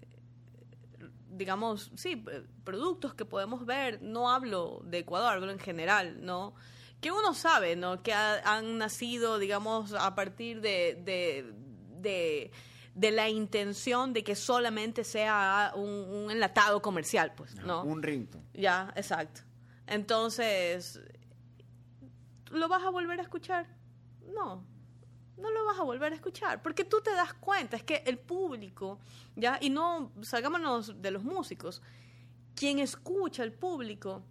digamos, 1.30 1.90
sí, 1.96 2.24
productos 2.64 3.14
que 3.14 3.24
podemos 3.24 3.66
ver, 3.66 4.00
no 4.02 4.30
hablo 4.30 4.80
de 4.84 4.98
Ecuador, 4.98 5.34
hablo 5.34 5.50
en 5.50 5.58
general, 5.58 6.24
¿no? 6.24 6.54
Que 7.00 7.10
uno 7.10 7.34
sabe, 7.34 7.76
¿no? 7.76 8.02
Que 8.02 8.12
han 8.12 8.78
nacido, 8.78 9.38
digamos, 9.38 9.92
a 9.92 10.14
partir 10.14 10.60
de, 10.60 11.00
de 11.04 11.54
de 12.00 12.50
la 13.00 13.28
intención 13.28 14.12
de 14.12 14.24
que 14.24 14.34
solamente 14.34 15.04
sea 15.04 15.72
un, 15.76 16.30
enlatado 16.30 16.82
comercial, 16.82 17.32
pues, 17.36 17.54
¿no? 17.56 17.82
Un 17.84 18.02
rinto. 18.02 18.40
Ya, 18.54 18.92
exacto. 18.96 19.42
Entonces, 19.86 21.00
¿lo 22.50 22.68
vas 22.68 22.82
a 22.82 22.90
volver 22.90 23.20
a 23.20 23.22
escuchar? 23.22 23.66
No, 24.34 24.64
no 25.36 25.50
lo 25.50 25.64
vas 25.64 25.78
a 25.78 25.84
volver 25.84 26.12
a 26.12 26.16
escuchar, 26.16 26.60
porque 26.62 26.84
tú 26.84 27.00
te 27.00 27.12
das 27.12 27.34
cuenta, 27.34 27.76
es 27.76 27.84
que 27.84 28.02
el 28.06 28.18
público, 28.18 28.98
ya, 29.36 29.58
y 29.60 29.70
no 29.70 30.12
salgámonos 30.22 31.00
de 31.00 31.10
los 31.10 31.22
músicos, 31.22 31.82
quien 32.54 32.80
escucha 32.80 33.44
al 33.44 33.52
público 33.52 34.24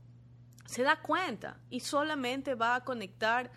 se 0.66 0.84
da 0.84 1.02
cuenta 1.02 1.58
y 1.70 1.80
solamente 1.80 2.56
va 2.56 2.76
a 2.76 2.84
conectar 2.84 3.50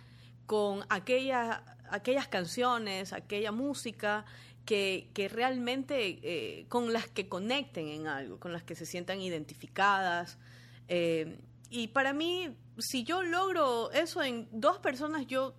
con 0.47 0.85
aquellas 0.89 1.61
aquellas 1.91 2.29
canciones, 2.29 3.13
aquella 3.13 3.53
música 3.53 4.25
que, 4.71 5.29
realmente 5.33 6.21
eh, 6.23 6.67
con 6.69 6.93
las 6.93 7.09
que 7.09 7.29
conecten 7.29 7.89
en 7.89 8.07
algo, 8.07 8.39
con 8.39 8.53
las 8.53 8.63
que 8.63 8.77
se 8.77 8.87
sientan 8.87 9.21
identificadas. 9.21 10.39
Eh, 10.87 11.41
y 11.71 11.89
para 11.89 12.13
mí, 12.13 12.57
si 12.79 13.03
yo 13.03 13.23
logro 13.23 13.91
eso 13.91 14.23
en 14.23 14.49
dos 14.53 14.79
personas, 14.79 15.27
yo 15.27 15.55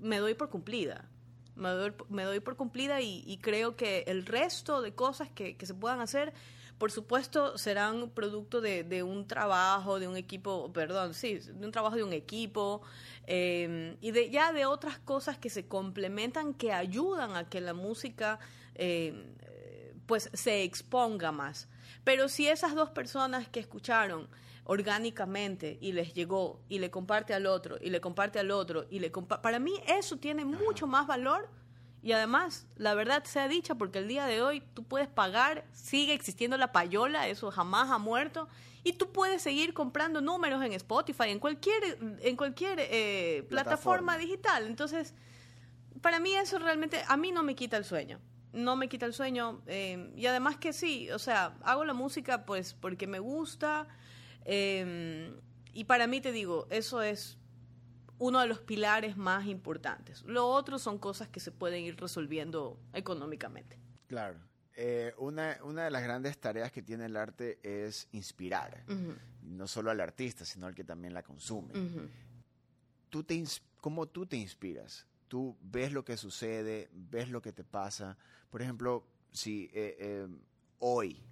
me 0.00 0.18
doy 0.18 0.34
por 0.34 0.50
cumplida. 0.50 1.08
Me 1.56 1.70
doy, 1.70 1.92
me 2.08 2.22
doy 2.22 2.38
por 2.38 2.56
cumplida 2.56 3.00
y, 3.00 3.38
creo 3.42 3.74
que 3.74 4.04
el 4.06 4.24
resto 4.24 4.82
de 4.82 4.94
cosas 4.94 5.28
que, 5.30 5.56
que 5.56 5.66
se 5.66 5.74
puedan 5.74 6.00
hacer 6.00 6.32
por 6.78 6.92
supuesto, 6.92 7.58
serán 7.58 8.10
producto 8.10 8.60
de, 8.60 9.02
un 9.02 9.26
trabajo, 9.26 9.98
de 9.98 10.06
un 10.06 10.16
equipo, 10.16 10.72
perdón, 10.72 11.12
sí, 11.12 11.38
de 11.38 11.66
un 11.66 11.72
trabajo 11.72 11.96
de 11.96 12.04
un 12.04 12.12
equipo 12.12 12.82
em, 13.26 13.96
y 14.00 14.12
de 14.12 14.30
ya 14.30 14.52
de 14.52 14.64
otras 14.64 14.98
cosas 14.98 15.38
que 15.38 15.50
se 15.50 15.66
complementan, 15.66 16.54
que 16.54 16.72
ayudan 16.72 17.36
a 17.36 17.48
que 17.48 17.60
la 17.60 17.74
música 17.74 18.38
em, 18.74 19.34
pues 20.06 20.30
se 20.32 20.62
exponga 20.62 21.32
más. 21.32 21.68
Pero 22.04 22.28
si 22.28 22.48
esas 22.48 22.74
dos 22.74 22.90
personas 22.90 23.48
que 23.48 23.60
escucharon 23.60 24.28
orgánicamente 24.64 25.78
y 25.80 25.92
les 25.92 26.14
llegó 26.14 26.60
y 26.68 26.78
le 26.78 26.90
comparte 26.90 27.34
al 27.34 27.46
otro 27.46 27.76
y 27.80 27.90
le 27.90 28.00
comparte 28.00 28.38
al 28.38 28.50
otro 28.50 28.86
y 28.90 28.98
le 28.98 29.10
para 29.10 29.58
mí 29.58 29.72
eso 29.86 30.18
tiene 30.18 30.44
mucho 30.44 30.86
más 30.86 31.06
valor 31.06 31.48
y 32.02 32.12
además, 32.12 32.66
la 32.76 32.94
verdad 32.94 33.24
sea 33.24 33.48
dicha, 33.48 33.74
porque 33.74 33.98
el 33.98 34.08
día 34.08 34.26
de 34.26 34.40
hoy 34.42 34.62
tú 34.74 34.84
puedes 34.84 35.08
pagar, 35.08 35.64
sigue 35.72 36.14
existiendo 36.14 36.56
la 36.56 36.72
payola, 36.72 37.28
eso 37.28 37.50
jamás 37.50 37.90
ha 37.90 37.98
muerto, 37.98 38.48
y 38.84 38.92
tú 38.92 39.10
puedes 39.10 39.42
seguir 39.42 39.74
comprando 39.74 40.20
números 40.20 40.64
en 40.64 40.72
Spotify, 40.72 41.30
en 41.30 41.40
cualquier, 41.40 41.98
en 42.20 42.36
cualquier 42.36 42.78
eh, 42.80 43.44
plataforma. 43.48 44.16
digital. 44.16 44.66
Entonces, 44.66 45.14
para 46.00 46.20
mí 46.20 46.34
eso 46.34 46.58
realmente, 46.58 47.02
a 47.06 47.16
mí 47.16 47.32
no 47.32 47.42
me 47.42 47.54
quita 47.54 47.76
el 47.76 47.84
sueño. 47.84 48.20
No 48.52 48.76
me 48.76 48.88
quita 48.88 49.04
el 49.04 49.12
sueño. 49.12 49.60
Eh, 49.66 50.12
y 50.16 50.26
además 50.26 50.56
que 50.56 50.72
sí, 50.72 51.10
o 51.10 51.18
sea, 51.18 51.56
hago 51.62 51.84
la 51.84 51.92
música 51.92 52.46
pues 52.46 52.74
porque 52.74 53.06
me 53.06 53.18
gusta. 53.18 53.88
Eh, 54.44 55.34
y 55.74 55.84
para 55.84 56.06
mí 56.06 56.20
te 56.20 56.32
digo, 56.32 56.66
eso 56.70 57.02
es 57.02 57.37
uno 58.18 58.40
de 58.40 58.46
los 58.46 58.60
pilares 58.60 59.16
más 59.16 59.46
importantes. 59.46 60.22
Lo 60.22 60.46
otro 60.48 60.78
son 60.78 60.98
cosas 60.98 61.28
que 61.28 61.40
se 61.40 61.52
pueden 61.52 61.84
ir 61.84 62.00
resolviendo 62.00 62.78
económicamente. 62.92 63.78
Claro. 64.06 64.38
Eh, 64.74 65.12
una, 65.18 65.58
una, 65.64 65.84
de 65.84 65.90
las 65.90 66.02
grandes 66.02 66.38
tareas 66.38 66.70
que 66.70 66.82
tiene 66.82 67.06
el 67.06 67.16
arte 67.16 67.58
es 67.62 68.08
inspirar, 68.12 68.84
no 69.42 69.66
solo 69.66 69.90
al 69.90 70.00
artista, 70.00 70.44
sino 70.44 70.66
al 70.66 70.74
que 70.74 70.84
también 70.84 71.14
la 71.14 71.24
consume. 71.24 71.74
tú 73.08 73.24
te, 73.24 73.42
¿Cómo 73.80 74.06
tú 74.06 74.24
te 74.24 74.36
inspiras? 74.36 75.04
Tú 75.26 75.56
ves 75.60 75.92
lo 75.92 76.04
que 76.04 76.16
sucede, 76.16 76.88
ves 76.92 77.28
lo 77.28 77.42
que 77.42 77.52
te 77.52 77.64
pasa. 77.64 78.16
Por 78.50 78.62
ejemplo, 78.62 79.04
si 79.32 79.64
eh, 79.72 79.96
eh, 79.98 80.28
hoy, 80.78 81.24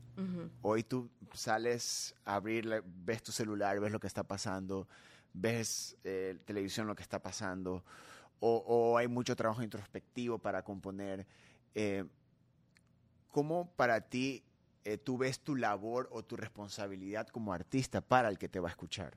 hoy 0.63 0.83
tú 0.83 1.09
sales 1.33 2.17
a 2.25 2.35
abrir, 2.35 2.83
ves 2.85 3.23
tu 3.23 3.31
celular, 3.31 3.79
ves 3.79 3.93
lo 3.93 4.01
que 4.01 4.09
está 4.09 4.25
pasando, 4.25 4.89
ves 5.37 5.97
eh, 6.03 6.39
televisión 6.45 6.87
lo 6.87 6.97
que 6.97 7.03
está 7.03 7.21
pasando, 7.21 7.85
o, 8.39 8.97
hay 8.99 9.09
mucho 9.09 9.35
trabajo 9.35 9.63
introspectivo 9.63 10.39
para 10.39 10.63
componer. 10.63 11.27
Eh, 11.75 12.05
¿Cómo 13.31 13.71
para 13.77 14.03
ti 14.03 14.45
eh, 14.85 14.99
tú 14.99 15.17
ves 15.17 15.41
tu 15.41 15.57
labor 15.57 16.09
o 16.13 16.23
tu 16.23 16.37
responsabilidad 16.37 17.27
como 17.29 17.53
artista 17.53 18.03
para 18.03 18.29
el 18.29 18.39
que 18.39 18.49
te 18.49 18.61
va 18.61 18.69
a 18.69 18.71
escuchar? 18.71 19.17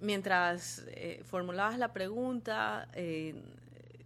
Mientras 0.00 0.86
formulabas 1.24 1.78
la 1.78 1.92
pregunta, 1.92 2.88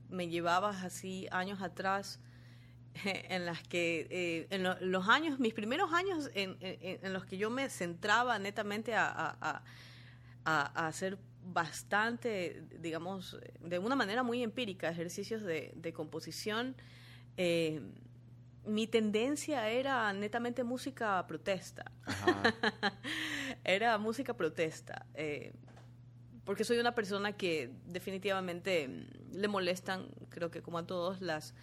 me 0.08 0.28
llevabas 0.28 0.82
así 0.82 1.28
años 1.30 1.62
atrás 1.62 2.18
en 3.04 3.46
las 3.46 3.62
que 3.62 4.46
en 4.50 4.90
los 4.90 5.08
años, 5.08 5.38
mis 5.38 5.54
primeros 5.54 5.92
años 5.92 6.28
en, 6.34 7.12
los 7.12 7.24
que 7.24 7.38
yo 7.38 7.50
me 7.50 7.70
centraba 7.70 8.38
netamente 8.38 8.94
a, 8.94 9.36
a, 9.40 9.62
hacer 10.46 11.18
bastante, 11.42 12.64
digamos, 12.80 13.38
de 13.60 13.78
una 13.78 13.96
manera 13.96 14.22
muy 14.22 14.42
empírica, 14.42 14.88
ejercicios 14.88 15.42
de, 15.42 15.92
composición. 15.94 16.76
Eh, 17.36 17.80
mi 18.64 18.86
tendencia 18.86 19.68
era 19.68 20.12
netamente 20.12 20.64
música 20.64 21.24
protesta. 21.26 21.92
era 23.64 23.98
música 23.98 24.34
protesta. 24.34 25.06
Eh, 25.14 25.52
porque 26.44 26.64
soy 26.64 26.78
una 26.78 26.94
persona 26.94 27.32
que 27.32 27.72
definitivamente 27.86 28.88
le 29.32 29.48
molestan, 29.48 30.08
creo 30.30 30.50
que 30.50 30.62
como 30.62 30.78
a 30.78 30.86
todos, 30.86 31.20
las, 31.20 31.54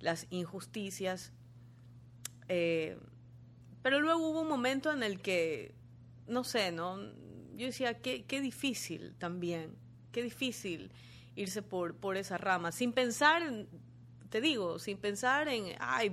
las 0.00 0.26
injusticias. 0.30 1.32
Eh, 2.48 2.98
pero 3.82 4.00
luego 4.00 4.28
hubo 4.28 4.40
un 4.40 4.48
momento 4.48 4.92
en 4.92 5.02
el 5.02 5.20
que, 5.20 5.74
no 6.26 6.44
sé, 6.44 6.72
¿no? 6.72 6.98
Yo 7.56 7.66
decía, 7.66 7.94
qué, 7.94 8.24
qué 8.24 8.40
difícil 8.40 9.14
también, 9.18 9.74
qué 10.10 10.22
difícil 10.22 10.90
irse 11.34 11.62
por, 11.62 11.94
por 11.94 12.16
esa 12.16 12.38
rama, 12.38 12.72
sin 12.72 12.92
pensar, 12.92 13.42
te 14.28 14.40
digo, 14.40 14.78
sin 14.78 14.98
pensar 14.98 15.48
en, 15.48 15.74
ay, 15.80 16.12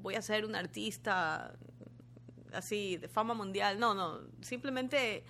voy 0.00 0.14
a 0.14 0.22
ser 0.22 0.44
un 0.44 0.54
artista 0.54 1.54
así 2.52 2.96
de 2.98 3.08
fama 3.08 3.34
mundial, 3.34 3.78
no, 3.78 3.94
no, 3.94 4.20
simplemente 4.40 5.24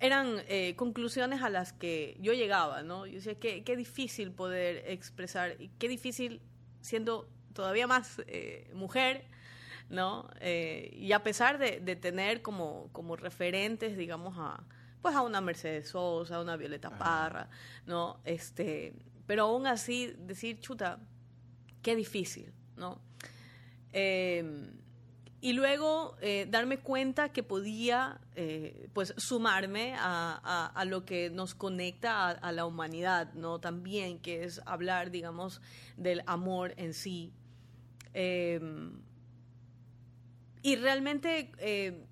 eran 0.00 0.42
eh, 0.48 0.74
conclusiones 0.76 1.42
a 1.42 1.50
las 1.50 1.72
que 1.72 2.16
yo 2.20 2.32
llegaba, 2.32 2.82
¿no? 2.82 3.06
Yo 3.06 3.14
decía, 3.14 3.34
qué, 3.34 3.64
qué 3.64 3.76
difícil 3.76 4.30
poder 4.30 4.84
expresar, 4.86 5.60
y 5.60 5.68
qué 5.78 5.88
difícil 5.88 6.40
siendo 6.80 7.28
todavía 7.52 7.86
más 7.86 8.22
eh, 8.28 8.70
mujer, 8.74 9.24
¿no? 9.88 10.28
Eh, 10.40 10.90
y 10.94 11.12
a 11.12 11.22
pesar 11.22 11.58
de, 11.58 11.96
tener 11.96 12.42
como, 12.42 12.88
como 12.92 13.16
referentes, 13.16 13.96
digamos, 13.96 14.34
a 14.38 14.62
pues 15.00 15.14
a 15.14 15.22
una 15.22 15.40
Mercedes 15.40 15.90
Sosa, 15.90 16.36
a 16.36 16.42
una 16.42 16.56
Violeta 16.56 16.90
Parra, 16.90 17.48
¿no? 17.86 18.20
Este, 18.24 18.94
pero 19.26 19.44
aún 19.44 19.66
así 19.66 20.14
decir, 20.18 20.60
chuta, 20.60 20.98
qué 21.82 21.94
difícil, 21.94 22.52
¿no? 22.76 23.00
Em, 23.92 24.72
y 25.40 25.52
luego 25.52 26.16
eh, 26.20 26.46
darme 26.50 26.78
cuenta 26.78 27.30
que 27.30 27.42
podía 27.44 28.20
eh, 28.34 28.88
pues 28.92 29.14
sumarme 29.16 29.94
a, 29.96 30.84
lo 30.86 31.04
que 31.04 31.30
nos 31.30 31.54
conecta 31.54 32.28
a, 32.30 32.52
la 32.52 32.66
humanidad 32.66 33.32
no 33.34 33.60
también 33.60 34.18
que 34.18 34.42
es 34.42 34.60
hablar 34.66 35.12
digamos 35.12 35.60
del 35.96 36.22
amor 36.26 36.74
en 36.76 36.92
sí 36.92 37.32
em, 38.14 39.00
y 40.68 40.76
realmente 40.76 41.52
eh, 41.58 42.04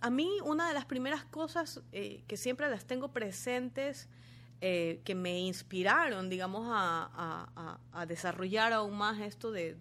a 0.00 0.10
mí 0.10 0.30
una 0.44 0.68
de 0.68 0.74
las 0.74 0.84
primeras 0.84 1.24
cosas 1.24 1.82
que 1.90 2.36
siempre 2.36 2.68
las 2.68 2.84
tengo 2.84 3.12
presentes 3.12 4.08
que 4.60 5.14
me 5.14 5.38
inspiraron 5.40 6.28
digamos 6.28 6.66
a, 6.70 7.78
desarrollar 8.06 8.72
aún 8.72 8.96
más 8.96 9.20
esto 9.20 9.50
de 9.50 9.74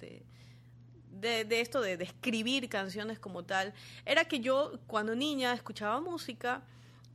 de, 1.20 1.62
esto 1.62 1.82
de, 1.82 1.94
escribir 1.94 2.68
canciones 2.70 3.20
como 3.20 3.44
tal, 3.44 3.74
era 4.06 4.26
que 4.26 4.40
yo 4.40 4.80
cuando 4.88 5.16
niña 5.16 5.54
escuchaba 5.54 6.02
música 6.02 6.64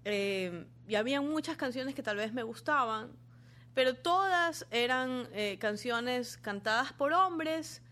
eh, 0.05 0.67
y 0.89 0.95
había 0.95 1.21
muchas 1.21 1.57
canciones 1.57 1.95
que 1.95 2.03
tal 2.03 2.17
vez 2.17 2.33
me 2.33 2.43
gustaban, 2.43 3.13
pero 3.75 3.95
todas 3.95 4.67
eran 4.71 5.29
eh, 5.33 5.59
canciones 5.61 6.37
cantadas 6.39 6.93
por 6.93 7.13
hombres 7.13 7.83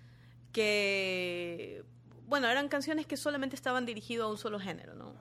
que, 0.52 1.84
bueno, 2.28 2.46
eran 2.48 2.68
canciones 2.68 3.06
que 3.06 3.16
solamente 3.16 3.56
estaban 3.56 3.86
dirigidas 3.86 4.24
a 4.24 4.28
un 4.28 4.36
solo 4.36 4.60
género, 4.60 4.94
¿no? 4.94 5.14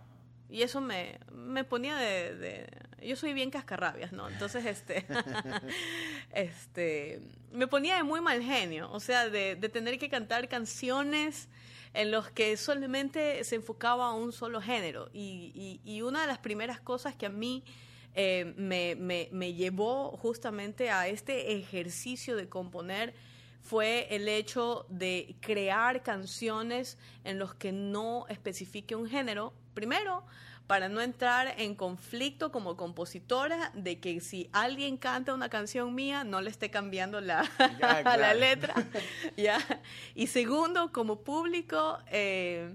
Y 0.49 0.61
eso 0.61 0.79
me, 0.81 1.19
me 1.31 1.63
ponía 1.63 1.95
de, 1.95 2.67
Yo 3.01 3.15
soy 3.15 3.33
bien 3.33 3.49
cascarrabias, 3.49 4.11
¿no? 4.11 4.29
Entonces, 4.29 4.65
este... 4.65 5.05
este 6.33 7.21
me 7.51 7.67
ponía 7.67 7.95
de 7.95 8.03
muy 8.03 8.19
mal 8.21 8.41
genio, 8.41 8.91
o 8.91 8.99
sea, 8.99 9.29
de, 9.29 9.55
tener 9.55 9.97
que 9.97 10.09
cantar 10.09 10.47
canciones 10.49 11.47
en 11.93 12.11
los 12.11 12.29
que 12.29 12.55
solamente 12.57 13.43
se 13.45 13.55
enfocaba 13.55 14.07
a 14.07 14.13
un 14.13 14.33
solo 14.33 14.61
género. 14.61 15.09
Y, 15.13 15.79
y, 15.83 16.01
una 16.01 16.21
de 16.21 16.27
las 16.27 16.37
primeras 16.37 16.79
cosas 16.81 17.15
que 17.15 17.25
a 17.25 17.29
mí 17.29 17.63
eh, 18.13 18.53
me, 18.57 18.95
me, 18.95 19.29
me 19.31 19.53
llevó 19.53 20.11
justamente 20.17 20.91
a 20.91 21.07
este 21.07 21.53
ejercicio 21.53 22.35
de 22.35 22.49
componer 22.49 23.15
fue 23.67 24.07
el 24.15 24.29
hecho 24.29 24.85
de 24.87 25.35
crear 25.41 26.01
canciones 26.01 26.97
en 27.25 27.37
los 27.37 27.53
que 27.53 27.73
no 27.73 28.25
especifique 28.29 28.95
un 28.95 29.09
género, 29.09 29.53
primero, 29.73 30.23
para 30.67 30.87
no 30.87 31.01
entrar 31.01 31.53
en 31.57 31.75
conflicto 31.75 32.51
como 32.51 32.77
compositora 32.77 33.71
de 33.73 33.99
que 33.99 34.21
si 34.21 34.49
alguien 34.53 34.95
canta 34.95 35.33
una 35.33 35.49
canción 35.49 35.93
mía 35.95 36.23
no 36.23 36.39
le 36.39 36.49
esté 36.49 36.69
cambiando 36.69 37.19
la, 37.19 37.43
la 38.05 38.33
letra. 38.33 38.73
¿ya? 39.37 39.59
Y 40.15 40.27
segundo, 40.27 40.93
como 40.93 41.21
público, 41.21 41.99
eh, 42.07 42.73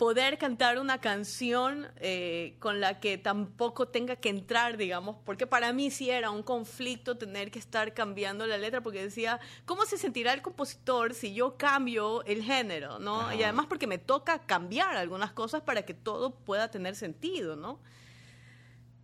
poder 0.00 0.38
cantar 0.38 0.78
una 0.78 0.98
canción 0.98 1.86
eh, 1.96 2.56
con 2.58 2.80
la 2.80 3.00
que 3.00 3.18
tampoco 3.18 3.88
tenga 3.88 4.16
que 4.16 4.30
entrar, 4.30 4.78
digamos, 4.78 5.18
porque 5.26 5.46
para 5.46 5.74
mí 5.74 5.90
sí 5.90 6.08
era 6.08 6.30
un 6.30 6.42
conflicto 6.42 7.18
tener 7.18 7.50
que 7.50 7.58
estar 7.58 7.92
cambiando 7.92 8.46
la 8.46 8.56
letra, 8.56 8.80
porque 8.80 9.02
decía, 9.02 9.38
¿cómo 9.66 9.84
se 9.84 9.98
sentirá 9.98 10.32
el 10.32 10.40
compositor 10.40 11.12
si 11.12 11.34
yo 11.34 11.58
cambio 11.58 12.24
el 12.24 12.42
género, 12.42 12.98
no? 12.98 13.30
Y 13.34 13.42
además 13.42 13.66
porque 13.66 13.86
me 13.86 13.98
toca 13.98 14.38
cambiar 14.38 14.96
algunas 14.96 15.32
cosas 15.32 15.60
para 15.60 15.82
que 15.82 15.92
todo 15.92 16.30
pueda 16.30 16.70
tener 16.70 16.96
sentido, 16.96 17.54
¿no? 17.54 17.78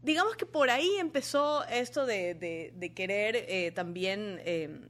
Digamos 0.02 0.34
que 0.36 0.46
por 0.46 0.70
ahí 0.70 0.88
empezó 0.98 1.62
esto 1.64 2.06
de, 2.06 2.92
querer 2.96 3.36
eh, 3.36 3.70
también... 3.72 4.40
Eh, 4.46 4.88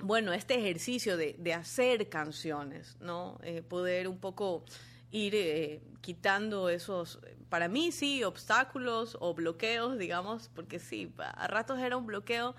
bueno, 0.00 0.32
este 0.32 0.54
ejercicio 0.54 1.16
de, 1.16 1.54
hacer 1.54 2.08
canciones, 2.08 2.96
¿no? 3.00 3.40
poder 3.68 4.06
un 4.06 4.18
poco 4.20 4.64
ir 5.10 5.34
eh, 5.34 5.80
quitando 6.00 6.68
esos, 6.68 7.18
para 7.48 7.68
mí 7.68 7.92
sí, 7.92 8.24
obstáculos 8.24 9.16
o 9.20 9.34
bloqueos, 9.34 9.98
digamos, 9.98 10.50
porque 10.54 10.78
sí, 10.78 11.12
a 11.18 11.46
ratos 11.46 11.78
era 11.78 11.96
un 11.96 12.06
bloqueo 12.06 12.54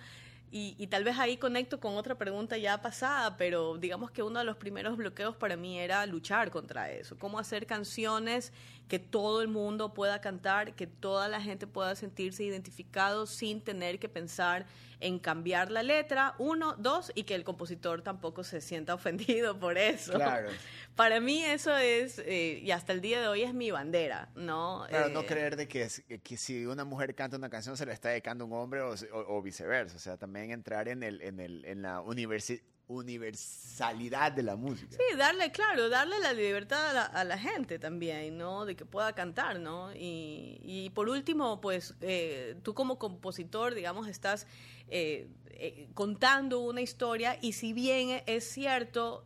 y, 0.51 0.87
tal 0.87 1.03
vez 1.03 1.19
ahí 1.19 1.37
conecto 1.37 1.79
con 1.79 1.95
otra 1.95 2.15
pregunta 2.15 2.57
ya 2.57 2.81
pasada, 2.81 3.37
pero 3.37 3.77
digamos 3.77 4.09
que 4.09 4.23
uno 4.23 4.39
de 4.39 4.45
los 4.45 4.57
primeros 4.57 4.97
bloqueos 4.97 5.35
para 5.35 5.55
mí 5.55 5.77
era 5.77 6.03
luchar 6.07 6.49
contra 6.49 6.91
eso, 6.91 7.19
cómo 7.19 7.37
hacer 7.37 7.67
canciones 7.67 8.51
que 8.87 8.97
todo 8.97 9.43
el 9.43 9.47
mundo 9.47 9.93
pueda 9.93 10.21
cantar, 10.21 10.73
que 10.73 10.87
toda 10.87 11.27
la 11.27 11.39
gente 11.39 11.67
pueda 11.67 11.95
sentirse 11.95 12.43
identificado 12.43 13.27
sin 13.27 13.61
tener 13.61 13.99
que 13.99 14.09
pensar 14.09 14.65
en 14.99 15.19
cambiar 15.19 15.71
la 15.71 15.83
letra, 15.83 16.35
uno, 16.39 16.75
dos, 16.77 17.11
y 17.15 17.23
que 17.23 17.35
el 17.35 17.43
compositor 17.43 18.01
tampoco 18.01 18.43
se 18.43 18.61
sienta 18.61 18.93
ofendido 18.95 19.59
por 19.59 19.77
eso. 19.77 20.13
Claro. 20.13 20.49
Para 20.95 21.21
mí 21.21 21.43
eso 21.43 21.75
es, 21.77 22.19
eh, 22.19 22.59
y 22.61 22.71
hasta 22.71 22.91
el 22.91 22.99
día 22.99 23.21
de 23.21 23.27
hoy 23.27 23.43
es 23.43 23.53
mi 23.53 23.71
bandera, 23.71 24.29
¿no? 24.35 24.85
Claro, 24.89 25.09
no 25.09 25.21
eh, 25.21 25.25
creer 25.25 25.55
de 25.55 25.67
que, 25.67 25.87
que, 26.21 26.37
si 26.37 26.65
una 26.65 26.83
mujer 26.83 27.15
canta 27.15 27.37
una 27.37 27.49
canción 27.49 27.77
se 27.77 27.85
la 27.85 27.93
está 27.93 28.09
dedicando 28.09 28.45
un 28.45 28.53
hombre 28.53 28.81
o, 28.81 29.41
viceversa, 29.41 29.95
o 29.95 29.99
sea, 29.99 30.17
también 30.17 30.51
entrar 30.51 30.89
en, 30.89 31.03
el, 31.03 31.21
en, 31.21 31.39
el, 31.39 31.63
en 31.63 31.81
la 31.81 32.01
universidad 32.01 32.61
universalidad 32.89 34.31
de 34.31 34.41
la 34.43 34.55
música. 34.55 34.91
Sí, 34.91 35.15
darle, 35.15 35.51
claro, 35.51 35.89
darle 35.89 36.19
la 36.19 36.33
libertad 36.33 36.97
a 37.13 37.23
la, 37.23 37.37
gente 37.37 37.77
también, 37.77 38.37
¿no? 38.37 38.65
De 38.65 38.75
que 38.75 38.83
pueda 38.83 39.13
cantar, 39.13 39.59
¿no? 39.59 39.93
Y, 39.93 40.59
y 40.63 40.89
por 40.89 41.07
último, 41.07 41.61
pues 41.61 41.93
eh, 42.01 42.55
tú 42.63 42.73
como 42.73 42.97
compositor, 42.97 43.75
digamos, 43.75 44.07
estás 44.07 44.47
eh, 44.89 45.27
eh, 45.51 45.87
contando 45.93 46.61
una 46.61 46.81
historia 46.81 47.37
y 47.39 47.53
si 47.53 47.73
bien 47.73 48.23
es 48.25 48.49
cierto, 48.49 49.23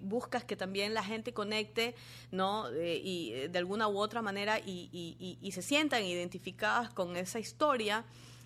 buscas 0.00 0.44
que 0.44 0.54
también 0.54 0.92
la 0.92 1.02
gente 1.02 1.32
conecte, 1.32 1.94
¿no? 2.30 2.70
y 2.74 3.48
de 3.48 3.58
alguna 3.58 3.88
u 3.88 3.98
otra 3.98 4.20
manera 4.20 4.58
y, 4.58 4.90
y, 4.92 5.38
y 5.40 5.52
se 5.52 5.62
sientan 5.62 6.04
identificadas 6.04 6.90
con 6.90 7.16
esa 7.16 7.38
historia, 7.38 8.04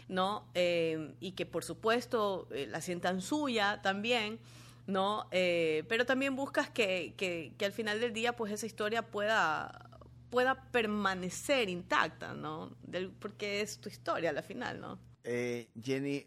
¿no? 0.08 0.48
Eh, 0.54 1.14
y 1.20 1.32
que 1.32 1.46
por 1.46 1.64
supuesto 1.64 2.48
eh, 2.50 2.66
la 2.66 2.80
sientan 2.80 3.20
suya 3.20 3.80
también, 3.82 4.38
¿no? 4.86 5.28
Eh, 5.30 5.84
pero 5.88 6.06
también 6.06 6.36
buscas 6.36 6.70
que, 6.70 7.14
que, 7.16 7.64
al 7.64 7.72
final 7.72 8.00
del 8.00 8.12
día 8.12 8.34
pues 8.34 8.52
esa 8.52 8.66
historia 8.66 9.02
pueda 9.02 9.88
pueda 10.30 10.70
permanecer 10.70 11.68
intacta, 11.68 12.32
¿no? 12.32 12.74
porque 13.20 13.60
es 13.60 13.78
tu 13.78 13.90
historia 13.90 14.30
al 14.30 14.42
final, 14.42 14.80
¿no? 14.80 14.98
Jenny, 15.24 16.24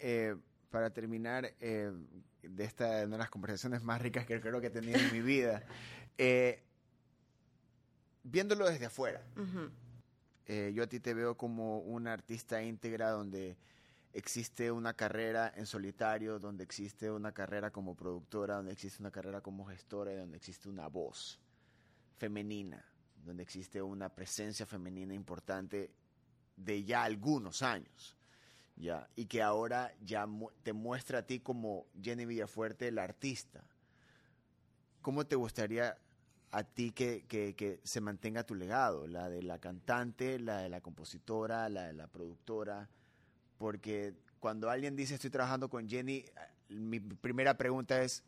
para 0.69 0.91
terminar 0.91 1.51
de 1.59 2.63
esta 2.63 3.03
una 3.03 3.15
de 3.15 3.17
las 3.17 3.31
conversaciones 3.31 3.81
más 3.81 3.99
ricas 3.99 4.27
que 4.27 4.39
creo 4.39 4.61
que 4.61 4.67
he 4.67 4.69
tenido 4.69 4.99
en 4.99 5.11
mi 5.11 5.21
vida, 5.21 5.63
viéndolo 8.23 8.69
desde 8.69 8.85
afuera, 8.85 9.23
yo 10.47 10.83
a 10.83 10.87
ti 10.87 10.99
te 10.99 11.13
veo 11.13 11.35
como 11.35 11.79
una 11.79 12.13
artista 12.13 12.61
íntegra 12.61 13.09
donde 13.09 13.57
existe 14.13 14.71
una 14.71 14.93
carrera 14.93 15.51
en 15.55 15.65
solitario, 15.65 16.39
donde 16.39 16.63
existe 16.63 17.11
una 17.11 17.33
carrera 17.33 17.71
como 17.71 17.95
productora, 17.95 18.55
donde 18.55 18.71
existe 18.71 19.01
una 19.01 19.11
carrera 19.11 19.41
como 19.41 19.65
gestora 19.65 20.13
y 20.13 20.15
donde 20.15 20.37
existe 20.37 20.69
una 20.69 20.87
voz 20.87 21.39
femenina, 22.17 22.85
donde 23.25 23.43
existe 23.43 23.81
una 23.81 24.09
presencia 24.09 24.65
femenina 24.65 25.13
importante 25.13 25.91
de 26.55 26.83
ya 26.83 27.03
algunos 27.03 27.61
años. 27.61 28.15
Ya, 28.77 29.09
y 29.15 29.25
que 29.25 29.41
ahora 29.41 29.93
ya 30.01 30.27
te 30.63 30.73
muestra 30.73 31.19
a 31.19 31.23
ti 31.23 31.39
como 31.39 31.87
Jenny 32.01 32.25
Villafuerte, 32.25 32.91
la 32.91 33.03
artista. 33.03 33.63
¿Cómo 35.01 35.25
te 35.25 35.37
gustaría 35.37 35.97
a 36.55 36.63
ti 36.63 36.91
que, 36.91 37.25
que, 37.27 37.79
se 37.83 38.01
mantenga 38.01 38.45
tu 38.45 38.55
legado? 38.55 39.07
La 39.07 39.29
de 39.29 39.41
la 39.43 39.59
cantante, 39.59 40.39
la 40.39 40.59
de 40.59 40.69
la 40.69 40.81
compositora, 40.81 41.69
la 41.69 41.87
de 41.87 41.93
la 41.93 42.07
productora 42.07 42.89
porque 43.57 44.13
cuando 44.39 44.69
alguien 44.69 44.95
dice 44.95 45.15
estoy 45.15 45.29
trabajando 45.29 45.69
con 45.69 45.87
Jenny, 45.87 46.25
mi 46.69 46.99
primera 46.99 47.57
pregunta 47.57 48.01
es, 48.01 48.23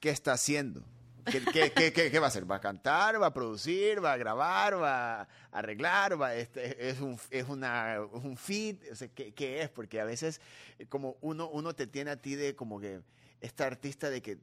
¿qué 0.00 0.10
está 0.10 0.32
haciendo? 0.32 0.84
¿Qué, 1.24 1.72
qué, 1.72 2.18
va 2.20 2.26
a 2.26 2.28
hacer? 2.28 2.48
¿Va 2.48 2.56
a 2.56 2.60
cantar? 2.60 3.20
¿Va 3.20 3.26
a 3.26 3.34
producir? 3.34 4.04
¿Va 4.04 4.12
a 4.12 4.16
grabar? 4.16 4.80
¿Va 4.80 5.22
a 5.22 5.28
arreglar? 5.50 6.20
Va, 6.20 6.36
este, 6.36 6.88
¿Es 6.88 7.00
un, 7.00 7.18
es 7.30 7.48
una, 7.48 8.00
un 8.00 8.36
feed? 8.36 8.76
¿qué, 9.14 9.62
es? 9.62 9.68
Porque 9.68 10.00
a 10.00 10.04
veces 10.04 10.40
como 10.88 11.16
uno, 11.20 11.48
uno 11.48 11.74
te 11.74 11.88
tiene 11.88 12.12
a 12.12 12.20
ti 12.20 12.36
de 12.36 12.54
como 12.54 12.78
que 12.78 13.00
esta 13.40 13.66
artista 13.66 14.08
de 14.08 14.22
que 14.22 14.38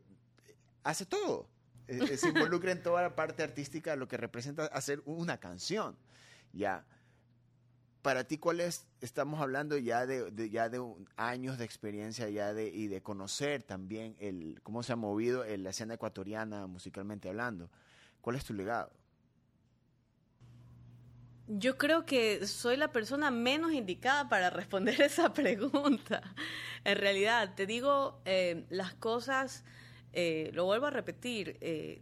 hace 0.84 1.06
todo. 1.06 1.48
Eh, 1.88 2.00
eh, 2.12 2.18
se 2.18 2.30
involucra 2.30 2.72
en 2.72 2.82
toda 2.82 3.02
la 3.02 3.16
parte 3.16 3.44
artística, 3.44 3.96
lo 3.96 4.08
que 4.08 4.18
representa 4.18 4.66
hacer 4.66 5.02
una 5.06 5.38
canción. 5.40 5.96
Ya 6.54 6.86
para 8.04 8.26
ti, 8.26 8.38
¿cuál 8.38 8.60
es? 8.60 8.86
Estamos 9.02 9.42
hablando 9.42 9.78
ya 9.78 10.06
de, 10.06 10.50
ya 10.52 10.70
de 10.70 10.84
años 11.16 11.58
de 11.58 11.64
experiencia 11.64 12.30
ya 12.30 12.54
de, 12.54 12.68
y 12.68 12.88
de 12.88 13.02
conocer 13.02 13.64
también 13.64 14.16
el 14.20 14.60
cómo 14.62 14.84
se 14.84 14.92
ha 14.92 14.98
movido 14.98 15.44
la 15.46 15.70
escena 15.70 15.96
ecuatoriana 15.96 16.68
musicalmente 16.68 17.30
hablando. 17.30 17.72
¿Cuál 18.22 18.36
es 18.36 18.44
tu 18.44 18.54
legado? 18.54 18.92
Yo 21.48 21.78
creo 21.78 22.06
que 22.06 22.46
soy 22.46 22.78
la 22.78 22.92
persona 22.92 23.32
menos 23.32 23.74
indicada 23.74 24.28
para 24.28 24.50
responder 24.50 25.02
esa 25.02 25.34
pregunta. 25.34 26.22
En 26.84 26.98
realidad, 26.98 27.56
te 27.56 27.66
digo 27.66 28.22
eh, 28.26 28.66
las 28.70 28.94
cosas, 28.94 29.64
eh, 30.14 30.52
lo 30.54 30.66
vuelvo 30.66 30.88
a 30.88 30.90
repetir, 30.90 31.58
eh, 31.62 32.02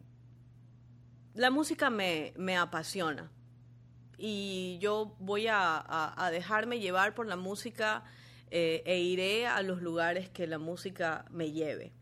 la 1.33 1.49
música 1.49 1.89
me, 1.89 2.33
apasiona 2.57 3.31
y 4.17 4.77
yo 4.79 5.15
voy 5.19 5.47
a, 5.49 6.29
dejarme 6.31 6.79
llevar 6.79 7.15
por 7.15 7.25
la 7.25 7.37
música 7.37 8.03
e 8.49 8.99
iré 8.99 9.47
a 9.47 9.61
los 9.61 9.81
lugares 9.81 10.29
que 10.29 10.45
la 10.45 10.59
música 10.59 11.25
me 11.31 11.51
lleve, 11.51 11.93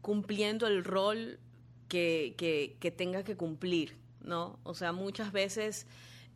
cumpliendo 0.00 0.66
el 0.66 0.84
rol 0.84 1.40
que, 1.88 2.34
que 2.78 2.90
tenga 2.90 3.24
que 3.24 3.36
cumplir, 3.36 3.98
¿no? 4.22 4.58
O 4.62 4.74
sea, 4.74 4.92
muchas 4.92 5.32
veces 5.32 5.86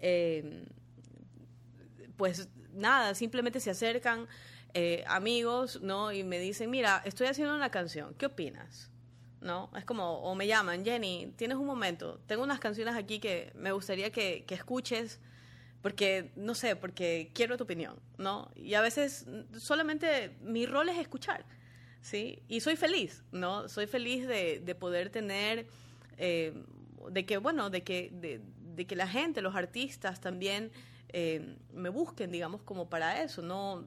eh, 0.00 0.64
pues 2.16 2.48
nada, 2.72 3.14
simplemente 3.14 3.60
se 3.60 3.70
acercan 3.70 4.26
eh, 4.74 5.04
amigos, 5.06 5.80
¿no? 5.82 6.12
Y 6.12 6.24
me 6.24 6.38
dicen, 6.38 6.70
mira, 6.70 7.02
estoy 7.04 7.26
haciendo 7.26 7.54
una 7.54 7.70
canción, 7.70 8.14
¿qué 8.14 8.26
opinas? 8.26 8.90
¿No? 9.40 9.70
Es 9.76 9.84
como, 9.84 10.18
o 10.20 10.34
me 10.34 10.46
llaman, 10.46 10.84
Jenny, 10.84 11.32
tienes 11.36 11.56
un 11.56 11.66
momento, 11.66 12.20
tengo 12.26 12.42
unas 12.42 12.58
canciones 12.58 12.94
aquí 12.94 13.18
que 13.18 13.52
me 13.54 13.72
gustaría 13.72 14.10
que, 14.10 14.44
escuches, 14.48 15.20
porque, 15.82 16.32
no 16.36 16.54
sé, 16.54 16.74
porque 16.74 17.30
quiero 17.32 17.56
tu 17.56 17.64
opinión, 17.64 17.96
¿no? 18.18 18.50
Y 18.56 18.74
a 18.74 18.80
veces 18.80 19.26
solamente 19.58 20.36
mi 20.40 20.66
rol 20.66 20.88
es 20.88 20.98
escuchar, 20.98 21.44
¿sí? 22.00 22.42
Y 22.48 22.60
soy 22.60 22.76
feliz, 22.76 23.22
¿no? 23.30 23.68
Soy 23.68 23.86
feliz 23.86 24.26
de, 24.26 24.76
poder 24.78 25.10
tener, 25.10 25.68
eh, 26.18 26.64
de 27.10 27.24
que, 27.24 27.36
bueno, 27.38 27.70
de 27.70 27.82
que, 27.84 28.10
de, 28.12 28.40
de 28.74 28.86
que 28.86 28.96
la 28.96 29.06
gente, 29.06 29.42
los 29.42 29.54
artistas 29.54 30.20
también 30.20 30.72
eh, 31.08 31.56
me 31.72 31.88
busquen, 31.88 32.30
digamos, 32.30 32.62
como 32.62 32.88
para 32.88 33.22
eso. 33.22 33.42
No, 33.42 33.84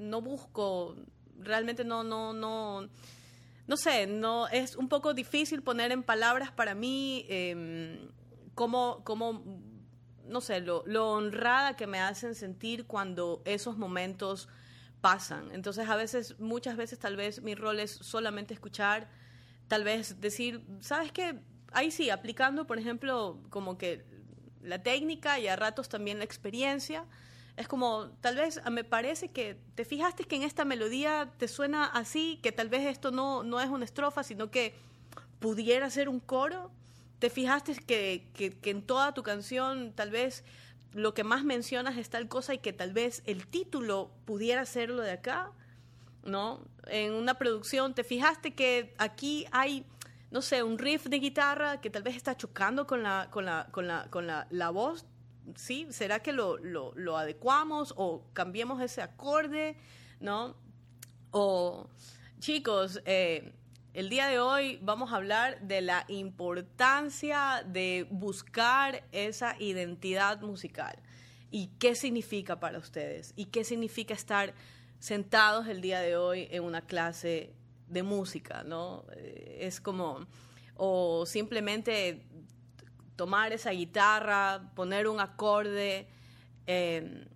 no 0.00 0.20
busco, 0.22 0.96
realmente 1.38 1.84
no, 1.84 2.02
no, 2.02 2.32
no, 2.32 2.88
no 3.66 3.76
sé, 3.76 4.06
no, 4.06 4.48
es 4.48 4.76
un 4.76 4.88
poco 4.88 5.14
difícil 5.14 5.62
poner 5.62 5.92
en 5.92 6.02
palabras 6.02 6.50
para 6.50 6.74
mí 6.74 7.26
eh, 7.28 8.08
cómo, 8.54 9.02
no 10.26 10.40
sé, 10.40 10.60
lo, 10.60 10.82
lo 10.86 11.12
honrada 11.12 11.76
que 11.76 11.86
me 11.86 12.00
hacen 12.00 12.34
sentir 12.34 12.86
cuando 12.86 13.42
esos 13.44 13.76
momentos 13.76 14.48
pasan. 15.00 15.50
Entonces, 15.52 15.88
a 15.88 15.96
veces, 15.96 16.38
muchas 16.38 16.76
veces, 16.76 16.98
tal 16.98 17.16
vez 17.16 17.42
mi 17.42 17.54
rol 17.54 17.80
es 17.80 17.92
solamente 17.92 18.54
escuchar, 18.54 19.08
tal 19.68 19.84
vez 19.84 20.20
decir, 20.20 20.64
¿sabes 20.80 21.12
qué? 21.12 21.40
ahí 21.72 21.90
sí, 21.90 22.10
aplicando, 22.10 22.66
por 22.66 22.78
ejemplo, 22.78 23.40
como 23.50 23.78
que 23.78 24.04
la 24.62 24.82
técnica 24.82 25.38
y 25.38 25.48
a 25.48 25.56
ratos 25.56 25.88
también 25.88 26.18
la 26.18 26.24
experiencia. 26.24 27.04
Es 27.60 27.68
como, 27.68 28.08
tal 28.22 28.36
vez 28.36 28.58
me 28.70 28.84
parece 28.84 29.28
que 29.28 29.58
te 29.74 29.84
fijaste 29.84 30.24
que 30.24 30.34
en 30.34 30.44
esta 30.44 30.64
melodía 30.64 31.30
te 31.36 31.46
suena 31.46 31.84
así, 31.84 32.40
que 32.42 32.52
tal 32.52 32.70
vez 32.70 32.86
esto 32.86 33.10
no, 33.10 33.42
no 33.42 33.60
es 33.60 33.68
una 33.68 33.84
estrofa, 33.84 34.22
sino 34.22 34.50
que 34.50 34.74
pudiera 35.40 35.90
ser 35.90 36.08
un 36.08 36.20
coro. 36.20 36.70
Te 37.18 37.28
fijaste 37.28 37.74
que, 37.74 38.26
que, 38.32 38.52
que 38.52 38.70
en 38.70 38.80
toda 38.80 39.12
tu 39.12 39.22
canción 39.22 39.92
tal 39.94 40.10
vez 40.10 40.42
lo 40.94 41.12
que 41.12 41.22
más 41.22 41.44
mencionas 41.44 41.98
es 41.98 42.08
tal 42.08 42.28
cosa 42.28 42.54
y 42.54 42.58
que 42.60 42.72
tal 42.72 42.94
vez 42.94 43.22
el 43.26 43.46
título 43.46 44.10
pudiera 44.24 44.64
ser 44.64 44.88
lo 44.88 45.02
de 45.02 45.10
acá, 45.10 45.52
¿no? 46.24 46.62
En 46.86 47.12
una 47.12 47.34
producción 47.34 47.92
te 47.92 48.04
fijaste 48.04 48.54
que 48.54 48.94
aquí 48.96 49.44
hay 49.52 49.84
no 50.30 50.40
sé, 50.40 50.62
un 50.62 50.78
riff 50.78 51.06
de 51.08 51.18
guitarra 51.18 51.80
que 51.82 51.90
tal 51.90 52.04
vez 52.04 52.16
está 52.16 52.36
chocando 52.36 52.86
con 52.86 53.02
la, 53.02 53.28
con 53.30 53.44
la, 53.44 53.66
con 53.70 53.86
la, 53.86 54.06
con 54.08 54.26
la, 54.26 54.46
la 54.50 54.70
voz, 54.70 55.04
¿sí? 55.56 55.86
¿Será 55.90 56.20
que 56.20 56.32
lo, 56.32 56.58
lo, 56.58 57.16
adecuamos 57.16 57.94
o 57.96 58.24
cambiemos 58.32 58.80
ese 58.82 59.02
acorde, 59.02 59.76
¿no? 60.20 60.56
O, 61.30 61.88
chicos, 62.38 63.00
eh, 63.04 63.52
el 63.92 64.08
día 64.08 64.28
de 64.28 64.38
hoy 64.38 64.78
vamos 64.82 65.12
a 65.12 65.16
hablar 65.16 65.60
de 65.62 65.80
la 65.80 66.04
importancia 66.08 67.64
de 67.66 68.06
buscar 68.10 69.04
esa 69.10 69.56
identidad 69.58 70.40
musical 70.42 70.96
y 71.50 71.68
qué 71.78 71.94
significa 71.94 72.60
para 72.60 72.78
ustedes 72.78 73.32
y 73.36 73.46
qué 73.46 73.64
significa 73.64 74.14
estar 74.14 74.54
sentados 75.00 75.66
el 75.66 75.80
día 75.80 76.00
de 76.00 76.16
hoy 76.16 76.46
en 76.50 76.62
una 76.62 76.82
clase 76.82 77.52
de 77.88 78.02
música, 78.02 78.62
¿no? 78.62 79.04
Eh, 79.16 79.58
es 79.62 79.80
como, 79.80 80.26
o 80.76 81.26
simplemente 81.26 82.26
tomar 83.20 83.52
esa 83.52 83.72
guitarra, 83.72 84.72
poner 84.74 85.06
un 85.06 85.20
acorde 85.20 86.08
em, 86.64 87.26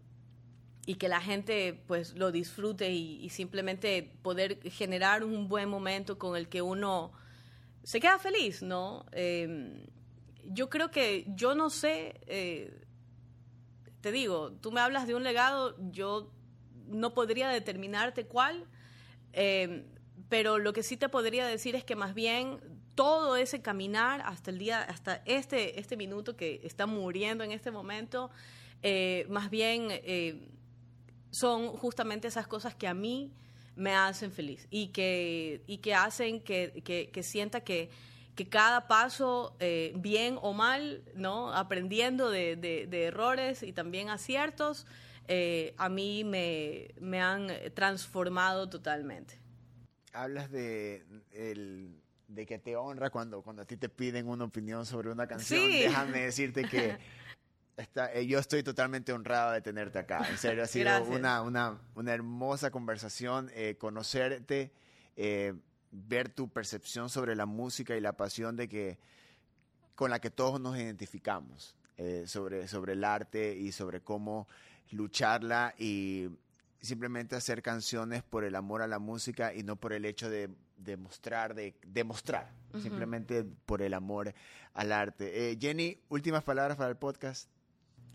y 0.86 0.94
que 0.94 1.10
la 1.10 1.20
gente 1.20 1.78
pues 1.86 2.14
lo 2.14 2.32
disfrute 2.32 2.90
y, 2.90 3.28
simplemente 3.28 4.02
poder 4.22 4.62
generar 4.70 5.24
un 5.24 5.46
buen 5.46 5.68
momento 5.68 6.16
con 6.16 6.38
el 6.38 6.48
que 6.48 6.62
uno 6.62 7.12
se 7.82 8.00
queda 8.00 8.18
feliz, 8.18 8.62
¿no? 8.62 9.04
Em, 9.12 9.84
yo 10.46 10.70
creo 10.70 10.90
que 10.90 11.26
yo 11.36 11.54
no 11.54 11.68
sé, 11.68 12.18
eh, 12.28 12.72
te 14.00 14.10
digo, 14.10 14.52
tú 14.52 14.72
me 14.72 14.80
hablas 14.80 15.06
de 15.06 15.14
un 15.14 15.22
legado, 15.22 15.76
yo 15.92 16.32
no 16.86 17.12
podría 17.12 17.50
determinarte 17.50 18.24
cuál. 18.24 18.64
Eh, 19.34 19.84
pero 20.30 20.58
lo 20.58 20.72
que 20.72 20.82
sí 20.82 20.96
te 20.96 21.10
podría 21.10 21.46
decir 21.46 21.76
es 21.76 21.84
que 21.84 21.94
más 21.94 22.14
bien 22.14 22.73
todo 22.94 23.36
ese 23.36 23.60
caminar 23.60 24.22
hasta 24.24 24.50
el 24.50 24.58
día, 24.58 24.82
hasta 24.82 25.22
este, 25.24 25.80
este 25.80 25.96
minuto 25.96 26.36
que 26.36 26.60
está 26.64 26.86
muriendo 26.86 27.44
en 27.44 27.52
este 27.52 27.70
momento, 27.70 28.30
eh, 28.82 29.26
más 29.28 29.50
bien 29.50 29.88
eh, 29.90 30.48
son 31.30 31.68
justamente 31.68 32.28
esas 32.28 32.46
cosas 32.46 32.74
que 32.74 32.86
a 32.86 32.94
mí 32.94 33.32
me 33.76 33.94
hacen 33.94 34.30
feliz 34.30 34.68
y 34.70 34.88
que, 34.88 35.62
y 35.66 35.78
que 35.78 35.94
hacen 35.94 36.40
que, 36.40 36.82
que, 37.12 37.22
sienta 37.22 37.62
que, 37.62 37.90
que, 38.36 38.48
cada 38.48 38.86
paso, 38.86 39.56
eh, 39.58 39.92
bien 39.96 40.38
o 40.42 40.52
mal, 40.52 41.02
¿no? 41.16 41.52
aprendiendo 41.52 42.30
de, 42.30 42.56
de, 42.56 43.04
errores 43.04 43.62
y 43.64 43.72
también 43.72 44.10
aciertos, 44.10 44.86
a 45.78 45.88
mí 45.88 46.22
me, 46.22 46.94
me 47.00 47.20
han 47.20 47.48
transformado 47.74 48.68
totalmente 48.68 49.44
hablas 50.14 50.50
de, 50.50 51.02
de 52.28 52.46
que 52.46 52.58
te 52.58 52.76
honra 52.76 53.10
cuando, 53.10 53.42
cuando 53.42 53.62
a 53.62 53.64
ti 53.64 53.76
te 53.76 53.88
piden 53.88 54.28
una 54.28 54.44
opinión 54.44 54.86
sobre 54.86 55.10
una 55.10 55.26
canción. 55.26 55.68
Déjame 55.68 56.20
decirte 56.20 56.64
que 56.64 56.98
eh, 58.14 58.26
yo 58.26 58.38
estoy 58.38 58.62
totalmente 58.62 59.12
honrado 59.12 59.52
de 59.52 59.60
tenerte 59.60 59.98
acá. 59.98 60.26
En 60.28 60.38
serio, 60.38 60.62
ha 60.62 60.66
sido 60.66 61.04
una, 61.04 61.42
una, 61.42 61.78
una, 61.94 62.12
hermosa 62.14 62.70
conversación, 62.70 63.50
eh, 63.54 63.76
conocerte, 63.78 64.72
eh, 65.16 65.54
ver 65.90 66.28
tu 66.28 66.48
percepción 66.48 67.08
sobre 67.10 67.36
la 67.36 67.46
música 67.46 67.96
y 67.96 68.00
la 68.00 68.14
pasión 68.14 68.56
de 68.56 68.68
que, 68.68 68.98
con 69.94 70.10
la 70.10 70.20
que 70.20 70.30
todos 70.30 70.60
nos 70.60 70.76
identificamos. 70.76 71.76
sobre, 72.26 72.66
sobre 72.66 72.94
el 72.94 73.04
arte 73.04 73.54
y 73.54 73.70
sobre 73.70 74.00
cómo 74.00 74.48
lucharla 74.90 75.74
y 75.78 76.28
simplemente 76.80 77.36
hacer 77.36 77.62
canciones 77.62 78.24
por 78.24 78.44
el 78.44 78.56
amor 78.56 78.82
a 78.82 78.88
la 78.88 78.98
música 78.98 79.54
y 79.54 79.62
no 79.62 79.76
por 79.76 79.92
el 79.92 80.04
hecho 80.04 80.28
de 80.28 80.50
demostrar, 80.76 81.54
de 81.54 81.74
demostrar, 81.86 82.50
simplemente 82.80 83.44
por 83.66 83.82
el 83.82 83.94
amor 83.94 84.34
al 84.72 84.92
arte. 84.92 85.50
Eh, 85.50 85.58
Jenny, 85.60 85.98
últimas 86.08 86.42
palabras 86.42 86.76
para 86.76 86.90
el 86.90 86.96
podcast. 86.96 87.48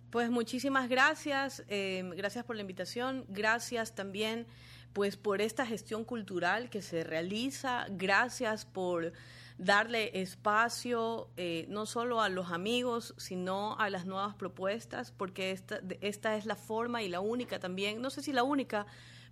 Pues 0.10 0.30
muchísimas 0.32 0.90
gracias, 0.90 1.64
eh, 1.68 2.04
gracias 2.16 2.44
por 2.44 2.56
la 2.56 2.62
invitación, 2.62 3.26
gracias 3.30 3.94
también 3.94 4.48
pues 4.94 5.18
por 5.18 5.42
esta 5.42 5.66
gestión 5.66 6.04
cultural 6.04 6.70
que 6.70 6.82
se 6.82 7.04
realiza, 7.04 7.86
gracias 7.90 8.66
por 8.66 9.14
darle 9.60 10.22
espacio 10.22 11.30
eh, 11.38 11.66
no 11.70 11.86
solo 11.86 12.22
a 12.22 12.30
los 12.30 12.52
amigos, 12.52 13.14
sino 13.18 13.78
a 13.78 13.90
las 13.90 14.06
nuevas 14.06 14.34
propuestas, 14.36 15.12
porque 15.12 15.52
esta, 15.52 15.82
esta 16.02 16.38
es 16.38 16.46
la 16.46 16.56
forma 16.56 17.04
y 17.04 17.10
la 17.10 17.20
única 17.20 17.60
también, 17.60 18.02
no 18.02 18.10
sé 18.10 18.24
si 18.24 18.32
la 18.32 18.44
única, 18.44 18.88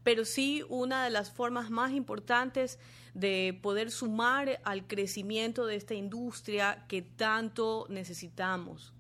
pero 0.08 0.24
sí 0.24 0.64
una 0.70 1.04
de 1.04 1.10
las 1.10 1.32
formas 1.32 1.70
más 1.70 1.92
importantes 1.92 2.80
de 3.14 3.60
poder 3.62 3.92
sumar 3.92 4.62
al 4.64 4.88
crecimiento 4.88 5.66
de 5.66 5.76
esta 5.76 5.96
industria 5.96 6.86
que 6.88 7.02
tanto 7.02 7.88
necesitamos. 7.90 8.94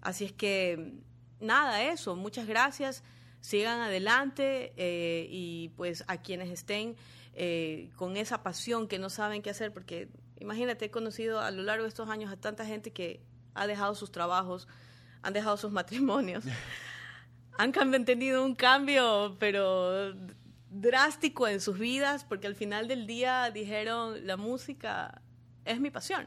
Así 0.00 0.24
es 0.24 0.32
que, 0.32 0.94
nada, 1.40 1.82
eso, 1.82 2.16
muchas 2.16 2.46
gracias, 2.46 3.04
sigan 3.42 3.80
adelante 3.80 4.72
eh, 4.78 5.26
y 5.28 5.68
pues 5.76 6.04
a 6.06 6.22
quienes 6.22 6.48
estén 6.48 6.96
eh, 7.34 7.90
con 7.96 8.16
esa 8.16 8.42
pasión 8.42 8.88
que 8.88 8.98
no 8.98 9.10
saben 9.10 9.42
qué 9.42 9.50
hacer, 9.50 9.74
porque 9.74 10.08
Imagínate, 10.40 10.86
he 10.86 10.90
conocido 10.90 11.40
a 11.40 11.50
lo 11.50 11.62
largo 11.62 11.82
de 11.82 11.90
estos 11.90 12.08
años 12.08 12.32
a 12.32 12.36
tanta 12.36 12.64
gente 12.64 12.92
que 12.92 13.20
ha 13.52 13.66
dejado 13.66 13.94
sus 13.94 14.10
trabajos, 14.10 14.68
han 15.20 15.34
dejado 15.34 15.58
sus 15.58 15.70
matrimonios, 15.70 16.44
han 17.58 18.04
tenido 18.04 18.44
un 18.44 18.54
cambio, 18.54 19.36
pero 19.38 20.14
drástico 20.70 21.48
en 21.48 21.60
sus 21.60 21.78
vidas, 21.78 22.24
porque 22.24 22.46
al 22.46 22.54
final 22.54 22.88
del 22.88 23.06
día 23.06 23.50
dijeron, 23.50 24.26
la 24.26 24.36
música 24.36 25.20
es 25.64 25.80
mi 25.80 25.90
pasión. 25.90 26.26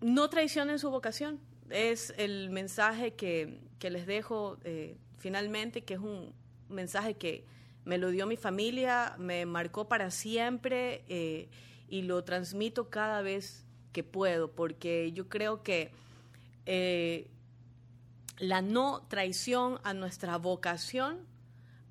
No 0.00 0.30
traicionen 0.30 0.78
su 0.78 0.90
vocación, 0.90 1.40
es 1.70 2.14
el 2.16 2.50
mensaje 2.50 3.14
que, 3.14 3.60
les 3.80 4.06
dejo 4.06 4.58
eh, 4.64 4.96
finalmente, 5.18 5.84
que 5.84 5.94
es 5.94 6.00
un 6.00 6.32
mensaje 6.68 7.14
que 7.14 7.44
me 7.84 7.98
lo 7.98 8.10
dio 8.10 8.26
mi 8.26 8.36
familia, 8.36 9.14
me 9.18 9.46
marcó 9.46 9.88
para 9.88 10.10
siempre 10.10 11.04
eh, 11.08 11.48
y 11.88 12.02
lo 12.02 12.24
transmito 12.24 12.90
cada 12.90 13.22
vez 13.22 13.64
que 13.92 14.02
puedo, 14.02 14.50
porque 14.50 15.12
yo 15.12 15.28
creo 15.28 15.62
que 15.62 15.90
eh, 16.66 17.30
la 18.38 18.62
no 18.62 19.02
traición 19.08 19.80
a 19.84 19.94
nuestra 19.94 20.36
vocación 20.36 21.26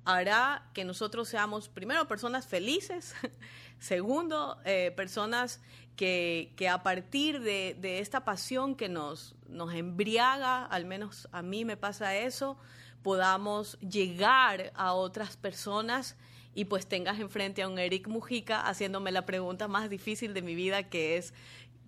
hará 0.04 0.70
que 0.72 0.84
nosotros 0.84 1.28
seamos, 1.28 1.68
primero, 1.68 2.06
personas 2.06 2.46
felices, 2.46 3.14
segundo, 3.80 4.58
eh, 4.64 4.92
personas 4.96 5.60
que, 5.96 6.54
a 6.70 6.82
partir 6.82 7.40
de, 7.40 7.98
esta 7.98 8.24
pasión 8.24 8.76
que 8.76 8.88
nos, 8.88 9.34
nos 9.48 9.74
embriaga, 9.74 10.64
al 10.64 10.84
menos 10.84 11.28
a 11.32 11.42
mí 11.42 11.64
me 11.64 11.76
pasa 11.76 12.16
eso, 12.16 12.56
podamos 13.02 13.78
llegar 13.80 14.72
a 14.76 14.92
otras 14.92 15.36
personas 15.36 16.16
y 16.54 16.66
pues 16.66 16.86
tengas 16.86 17.18
enfrente 17.18 17.62
a 17.62 17.68
un 17.68 17.78
Eric 17.78 18.08
Mujica 18.08 18.60
haciéndome 18.60 19.12
la 19.12 19.26
pregunta 19.26 19.68
más 19.68 19.90
difícil 19.90 20.34
de 20.34 20.42
mi 20.42 20.54
vida 20.54 20.84
que 20.84 21.16
es 21.16 21.34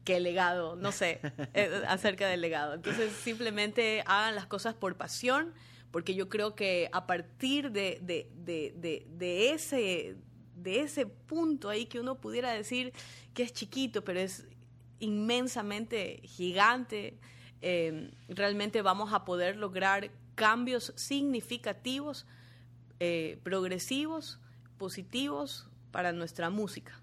¿qué 0.04 0.20
legado, 0.20 0.76
no 0.76 0.92
sé, 0.92 1.20
eh, 1.54 1.82
acerca 1.86 2.28
del 2.28 2.40
legado. 2.40 2.74
Entonces 2.74 3.12
simplemente 3.12 4.02
hagan 4.06 4.34
las 4.34 4.46
cosas 4.46 4.74
por 4.74 4.96
pasión 4.96 5.54
porque 5.90 6.14
yo 6.14 6.28
creo 6.28 6.54
que 6.54 6.88
a 6.92 7.06
partir 7.06 7.70
de, 7.72 7.98
de, 8.02 9.50
ese, 9.52 10.16
de 10.54 10.80
ese 10.80 11.06
punto 11.06 11.68
ahí 11.70 11.86
que 11.86 12.00
uno 12.00 12.20
pudiera 12.20 12.52
decir 12.52 12.92
que 13.34 13.42
es 13.42 13.52
chiquito, 13.52 14.04
pero 14.04 14.20
es 14.20 14.46
inmensamente 15.00 16.20
gigante, 16.24 17.18
eh, 17.62 18.10
realmente 18.28 18.82
vamos 18.82 19.12
a 19.12 19.24
poder 19.24 19.56
lograr 19.56 20.10
cambios 20.34 20.92
significativos, 20.96 22.26
eh, 23.00 23.38
progresivos, 23.42 24.38
positivos 24.76 25.68
para 25.90 26.12
nuestra 26.12 26.50
música. 26.50 27.00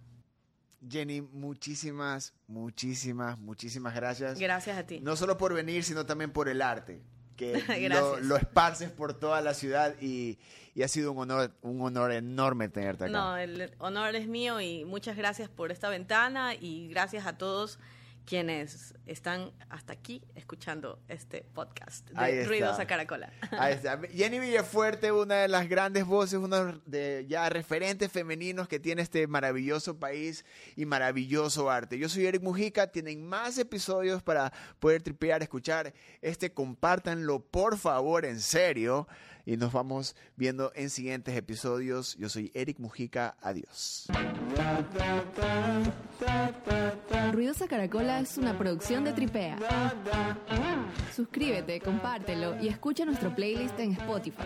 Jenny, 0.90 1.22
muchísimas, 1.22 2.34
muchísimas, 2.48 3.40
muchísimas 3.40 3.96
gracias. 3.96 4.40
Gracias 4.40 4.78
a 4.78 4.86
ti. 4.86 5.00
No 5.02 5.16
solo 5.16 5.38
por 5.38 5.54
venir, 5.54 5.84
sino 5.84 6.06
también 6.06 6.32
por 6.32 6.50
el 6.50 6.62
arte 6.62 7.02
que 7.36 7.54
lo, 8.22 8.38
esparces 8.38 8.90
por 8.92 9.14
toda 9.14 9.42
la 9.42 9.54
ciudad 9.54 9.96
y, 10.02 10.40
ha 10.82 10.88
sido 10.88 11.12
un 11.12 11.20
honor, 11.20 11.52
un 11.62 11.82
honor 11.82 12.12
enorme 12.12 12.70
tenerte 12.70 13.06
acá. 13.06 13.14
No, 13.14 13.38
el 13.38 13.72
honor 13.78 14.16
es 14.16 14.28
mío 14.28 14.60
y 14.60 14.86
muchas 14.86 15.16
gracias 15.16 15.50
por 15.50 15.72
esta 15.72 15.90
ventana 15.90 16.54
y 16.56 16.88
gracias 16.90 17.26
a 17.26 17.38
todos 17.38 17.80
quienes 18.26 18.94
están 19.06 19.52
hasta 19.70 19.94
aquí 19.94 20.22
escuchando 20.34 21.00
este 21.08 21.46
podcast 21.54 22.10
de 22.10 22.46
Ruidosa 22.46 22.86
Caracola. 22.88 23.32
Ahí 23.52 23.74
está. 23.74 24.00
Jenny 24.14 24.40
Villafuerte, 24.40 25.12
una 25.12 25.36
de 25.36 25.48
las 25.48 25.70
grandes 25.70 26.06
voces, 26.06 26.40
uno 26.40 26.82
de 26.86 27.26
ya 27.30 27.48
referentes 27.50 28.12
femeninos 28.12 28.68
que 28.68 28.80
tiene 28.80 29.04
este 29.04 29.28
maravilloso 29.28 30.00
país 30.00 30.44
y 30.76 30.86
maravilloso 30.86 31.70
arte. 31.70 32.00
Yo 32.00 32.10
soy 32.10 32.26
Eric 32.26 32.42
Mujica, 32.42 32.88
tienen 32.88 33.26
más 33.26 33.58
episodios 33.58 34.24
para 34.24 34.52
poder 34.80 35.04
tripear, 35.04 35.44
escuchar 35.44 35.94
este, 36.22 36.52
compártanlo 36.52 37.40
por 37.40 37.78
favor, 37.78 38.26
en 38.26 38.40
serio 38.40 39.08
y 39.46 39.58
nos 39.58 39.72
vamos 39.72 40.16
viendo 40.36 40.72
en 40.76 40.89
siguientes 40.89 41.36
episodios. 41.36 42.16
Yo 42.18 42.30
soy 42.30 42.52
Eric 42.54 42.80
Mujica, 42.80 43.36
adiós. 43.41 44.08
Ruidosa 47.32 47.68
Caracola 47.68 48.20
es 48.20 48.38
una 48.38 48.58
producción 48.58 49.04
de 49.04 49.14
Tripea. 49.14 49.58
Suscríbete, 51.16 51.80
compártelo 51.80 52.62
y 52.62 52.68
escucha 52.68 53.06
nuestro 53.06 53.34
playlist 53.34 53.80
en 53.80 53.93
Spotify. 53.93 54.43